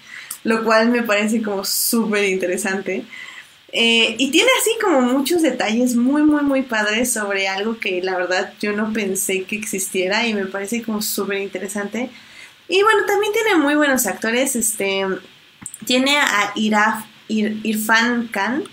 [0.45, 3.05] lo cual me parece como súper interesante.
[3.73, 8.17] Eh, y tiene así como muchos detalles muy, muy, muy padres sobre algo que la
[8.17, 12.11] verdad yo no pensé que existiera y me parece como súper interesante.
[12.69, 14.57] Y bueno, también tiene muy buenos actores.
[14.57, 15.07] Este,
[15.87, 18.65] tiene a Iraf, Irfan Khan,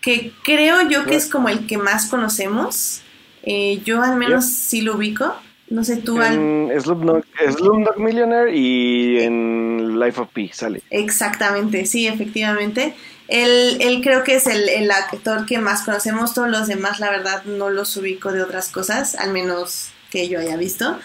[0.00, 3.02] que creo yo que es como el que más conocemos.
[3.42, 5.34] Eh, yo al menos sí lo ubico.
[5.68, 6.20] No sé, tú...
[6.20, 6.80] En al...
[6.82, 10.82] Slumdog, Millionaire y en Life of Pi sale.
[10.90, 12.94] Exactamente, sí, efectivamente.
[13.28, 17.44] Él, él creo que es el, actor que más conocemos, todos los demás la verdad
[17.44, 20.98] no los ubico de otras cosas, al menos que yo haya visto.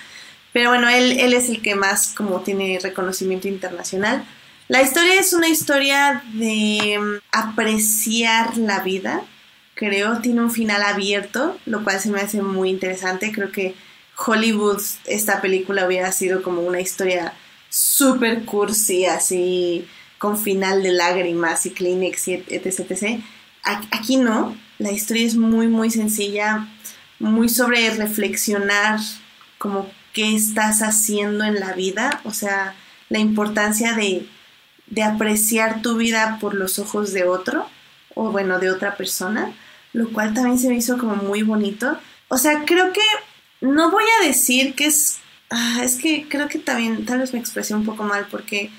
[0.52, 4.26] Pero bueno, él, él es el que más como tiene reconocimiento internacional.
[4.68, 9.22] La historia es una historia de mm, apreciar la vida,
[9.76, 13.76] creo, tiene un final abierto, lo cual se me hace muy interesante, creo que
[14.18, 17.34] Hollywood esta película hubiera sido como una historia
[17.70, 19.88] super cursi, así
[20.18, 23.20] con final de lágrimas y Kleenex y etc, etc.
[23.64, 26.68] Aquí no, la historia es muy, muy sencilla,
[27.20, 29.00] muy sobre reflexionar
[29.60, 32.76] como qué estás haciendo en la vida, o sea,
[33.10, 34.28] la importancia de,
[34.88, 37.68] de apreciar tu vida por los ojos de otro,
[38.14, 39.54] o bueno, de otra persona,
[39.94, 41.98] lo cual también se me hizo como muy bonito.
[42.28, 43.02] O sea, creo que
[43.62, 45.20] no voy a decir que es...
[45.50, 48.72] Ah, es que creo que también tal vez me expresé un poco mal porque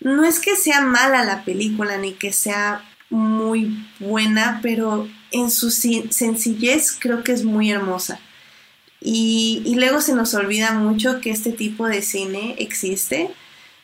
[0.00, 5.70] no es que sea mala la película ni que sea muy buena, pero en su
[5.70, 8.20] sencillez creo que es muy hermosa.
[9.00, 13.30] Y, y, luego se nos olvida mucho que este tipo de cine existe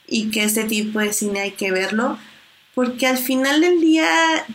[0.07, 2.19] y que este tipo de cine hay que verlo,
[2.75, 4.09] porque al final del día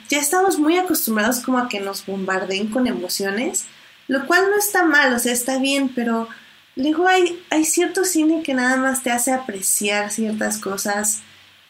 [0.09, 3.65] ya estamos muy acostumbrados como a que nos bombarden con emociones
[4.09, 6.27] lo cual no está mal, o sea, está bien, pero
[6.76, 11.21] luego hay, hay cierto cine que nada más te hace apreciar ciertas cosas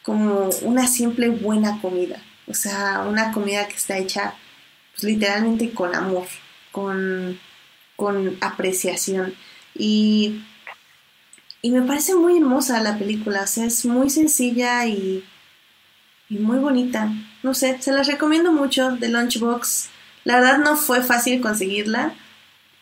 [0.03, 4.35] como una simple buena comida, o sea, una comida que está hecha
[4.93, 6.27] pues, literalmente con amor,
[6.72, 7.38] con,
[7.97, 9.35] con apreciación.
[9.76, 10.41] Y,
[11.61, 15.23] y me parece muy hermosa la película, o sea, es muy sencilla y,
[16.30, 17.11] y muy bonita.
[17.44, 19.90] No sé, se las recomiendo mucho de Lunchbox.
[20.23, 22.14] La verdad no fue fácil conseguirla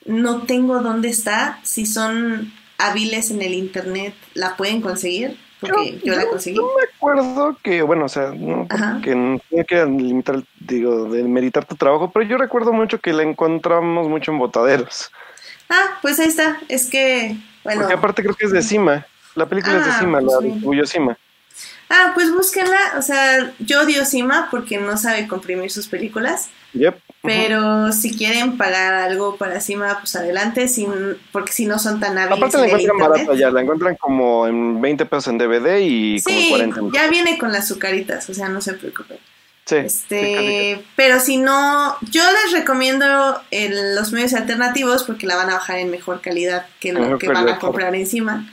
[0.08, 1.60] no tengo dónde está.
[1.64, 5.38] Si son hábiles en el internet, la pueden conseguir.
[5.60, 6.56] Porque yo, la conseguí.
[6.56, 8.68] No me acuerdo que, bueno, o sea, no,
[9.02, 13.24] que no que limitar, digo, de meditar tu trabajo, pero yo recuerdo mucho que la
[13.24, 15.12] encontramos mucho en botaderos.
[15.70, 16.60] Ah, pues ahí está.
[16.70, 17.38] Es que,
[17.68, 17.82] bueno.
[17.82, 19.06] Porque aparte creo que es de Cima.
[19.36, 21.18] La película es de ah, Cima, la pues Cima.
[21.90, 22.94] Ah, pues búsquenla.
[22.98, 26.50] O sea, yo odio Cima porque no sabe comprimir sus películas.
[26.74, 27.00] Yep.
[27.24, 30.92] Pero si quieren pagar algo para Cima, pues adelante, sin,
[31.32, 32.38] porque si no son tan hábiles.
[32.38, 36.38] Aparte la encuentran barata ya, la encuentran como en 20 pesos en DVD y como
[36.50, 39.18] 40 ya viene con las azucaritas, o sea, no se preocupen.
[39.68, 43.06] Sí, este, pero si no, yo les recomiendo
[43.52, 47.50] los medios alternativos porque la van a bajar en mejor calidad que lo que van
[47.50, 48.50] a comprar encima.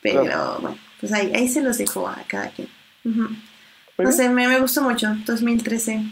[0.00, 2.68] Pero bueno, pues ahí, ahí se los dejo a cada quien.
[3.04, 6.02] No sé, me, me gustó mucho, 2013.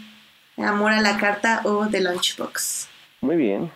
[0.57, 2.87] Amor a la carta o The Lunchbox.
[3.21, 3.71] Muy bien.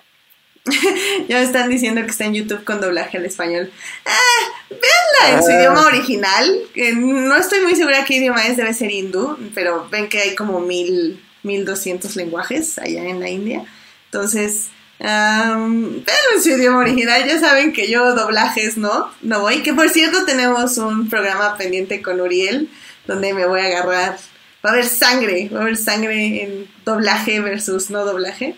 [1.28, 3.72] ya me están diciendo que está en YouTube con doblaje al español.
[4.06, 5.60] Ah, véanla en su ah.
[5.60, 6.62] idioma original.
[6.98, 10.60] no estoy muy segura qué idioma es, debe ser hindú, pero ven que hay como
[10.60, 13.64] mil 1200 lenguajes allá en la India.
[14.06, 14.70] Entonces,
[15.00, 19.64] pero en su idioma original ya saben que yo doblajes no, no voy.
[19.64, 22.70] Que por cierto tenemos un programa pendiente con Uriel
[23.08, 24.18] donde me voy a agarrar.
[24.66, 28.56] Va a haber sangre, va a haber sangre en doblaje versus no doblaje.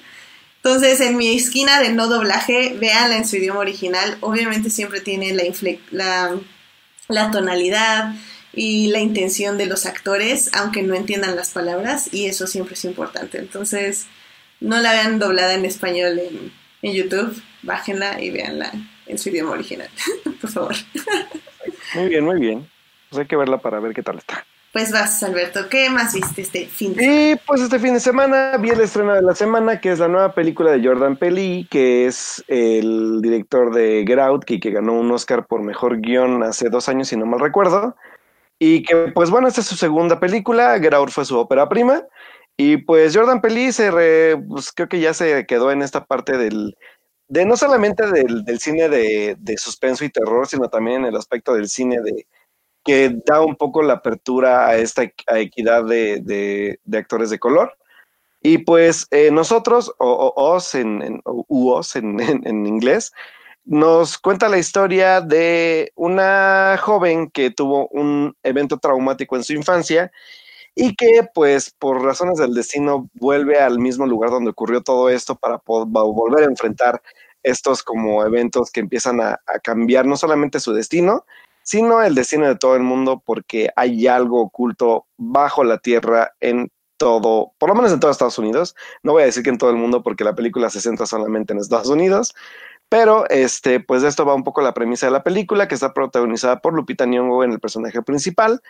[0.64, 4.18] Entonces, en mi esquina de no doblaje, véanla en su idioma original.
[4.22, 5.44] Obviamente siempre tiene la,
[5.90, 6.38] la,
[7.08, 8.14] la tonalidad
[8.54, 12.86] y la intención de los actores, aunque no entiendan las palabras, y eso siempre es
[12.86, 13.40] importante.
[13.40, 14.06] Entonces,
[14.60, 16.52] no la vean doblada en español en,
[16.84, 18.72] en YouTube, bájenla y véanla
[19.08, 19.90] en su idioma original,
[20.42, 20.76] por favor.
[21.96, 22.70] muy bien, muy bien.
[23.10, 24.46] Pues hay que verla para ver qué tal está.
[24.73, 27.31] Pues vas, Alberto, ¿qué más viste este fin de semana?
[27.31, 30.07] Y pues este fin de semana vi el estreno de la semana, que es la
[30.07, 34.93] nueva película de Jordan Pelli, que es el director de Get Out, que, que ganó
[34.93, 37.98] un Oscar por mejor guion hace dos años, si no mal recuerdo.
[38.60, 42.03] Y que, pues bueno, esta es su segunda película, Get Out fue su ópera prima.
[42.56, 43.91] Y pues Jordan Pelli se
[44.48, 46.76] pues, creo que ya se quedó en esta parte del,
[47.27, 51.69] de no solamente del, cine de, suspenso y terror, sino también en el aspecto del
[51.69, 52.27] cine de
[52.84, 55.03] que da un poco la apertura a esta
[55.36, 57.78] equidad de, actores de color.
[58.41, 63.12] Y pues eh, nosotros, o, os en, en, en, inglés,
[63.66, 70.12] nos cuenta la historia de una joven que tuvo un evento traumático en su infancia
[70.76, 75.36] y que pues por razones del destino vuelve al mismo lugar donde ocurrió todo esto
[75.36, 77.02] para volver a enfrentar
[77.44, 81.26] estos como eventos que empiezan a, cambiar no solamente su destino,
[81.72, 86.69] sino el destino de todo el mundo porque hay algo oculto bajo la tierra en
[86.98, 88.76] todo, por lo menos en todo Estados Unidos.
[89.03, 91.53] No voy a decir que en todo el mundo porque la película se centra solamente
[91.53, 92.35] en Estados Unidos,
[92.89, 95.93] pero este, pues de esto va un poco la premisa de la película, que está
[95.93, 98.61] protagonizada por Lupita Nyong'o en el personaje principal,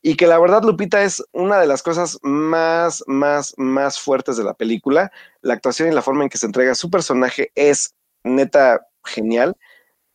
[0.00, 4.44] y que la verdad Lupita es una de las cosas más, más, más fuertes de
[4.44, 5.12] la película.
[5.42, 9.58] La actuación y la forma en que se entrega su personaje es neta genial.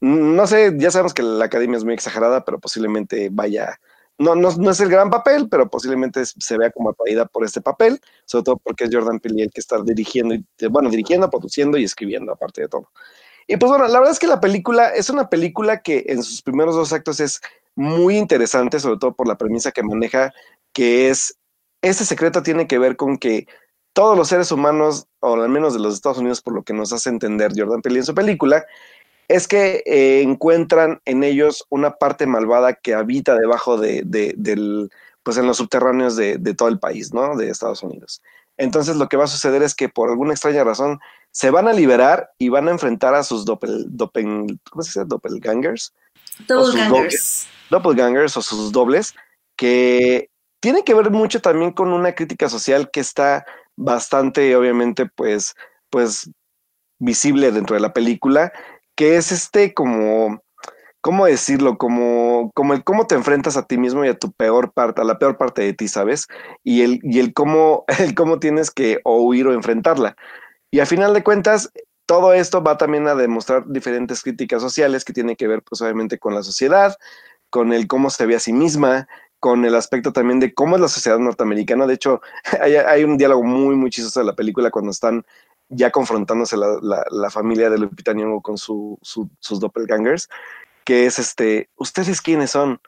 [0.02, 3.80] No sé, ya sabemos que la academia es muy exagerada, pero posiblemente vaya,
[4.18, 7.62] no, no, no es el gran papel, pero posiblemente se vea como atraída por este
[7.62, 10.36] papel, sobre todo porque es Jordan Peele el que está dirigiendo,
[10.72, 12.90] bueno, dirigiendo, produciendo y escribiendo, aparte de todo.
[13.48, 16.42] Y pues bueno, la verdad es que la película es una película que en sus
[16.42, 17.42] primeros dos actos es
[17.76, 20.32] muy interesante, sobre todo por la premisa que maneja,
[20.74, 21.38] que es,
[21.82, 23.48] este secreto tiene que ver con que
[23.94, 26.94] todos los seres humanos, o al menos de los Estados Unidos, por lo que nos
[26.94, 28.66] hace entender Jordan Peele en su película,
[29.36, 34.90] es que eh, encuentran en ellos una parte malvada que habita debajo de, del,
[35.24, 37.36] pues en los subterráneos de, de, todo el país, ¿no?
[37.36, 38.22] De Estados Unidos.
[38.58, 41.00] Entonces lo que va a suceder es que por alguna extraña razón
[41.32, 45.06] se van a liberar y van a enfrentar a sus doppel, doppel ¿cómo se dice?
[45.06, 45.94] doppelgangers.
[46.48, 47.48] Doppelgangers.
[47.70, 49.16] Doppelgangers o sus dobles,
[49.56, 50.30] que
[50.60, 53.46] tiene que ver mucho también con una crítica social que está
[53.78, 55.56] bastante, obviamente, pues,
[55.90, 56.30] pues
[57.00, 58.52] visible dentro de la película,
[58.96, 60.42] que es este como,
[61.02, 61.78] ¿cómo decirlo?
[61.78, 65.06] Como, como el cómo te enfrentas a ti mismo y a tu peor parte, a
[65.06, 66.28] la peor parte de ti, ¿sabes?
[66.64, 70.16] Y el, y el cómo, el cómo tienes que o huir o enfrentarla.
[70.72, 71.72] Y a final de cuentas,
[72.06, 76.18] todo esto va también a demostrar diferentes críticas sociales que tienen que ver, pues obviamente,
[76.20, 76.98] con la sociedad,
[77.50, 79.08] con el cómo se ve a sí misma,
[79.40, 81.88] con el aspecto también de cómo es la sociedad norteamericana.
[81.88, 82.22] De hecho,
[82.62, 85.26] hay, un diálogo muy, muy chistoso de la película cuando están
[85.72, 90.30] ya confrontándose la, familia de Lupita Nyong'o con su, sus doppelgangers,
[90.84, 92.80] que es este, ¿ustedes quiénes son?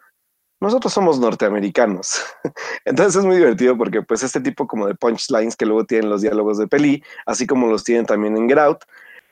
[0.63, 2.23] nosotros somos norteamericanos.
[2.85, 6.21] Entonces es muy divertido porque pues este tipo como de punchlines que luego tienen los
[6.21, 8.79] diálogos de peli, así como los tienen también en Grout,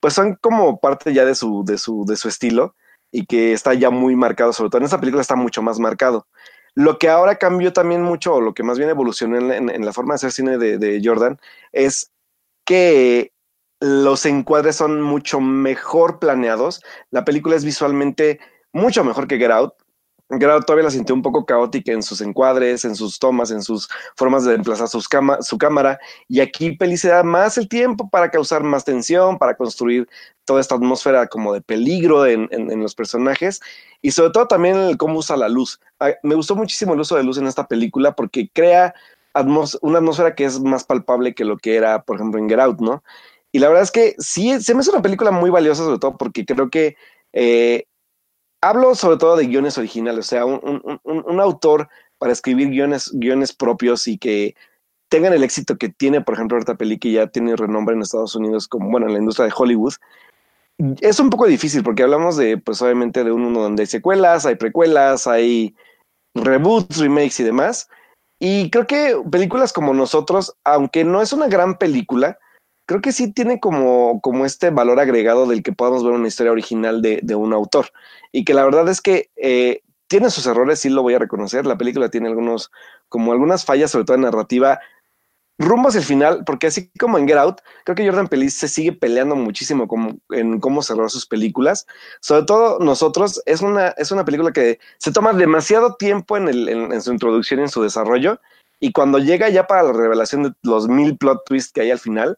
[0.01, 2.75] pues son como parte ya de su, de su, de su estilo
[3.11, 6.27] y que está ya muy marcado, sobre todo en esta película está mucho más marcado.
[6.75, 10.13] Lo que ahora cambió también mucho, o lo que más bien evolucionó en, la forma
[10.13, 11.37] de hacer cine de, de Jordan,
[11.71, 12.11] es
[12.65, 13.33] que
[13.81, 16.81] los encuadres son mucho mejor planeados.
[17.09, 18.39] La película es visualmente
[18.71, 19.73] mucho mejor que Get Out.
[20.33, 23.89] Grado todavía la sintió un poco caótica en sus encuadres, en sus tomas, en sus
[24.15, 25.99] formas de emplazar su cámara.
[26.29, 30.07] Y aquí Peli se da más el tiempo para causar más tensión, para construir
[30.45, 32.47] toda esta atmósfera como de peligro en,
[32.81, 33.59] los personajes.
[34.01, 35.81] Y sobre todo también cómo usa la luz.
[35.99, 38.93] Ah, me gustó muchísimo el uso de luz en esta película porque crea
[39.81, 42.79] una atmósfera que es más palpable que lo que era, por ejemplo, en Get Out,
[42.79, 43.03] ¿no?
[43.51, 46.17] Y la verdad es que sí, se me hace una película muy valiosa, sobre todo
[46.17, 46.95] porque creo que
[47.33, 47.85] eh,
[48.61, 54.07] hablo sobre todo de guiones originales, o sea, un, autor para escribir guiones, guiones propios
[54.07, 54.55] y que
[55.09, 58.35] tengan el éxito que tiene, por ejemplo, esta peli que ya tiene renombre en Estados
[58.35, 59.93] Unidos, como, bueno, en la industria de Hollywood,
[61.01, 64.55] es un poco difícil porque hablamos de, pues obviamente, de un donde hay secuelas, hay
[64.55, 65.75] precuelas, hay
[66.33, 67.89] reboots, remakes y demás.
[68.39, 72.39] Y creo que películas como nosotros, aunque no es una gran película,
[72.91, 76.51] creo que sí tiene como, como este valor agregado del que podamos ver una historia
[76.51, 77.87] original de, de un autor.
[78.33, 81.65] Y que la verdad es que eh, tiene sus errores, sí lo voy a reconocer.
[81.65, 82.69] La película tiene algunos,
[83.07, 84.81] como algunas fallas, sobre todo en narrativa,
[85.57, 88.67] rumbo hacia el final, porque así como en Get Out, creo que Jordan Peele se
[88.67, 91.87] sigue peleando muchísimo como, en cómo cerrar sus películas.
[92.19, 96.67] Sobre todo nosotros, es una, es una película que se toma demasiado tiempo en, el,
[96.67, 98.41] en, su introducción y en su desarrollo,
[98.81, 101.99] y cuando llega ya para la revelación de los mil plot twists que hay al
[101.99, 102.37] final,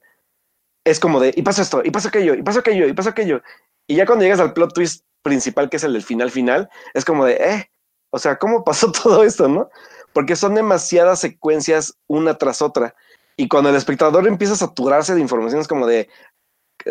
[0.85, 3.41] es como de, y pasa esto, y pasa aquello, y pasa aquello, y pasa aquello.
[3.88, 7.05] Y ya cuando llegas al plot twist principal, que es el del final final, es
[7.05, 7.72] como de, eh,
[8.11, 9.69] o sea, ¿cómo pasó todo esto, no?
[10.14, 12.95] Porque son demasiadas secuencias una tras otra.
[13.35, 16.07] Y cuando el espectador empieza a saturarse de información, es como de,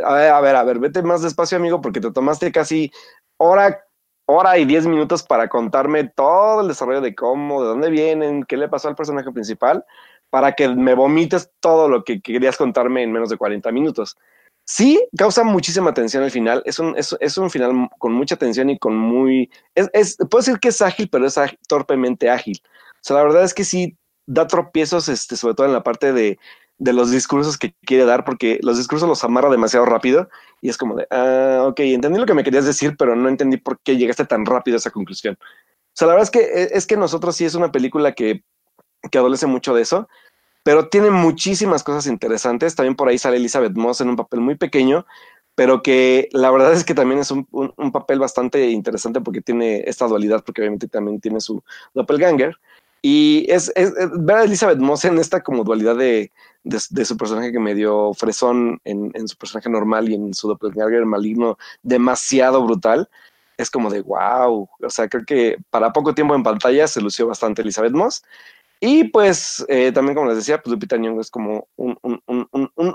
[0.05, 2.91] a ver, a ver, a ver, vete más despacio, amigo, porque te tomaste casi
[3.37, 3.85] hora,
[4.27, 8.57] hora y diez minutos para contarme todo el desarrollo de cómo, de dónde vienen, qué
[8.57, 9.85] le pasó al personaje principal,
[10.33, 14.17] para que me vomites todo lo que querías contarme en menos de 40 minutos.
[14.65, 16.63] Sí, causa muchísima tensión al final.
[16.65, 19.51] Es un, es, es un final con mucha tensión y con muy.
[19.75, 21.39] Es, es, puedo decir que es ágil, pero es
[21.69, 22.63] torpemente ágil.
[22.65, 26.15] O sea, la verdad es que sí da tropiezos, este, sobre todo en la parte
[26.15, 26.39] de,
[26.79, 30.31] de los discursos que quiere dar, porque los discursos los amarra demasiado rápido
[30.63, 33.59] y es como de, ah, ok, entendí lo que me querías decir, pero no entendí
[33.59, 35.37] por qué llegaste tan rápido a esa conclusión.
[35.39, 38.45] O sea, la verdad es que, es que nosotros sí es una película que,
[39.11, 40.09] que adolece mucho de eso
[40.63, 42.75] pero tiene muchísimas cosas interesantes.
[42.75, 45.07] También por ahí sale Elizabeth Moss en un papel muy pequeño,
[45.55, 49.83] pero que la verdad es que también es un, un, papel bastante interesante porque tiene
[49.87, 51.63] esta dualidad, porque obviamente también tiene su
[51.95, 52.57] doppelganger.
[53.03, 56.31] Y es, es, ver a Elizabeth Moss en esta como dualidad de,
[56.63, 60.33] de, de su personaje que me dio fresón en, en, su personaje normal y en
[60.33, 63.09] su doppelganger maligno demasiado brutal.
[63.59, 64.69] Es como de wow.
[64.81, 68.23] O sea, creo que para poco tiempo en pantalla se lució bastante Elizabeth Moss.
[68.85, 71.97] Y pues eh, también, como les decía, pues Lupita Nyong'o es como un,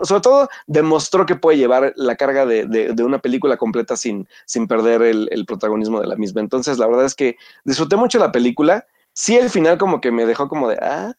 [0.04, 4.68] sobre todo demostró que puede llevar la carga de, de, una película completa sin, sin
[4.68, 6.42] perder el, el, protagonismo de la misma.
[6.42, 8.86] Entonces, la verdad es que disfruté mucho la película.
[9.14, 11.14] Sí, el final como que me dejó como de, ah,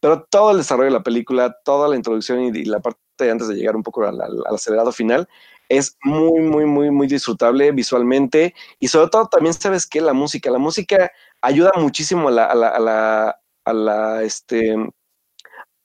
[0.00, 3.54] pero todo el desarrollo de la película, toda la introducción y, la parte antes de
[3.54, 5.28] llegar un poco al, al, al acelerado final,
[5.68, 10.50] es muy, muy, muy, muy disfrutable visualmente y sobre todo también sabes que la música,
[10.50, 14.74] la música ayuda muchísimo a la, a la, a la a la, este,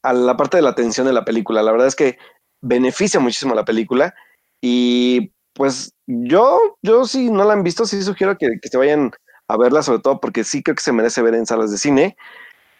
[0.03, 1.63] a la parte de la atención de la película.
[1.63, 2.17] La verdad es que
[2.61, 4.13] beneficia muchísimo la película
[4.61, 9.11] y pues yo, yo si no la han visto, sí sugiero que, que se vayan
[9.47, 12.17] a verla, sobre todo porque sí creo que se merece ver en salas de cine.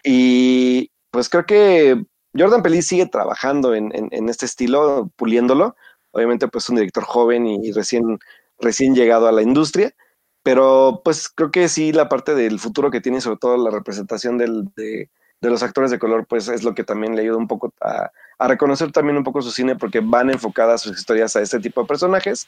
[0.02, 2.02] Y pues creo que
[2.36, 5.76] Jordan Peele sigue trabajando en, en, en, este estilo, puliéndolo.
[6.12, 8.18] Obviamente, pues es un director joven y recién,
[8.58, 9.94] recién llegado a la industria,
[10.44, 14.38] pero pues creo que sí la parte del futuro que tiene, sobre todo la representación
[14.38, 15.08] del, de,
[15.40, 18.12] de, los actores de color, pues es lo que también le ayuda un poco a,
[18.38, 21.80] a, reconocer también un poco su cine porque van enfocadas sus historias a este tipo
[21.80, 22.46] de personajes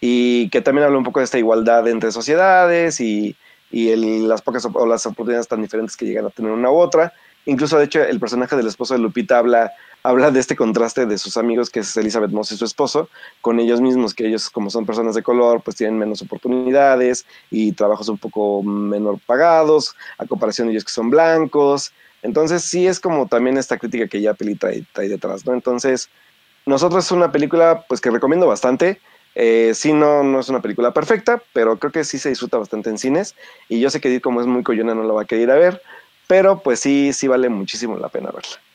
[0.00, 3.36] y que también habla un poco de esta igualdad entre sociedades y,
[3.70, 6.76] y el, las pocas o las oportunidades tan diferentes que llegan a tener una u
[6.76, 7.12] otra.
[7.44, 9.72] Incluso, de hecho, el personaje del esposo de Lupita habla
[10.06, 13.08] habla de este contraste de sus amigos, que es Elizabeth Moss y su esposo,
[13.40, 17.72] con ellos mismos, que ellos como son personas de color, pues tienen menos oportunidades y
[17.72, 21.92] trabajos un poco menor pagados, a comparación de ellos que son blancos.
[22.22, 25.54] Entonces sí es como también esta crítica que ya Peli trae, detrás, ¿no?
[25.54, 26.08] Entonces,
[26.66, 29.00] nosotros es una película pues que recomiendo bastante.
[29.34, 32.90] Eh, sí, no, no es una película perfecta, pero creo que sí se disfruta bastante
[32.90, 33.34] en cines.
[33.68, 35.56] Y yo sé que como es muy coyona no la va a querer ir a
[35.56, 35.82] ver,
[36.28, 38.65] pero pues sí, sí vale muchísimo la pena verla.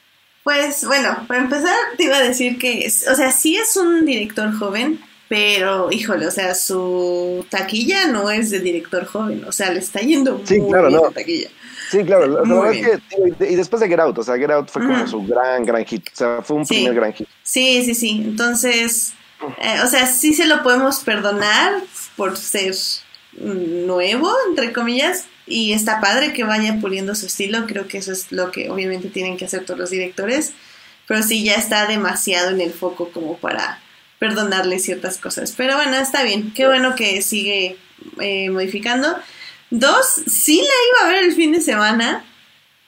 [0.44, 4.52] Pues bueno, para empezar te iba a decir que, o sea, sí es un director
[4.58, 5.00] joven,
[5.30, 10.00] pero híjole, o sea, su taquilla no es de director joven, o sea, le está
[10.02, 11.08] yendo sí, muy claro, bien no.
[11.08, 11.50] la taquilla.
[11.92, 13.02] Sí, claro, la verdad es
[13.38, 15.08] que, y después de Get Out, o sea, Get Out fue como uh -huh.
[15.08, 16.76] su gran, gran hit, o sea, fue un sí.
[16.76, 17.28] primer gran hit.
[17.44, 19.14] Sí, sí, sí, entonces,
[19.62, 21.82] eh, o sea, sí se lo podemos perdonar
[22.16, 22.74] por ser
[23.34, 28.32] nuevo, entre comillas, y está padre que vaya puliendo su estilo, creo que eso es
[28.32, 30.54] lo que obviamente tienen que hacer todos los directores,
[31.08, 33.82] pero sí ya está demasiado en el foco como para
[34.18, 35.54] perdonarle ciertas cosas.
[35.58, 37.78] Pero bueno, está bien, qué bueno que sigue
[38.20, 39.18] eh, modificando.
[39.70, 42.24] Dos, sí la iba a ver el fin de semana,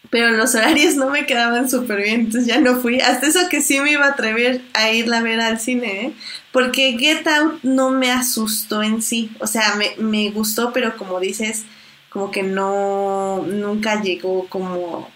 [0.09, 3.01] pero los horarios no me quedaban súper bien, entonces ya no fui.
[3.01, 6.13] Hasta eso que sí me iba a atrever a irla a ver al cine, ¿eh?
[6.53, 11.19] porque Get Out no me asustó en sí, o sea, me, me gustó, pero como
[11.19, 11.65] dices,
[12.13, 15.09] como que no, nunca llegó como,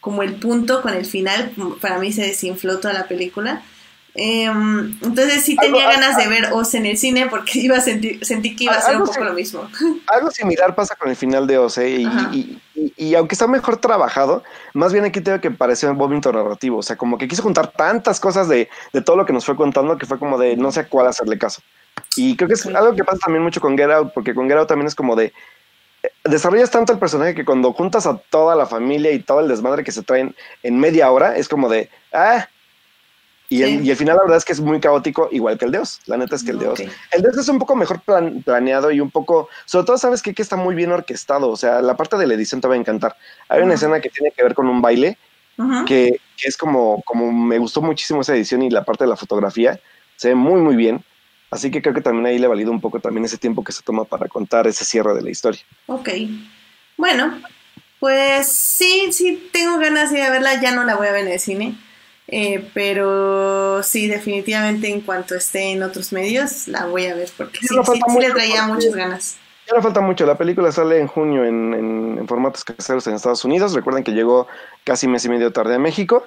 [0.00, 3.62] como el punto con el final, para mí se desinfló toda la película.
[4.18, 8.24] Em, entonces sí tenía ganas de ver Oz en el cine porque iba a sentir,
[8.24, 9.68] sentí que iba a ser un poco lo mismo.
[10.06, 11.98] Algo similar pasa con el final de Oz, ¿eh?
[11.98, 12.58] y,
[12.96, 16.82] y, aunque está mejor trabajado, más bien aquí tengo que parecer un vómito narrativo, o
[16.82, 19.98] sea, como que quiso juntar tantas cosas de, de, todo lo que nos fue contando
[19.98, 21.60] que fue como de no sé a cuál hacerle caso.
[22.14, 24.58] Y creo que es algo que pasa también mucho con Get Out, porque con Get
[24.58, 25.32] Out también es como de
[26.28, 29.84] desarrollas tanto el personaje que cuando juntas a toda la familia y todo el desmadre
[29.84, 32.48] que se traen en media hora, es como de, ah,
[33.48, 35.72] y, el, y el final la verdad es que es muy caótico, igual que el
[35.72, 36.00] Dios.
[36.06, 36.80] La neta es que el Dios.
[36.80, 40.42] El Dios es un poco mejor planeado y un poco, sobre todo sabes que, que,
[40.42, 41.48] está muy bien orquestado.
[41.48, 43.16] O sea, la parte de la edición te va a encantar.
[43.48, 45.16] Hay una escena que tiene que ver con un baile,
[45.86, 49.16] que, que, es como, como me gustó muchísimo esa edición y la parte de la
[49.16, 49.78] fotografía.
[50.16, 51.04] Se ve muy, muy bien.
[51.50, 53.82] Así que creo que también ahí le valido un poco también ese tiempo que se
[53.82, 55.60] toma para contar ese cierre de la historia.
[55.86, 56.08] Ok.
[56.96, 57.40] Bueno,
[58.00, 60.60] pues sí, sí, tengo ganas de verla.
[60.60, 61.76] Ya no la voy a ver en el cine
[62.28, 67.60] eh, pero sí, definitivamente en cuanto esté en otros medios, la voy a ver porque
[67.60, 69.36] sí, sí, le traía muchas ganas.
[69.68, 71.74] Ya no falta mucho, la película sale en junio en,
[72.18, 73.74] en, formatos caseros en Estados Unidos.
[73.74, 74.46] Recuerden que llegó
[74.84, 76.26] casi mes y medio tarde a México.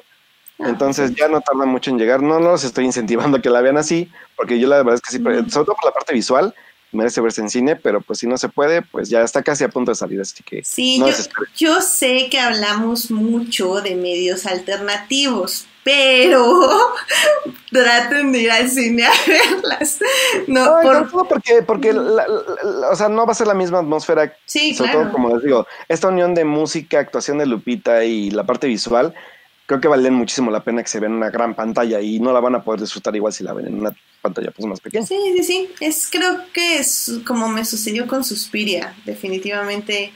[0.59, 2.21] Ah, entonces ya no tarda mucho en llegar.
[2.21, 5.01] No, no los estoy incentivando a que la vean así, porque yo la verdad es
[5.01, 6.53] que sí, sobre todo por la parte visual,
[6.91, 9.69] merece verse en cine, pero pues si no se puede, pues ya está casi a
[9.69, 11.07] punto de salir, así que sí, yo,
[11.55, 16.67] yo, sé que hablamos mucho de medios alternativos, pero
[17.71, 19.99] traten de ir al cine a verlas.
[20.47, 21.27] No, por...
[21.27, 24.35] porque, porque o sea, no va a ser la misma atmósfera.
[24.45, 28.45] Sí, sobre todo, como les digo, esta unión de música, actuación de Lupita y la
[28.45, 29.13] parte visual,
[29.69, 32.33] creo que valen muchísimo la pena que se vean en una gran pantalla y no
[32.33, 35.05] la van a poder disfrutar igual si la ven en una pantalla pues más pequeña.
[35.05, 35.69] Sí, sí, sí.
[35.79, 38.95] Es, creo que es como me sucedió con Suspiria.
[39.05, 40.11] Definitivamente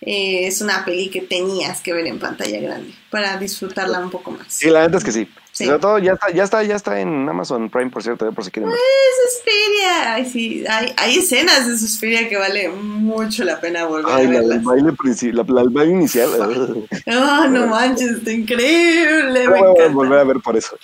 [0.00, 4.30] eh, es una peli que tenías que ver en pantalla grande para disfrutarla un poco
[4.30, 4.46] más.
[4.46, 5.28] Sí, la verdad es que sí.
[5.52, 8.50] Sobre todo ya está, ya está, ya está en Amazon Prime, por cierto, por si
[8.50, 8.78] quieren ver.
[9.28, 10.14] Suspiria!
[10.14, 14.58] Ay, sí, hay, hay escenas de Suspiria que vale mucho la pena volver a verlas.
[14.58, 14.92] El baile,
[15.32, 16.30] la, el baile inicial.
[16.40, 19.48] oh, no manches, está increíble.
[19.48, 20.76] Me voy a volver a ver por eso.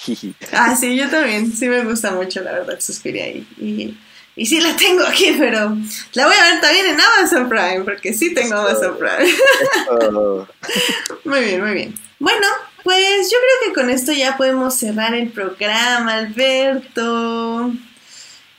[0.53, 1.51] ah, sí, yo también.
[1.53, 3.29] Sí me gusta mucho, la verdad, Suspiria.
[3.29, 3.97] y
[4.39, 5.77] y sí la tengo aquí, pero
[6.13, 9.33] la voy a ver también en Amazon Prime, porque sí tengo Amazon Prime.
[11.25, 11.95] muy bien, muy bien.
[12.21, 12.47] Bueno,
[12.85, 17.73] pues yo creo que con esto ya podemos cerrar el programa, Alberto.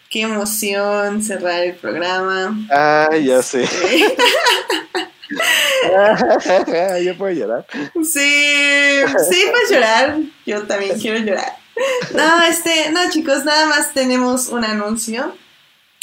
[0.09, 2.57] Qué emoción cerrar el programa.
[2.71, 3.67] Ah, ya sé.
[7.03, 7.65] ¿Ya puedo llorar?
[8.03, 10.17] Sí, sí, puedes llorar.
[10.45, 11.57] Yo también quiero llorar.
[12.13, 15.35] No, este, no, chicos, nada más tenemos un anuncio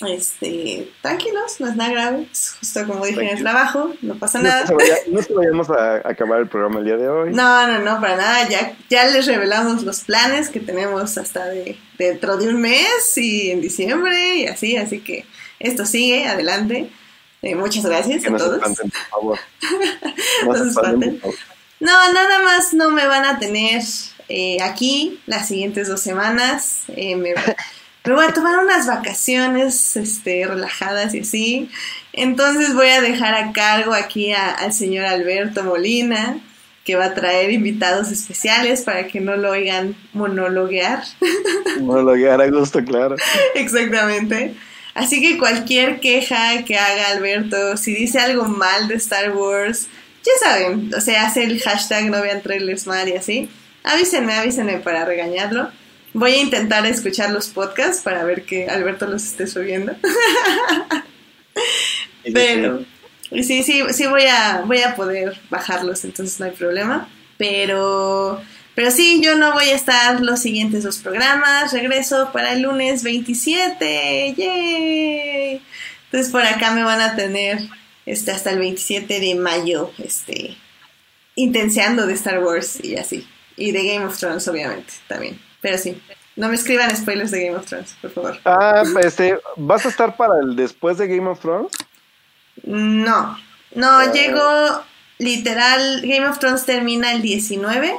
[0.05, 4.40] este, tranquilos, no es nada grave, es justo como dije en el trabajo, no pasa
[4.40, 4.66] nada.
[5.10, 7.32] no te vayamos a acabar el programa el día de hoy.
[7.32, 11.78] No, no, no, para nada, ya, ya les revelamos los planes que tenemos hasta de,
[11.97, 15.24] dentro de un mes y en diciembre y así, así que
[15.59, 16.90] esto sigue, adelante.
[17.40, 18.60] Eh, muchas gracias a todos.
[18.60, 19.39] por favor.
[21.78, 23.82] No, nada más no me van a tener
[24.28, 26.85] eh, aquí las siguientes dos semanas.
[26.89, 27.35] Eh, me,
[28.07, 31.70] me voy a tomar unas vacaciones este, relajadas y así.
[32.12, 36.39] Entonces voy a dejar a cargo aquí al señor Alberto Molina,
[36.85, 41.03] que va a traer invitados especiales para que no lo oigan monologuear.
[41.81, 43.16] Monologuear a gusto, claro.
[43.55, 44.55] Exactamente.
[44.95, 49.89] Así que cualquier queja que haga Alberto, si dice algo mal de Star Wars,
[50.24, 53.49] ya saben, o sea, hace el hashtag no vean trailers mal y así.
[53.85, 55.70] Avísenme, avísenme para regañarlo.
[56.16, 59.94] Voy a intentar escuchar los podcasts para ver que Alberto los esté subiendo.
[62.32, 62.86] Pero
[63.30, 67.06] sí, sí, sí voy a, voy a poder bajarlos, entonces no hay problema.
[67.36, 68.40] Pero,
[68.74, 71.74] pero sí, yo no voy a estar los siguientes dos programas.
[71.74, 74.34] Regreso para el lunes 27.
[74.38, 75.60] ¡Yay!
[76.06, 77.59] Entonces por acá me van a tener
[78.06, 80.56] este, hasta el 27 de mayo, este,
[81.34, 83.28] intenseando de Star Wars y así.
[83.59, 85.44] Y de Game of Thrones, obviamente, también.
[85.66, 86.01] Pero sí,
[86.36, 88.38] no me escriban spoilers de Game of Thrones, por favor.
[88.44, 91.72] Ah, este, ¿vas a estar para el después de Game of Thrones?
[92.62, 93.36] No,
[93.74, 94.12] no, ah.
[94.12, 94.40] llego
[95.18, 97.97] literal, Game of Thrones termina el 19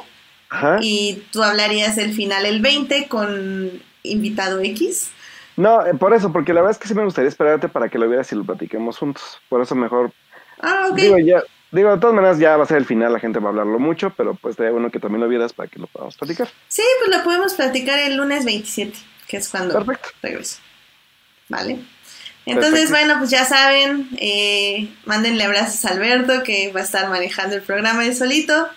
[0.80, 5.12] y tú hablarías el final el 20 con invitado X.
[5.58, 8.00] No, eh, por eso, porque la verdad es que sí me gustaría esperarte para que
[8.00, 9.42] lo vieras y lo platiquemos juntos.
[9.50, 10.14] Por eso mejor.
[10.62, 10.96] Ah, ok.
[10.96, 13.48] Digo, ya, Digo, de todas maneras ya va a ser el final, la gente va
[13.48, 16.16] a hablarlo mucho, pero pues sería bueno que también lo vieras para que lo podamos
[16.16, 16.48] platicar.
[16.68, 19.86] Sí, pues lo podemos platicar el lunes 27, que es cuando
[20.22, 20.60] regreso.
[21.50, 21.80] Vale.
[22.46, 27.58] Entonces, bueno, pues ya saben, eh, mándenle abrazos a Alberto, que va a estar manejando
[27.58, 28.70] el programa de solito.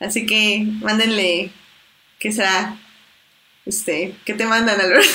[0.00, 1.50] Así que mándenle,
[2.18, 2.76] ¿qué será?
[3.66, 5.10] este, que te mandan, Alberto.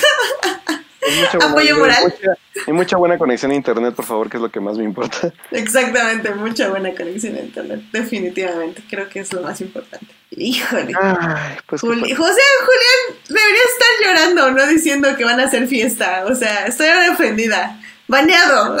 [1.20, 2.02] Mucha Apoyo buena- moral.
[2.04, 4.84] mucha- y mucha buena conexión a internet, por favor, que es lo que más me
[4.84, 5.32] importa.
[5.50, 10.06] Exactamente, mucha buena conexión a internet, definitivamente, creo que es lo más importante.
[10.30, 10.92] Híjole.
[11.00, 12.14] Ay, pues Juli-.
[12.14, 16.24] José Julián debería estar llorando, no diciendo que van a hacer fiesta.
[16.26, 17.78] O sea, estoy ofendida.
[18.12, 18.76] Baneado.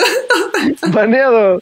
[0.88, 1.60] Baneado.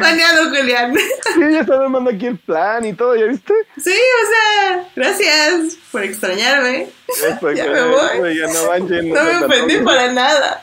[0.00, 0.92] Baneado, Julián.
[0.96, 3.54] Sí, ya está me manda aquí el plan y todo, ¿ya viste?
[3.76, 6.88] Sí, o sea, gracias por extrañarme.
[7.22, 8.18] Ya que- me voy.
[8.22, 10.60] oiga, no manchen, No me sean tan ofendí para nada.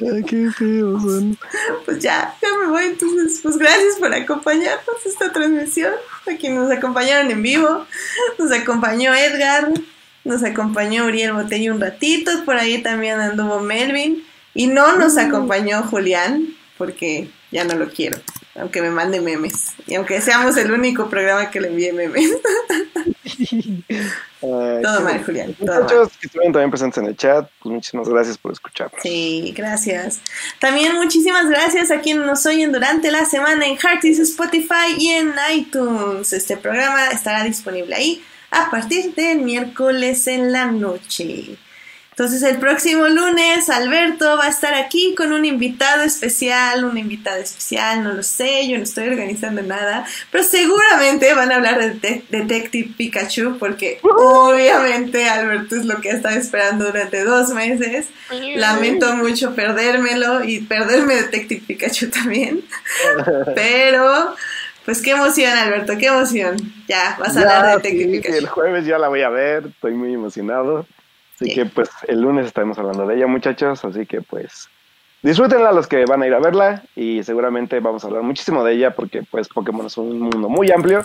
[0.00, 1.38] Ay, qué feos son.
[1.84, 2.84] Pues ya, ya me voy.
[2.86, 5.94] Entonces, pues gracias por acompañarnos a esta transmisión.
[6.22, 7.86] A quienes nos acompañaron en vivo.
[8.38, 9.68] Nos acompañó Edgar.
[10.24, 12.44] Nos acompañó Uriel Botello un ratito.
[12.44, 14.24] Por ahí también anduvo Melvin.
[14.56, 18.18] Y no nos acompañó Julián, porque ya no lo quiero.
[18.54, 19.74] Aunque me mande memes.
[19.86, 22.30] Y aunque seamos el único programa que le envíe memes.
[24.42, 25.22] Ay, Todo mal.
[25.22, 25.52] Julián.
[25.52, 25.82] Todo mal.
[25.82, 28.98] Muchachos que estuvieron también presentes en el chat, pues muchísimas gracias por escucharnos.
[29.02, 30.20] Sí, gracias.
[30.58, 35.34] También muchísimas gracias a quienes nos oyen durante la semana en Hearties, Spotify y en
[35.52, 36.32] iTunes.
[36.32, 41.58] Este programa estará disponible ahí a partir del miércoles en la noche.
[42.18, 47.36] Entonces el próximo lunes Alberto va a estar aquí con un invitado especial, una invitada
[47.40, 51.90] especial, no lo sé, yo no estoy organizando nada, pero seguramente van a hablar de
[51.90, 58.06] De- Detective Pikachu porque obviamente Alberto es lo que ha estado esperando durante dos meses.
[58.54, 62.62] Lamento mucho perdérmelo y perderme Detective Pikachu también,
[63.54, 64.34] pero
[64.86, 66.56] pues qué emoción Alberto, qué emoción.
[66.88, 68.36] Ya, vas a hablar de Detective sí, Pikachu.
[68.38, 70.86] el jueves ya la voy a ver, estoy muy emocionado.
[71.36, 71.54] Así Sí.
[71.54, 73.84] que pues el lunes estaremos hablando de ella, muchachos.
[73.84, 74.68] Así que pues
[75.22, 78.72] disfrútenla los que van a ir a verla y seguramente vamos a hablar muchísimo de
[78.74, 81.04] ella porque pues Pokémon es un mundo muy amplio.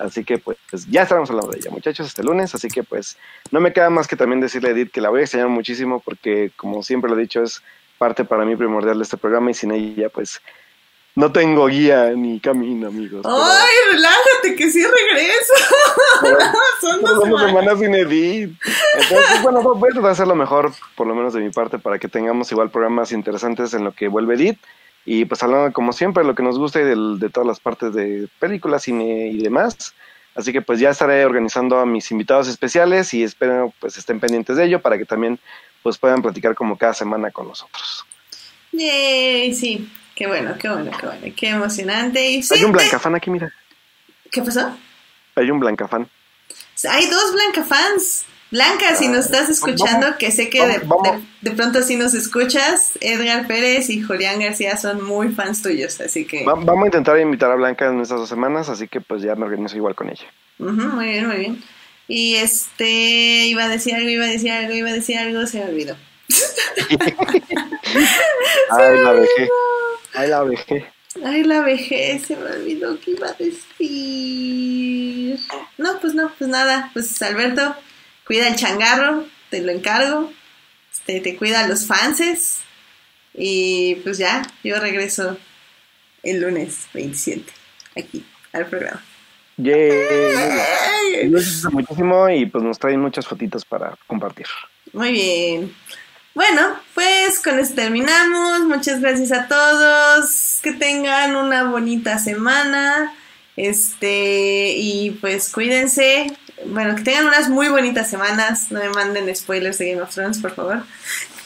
[0.00, 0.58] Así que pues
[0.90, 2.54] ya estaremos hablando de ella, muchachos, este lunes.
[2.54, 3.16] Así que pues
[3.50, 6.00] no me queda más que también decirle a Edith que la voy a extrañar muchísimo
[6.00, 7.62] porque como siempre lo he dicho es
[7.98, 10.40] parte para mí primordial de este programa y sin ella pues
[11.16, 13.22] no tengo guía ni camino, amigos.
[13.24, 15.54] Pero- Ay, relájate que sí regreso.
[16.80, 17.46] Son dos Dos semanas.
[17.48, 18.50] semanas sin edit.
[19.00, 21.78] Entonces, bueno, voy a tratar de hacer lo mejor, por lo menos de mi parte,
[21.78, 24.58] para que tengamos igual programas interesantes en lo que vuelve edit.
[25.04, 27.60] Y pues hablando, como siempre, de lo que nos gusta y del- de todas las
[27.60, 29.94] partes de películas, cine y demás.
[30.34, 34.56] Así que pues ya estaré organizando a mis invitados especiales y espero pues estén pendientes
[34.56, 35.38] de ello para que también
[35.82, 38.04] pues puedan platicar como cada semana con nosotros.
[38.72, 39.88] Yay, sí.
[40.16, 41.34] Qué bueno, qué bueno, qué bueno.
[41.36, 42.28] Qué emocionante.
[42.30, 43.52] Y sí, Hay un blancafán aquí, mira.
[44.32, 44.76] ¿Qué pasó?
[45.36, 46.08] Hay un blancafán.
[46.90, 48.24] Hay dos Blanca fans.
[48.50, 51.22] Blanca, si nos estás escuchando, vamos, que sé que de, vamos, vamos.
[51.40, 56.00] de- de pronto sí nos escuchas, Edgar Pérez y Julián García son muy fans tuyos,
[56.00, 56.44] así que...
[56.44, 59.34] Va- vamos a intentar invitar a Blanca en estas dos semanas, así que pues ya
[59.34, 60.26] me organizo igual con ella.
[60.60, 61.62] Ujú, muy bien, muy bien.
[62.06, 65.58] Y este, iba a decir algo, iba a decir algo, iba a decir algo, se
[65.58, 65.96] me olvidó.
[68.70, 69.48] Ay, la dejé.
[70.14, 70.86] Ay, la dejé.
[71.24, 75.38] Ay, la vejez, se me olvidó que iba a decir.
[75.78, 76.90] No, pues no, pues nada.
[76.92, 77.74] Pues Alberto,
[78.26, 80.30] cuida el changarro, te lo encargo.
[80.92, 82.58] Este, te cuida a los fanses.
[83.32, 85.38] Y pues ya, yo regreso
[86.22, 87.52] el lunes 27
[87.96, 89.02] aquí al programa.
[89.58, 91.30] Yay.
[91.30, 94.46] Gracias muchísimo y pues nos traen muchas fotitos para compartir.
[94.92, 95.74] Muy bien.
[96.36, 98.60] Bueno, pues con esto terminamos.
[98.66, 100.60] Muchas gracias a todos.
[100.62, 103.10] Que tengan una bonita semana.
[103.56, 106.36] Este, y pues cuídense.
[106.66, 108.70] Bueno, que tengan unas muy bonitas semanas.
[108.70, 110.82] No me manden spoilers de Game of Thrones, por favor.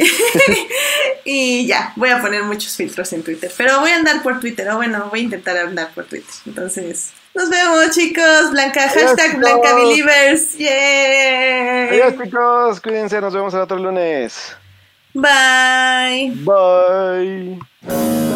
[1.24, 3.52] y ya, voy a poner muchos filtros en Twitter.
[3.56, 4.68] Pero voy a andar por Twitter.
[4.70, 6.34] O bueno, voy a intentar andar por Twitter.
[6.46, 8.50] Entonces, nos vemos, chicos.
[8.50, 9.38] Blanca, Adiós, hashtag chicos.
[9.38, 10.58] Blanca Believers.
[10.58, 11.88] Yay.
[11.90, 14.56] Adiós chicos, cuídense, nos vemos el otro lunes.
[15.14, 16.32] Bye.
[16.44, 18.29] Bye.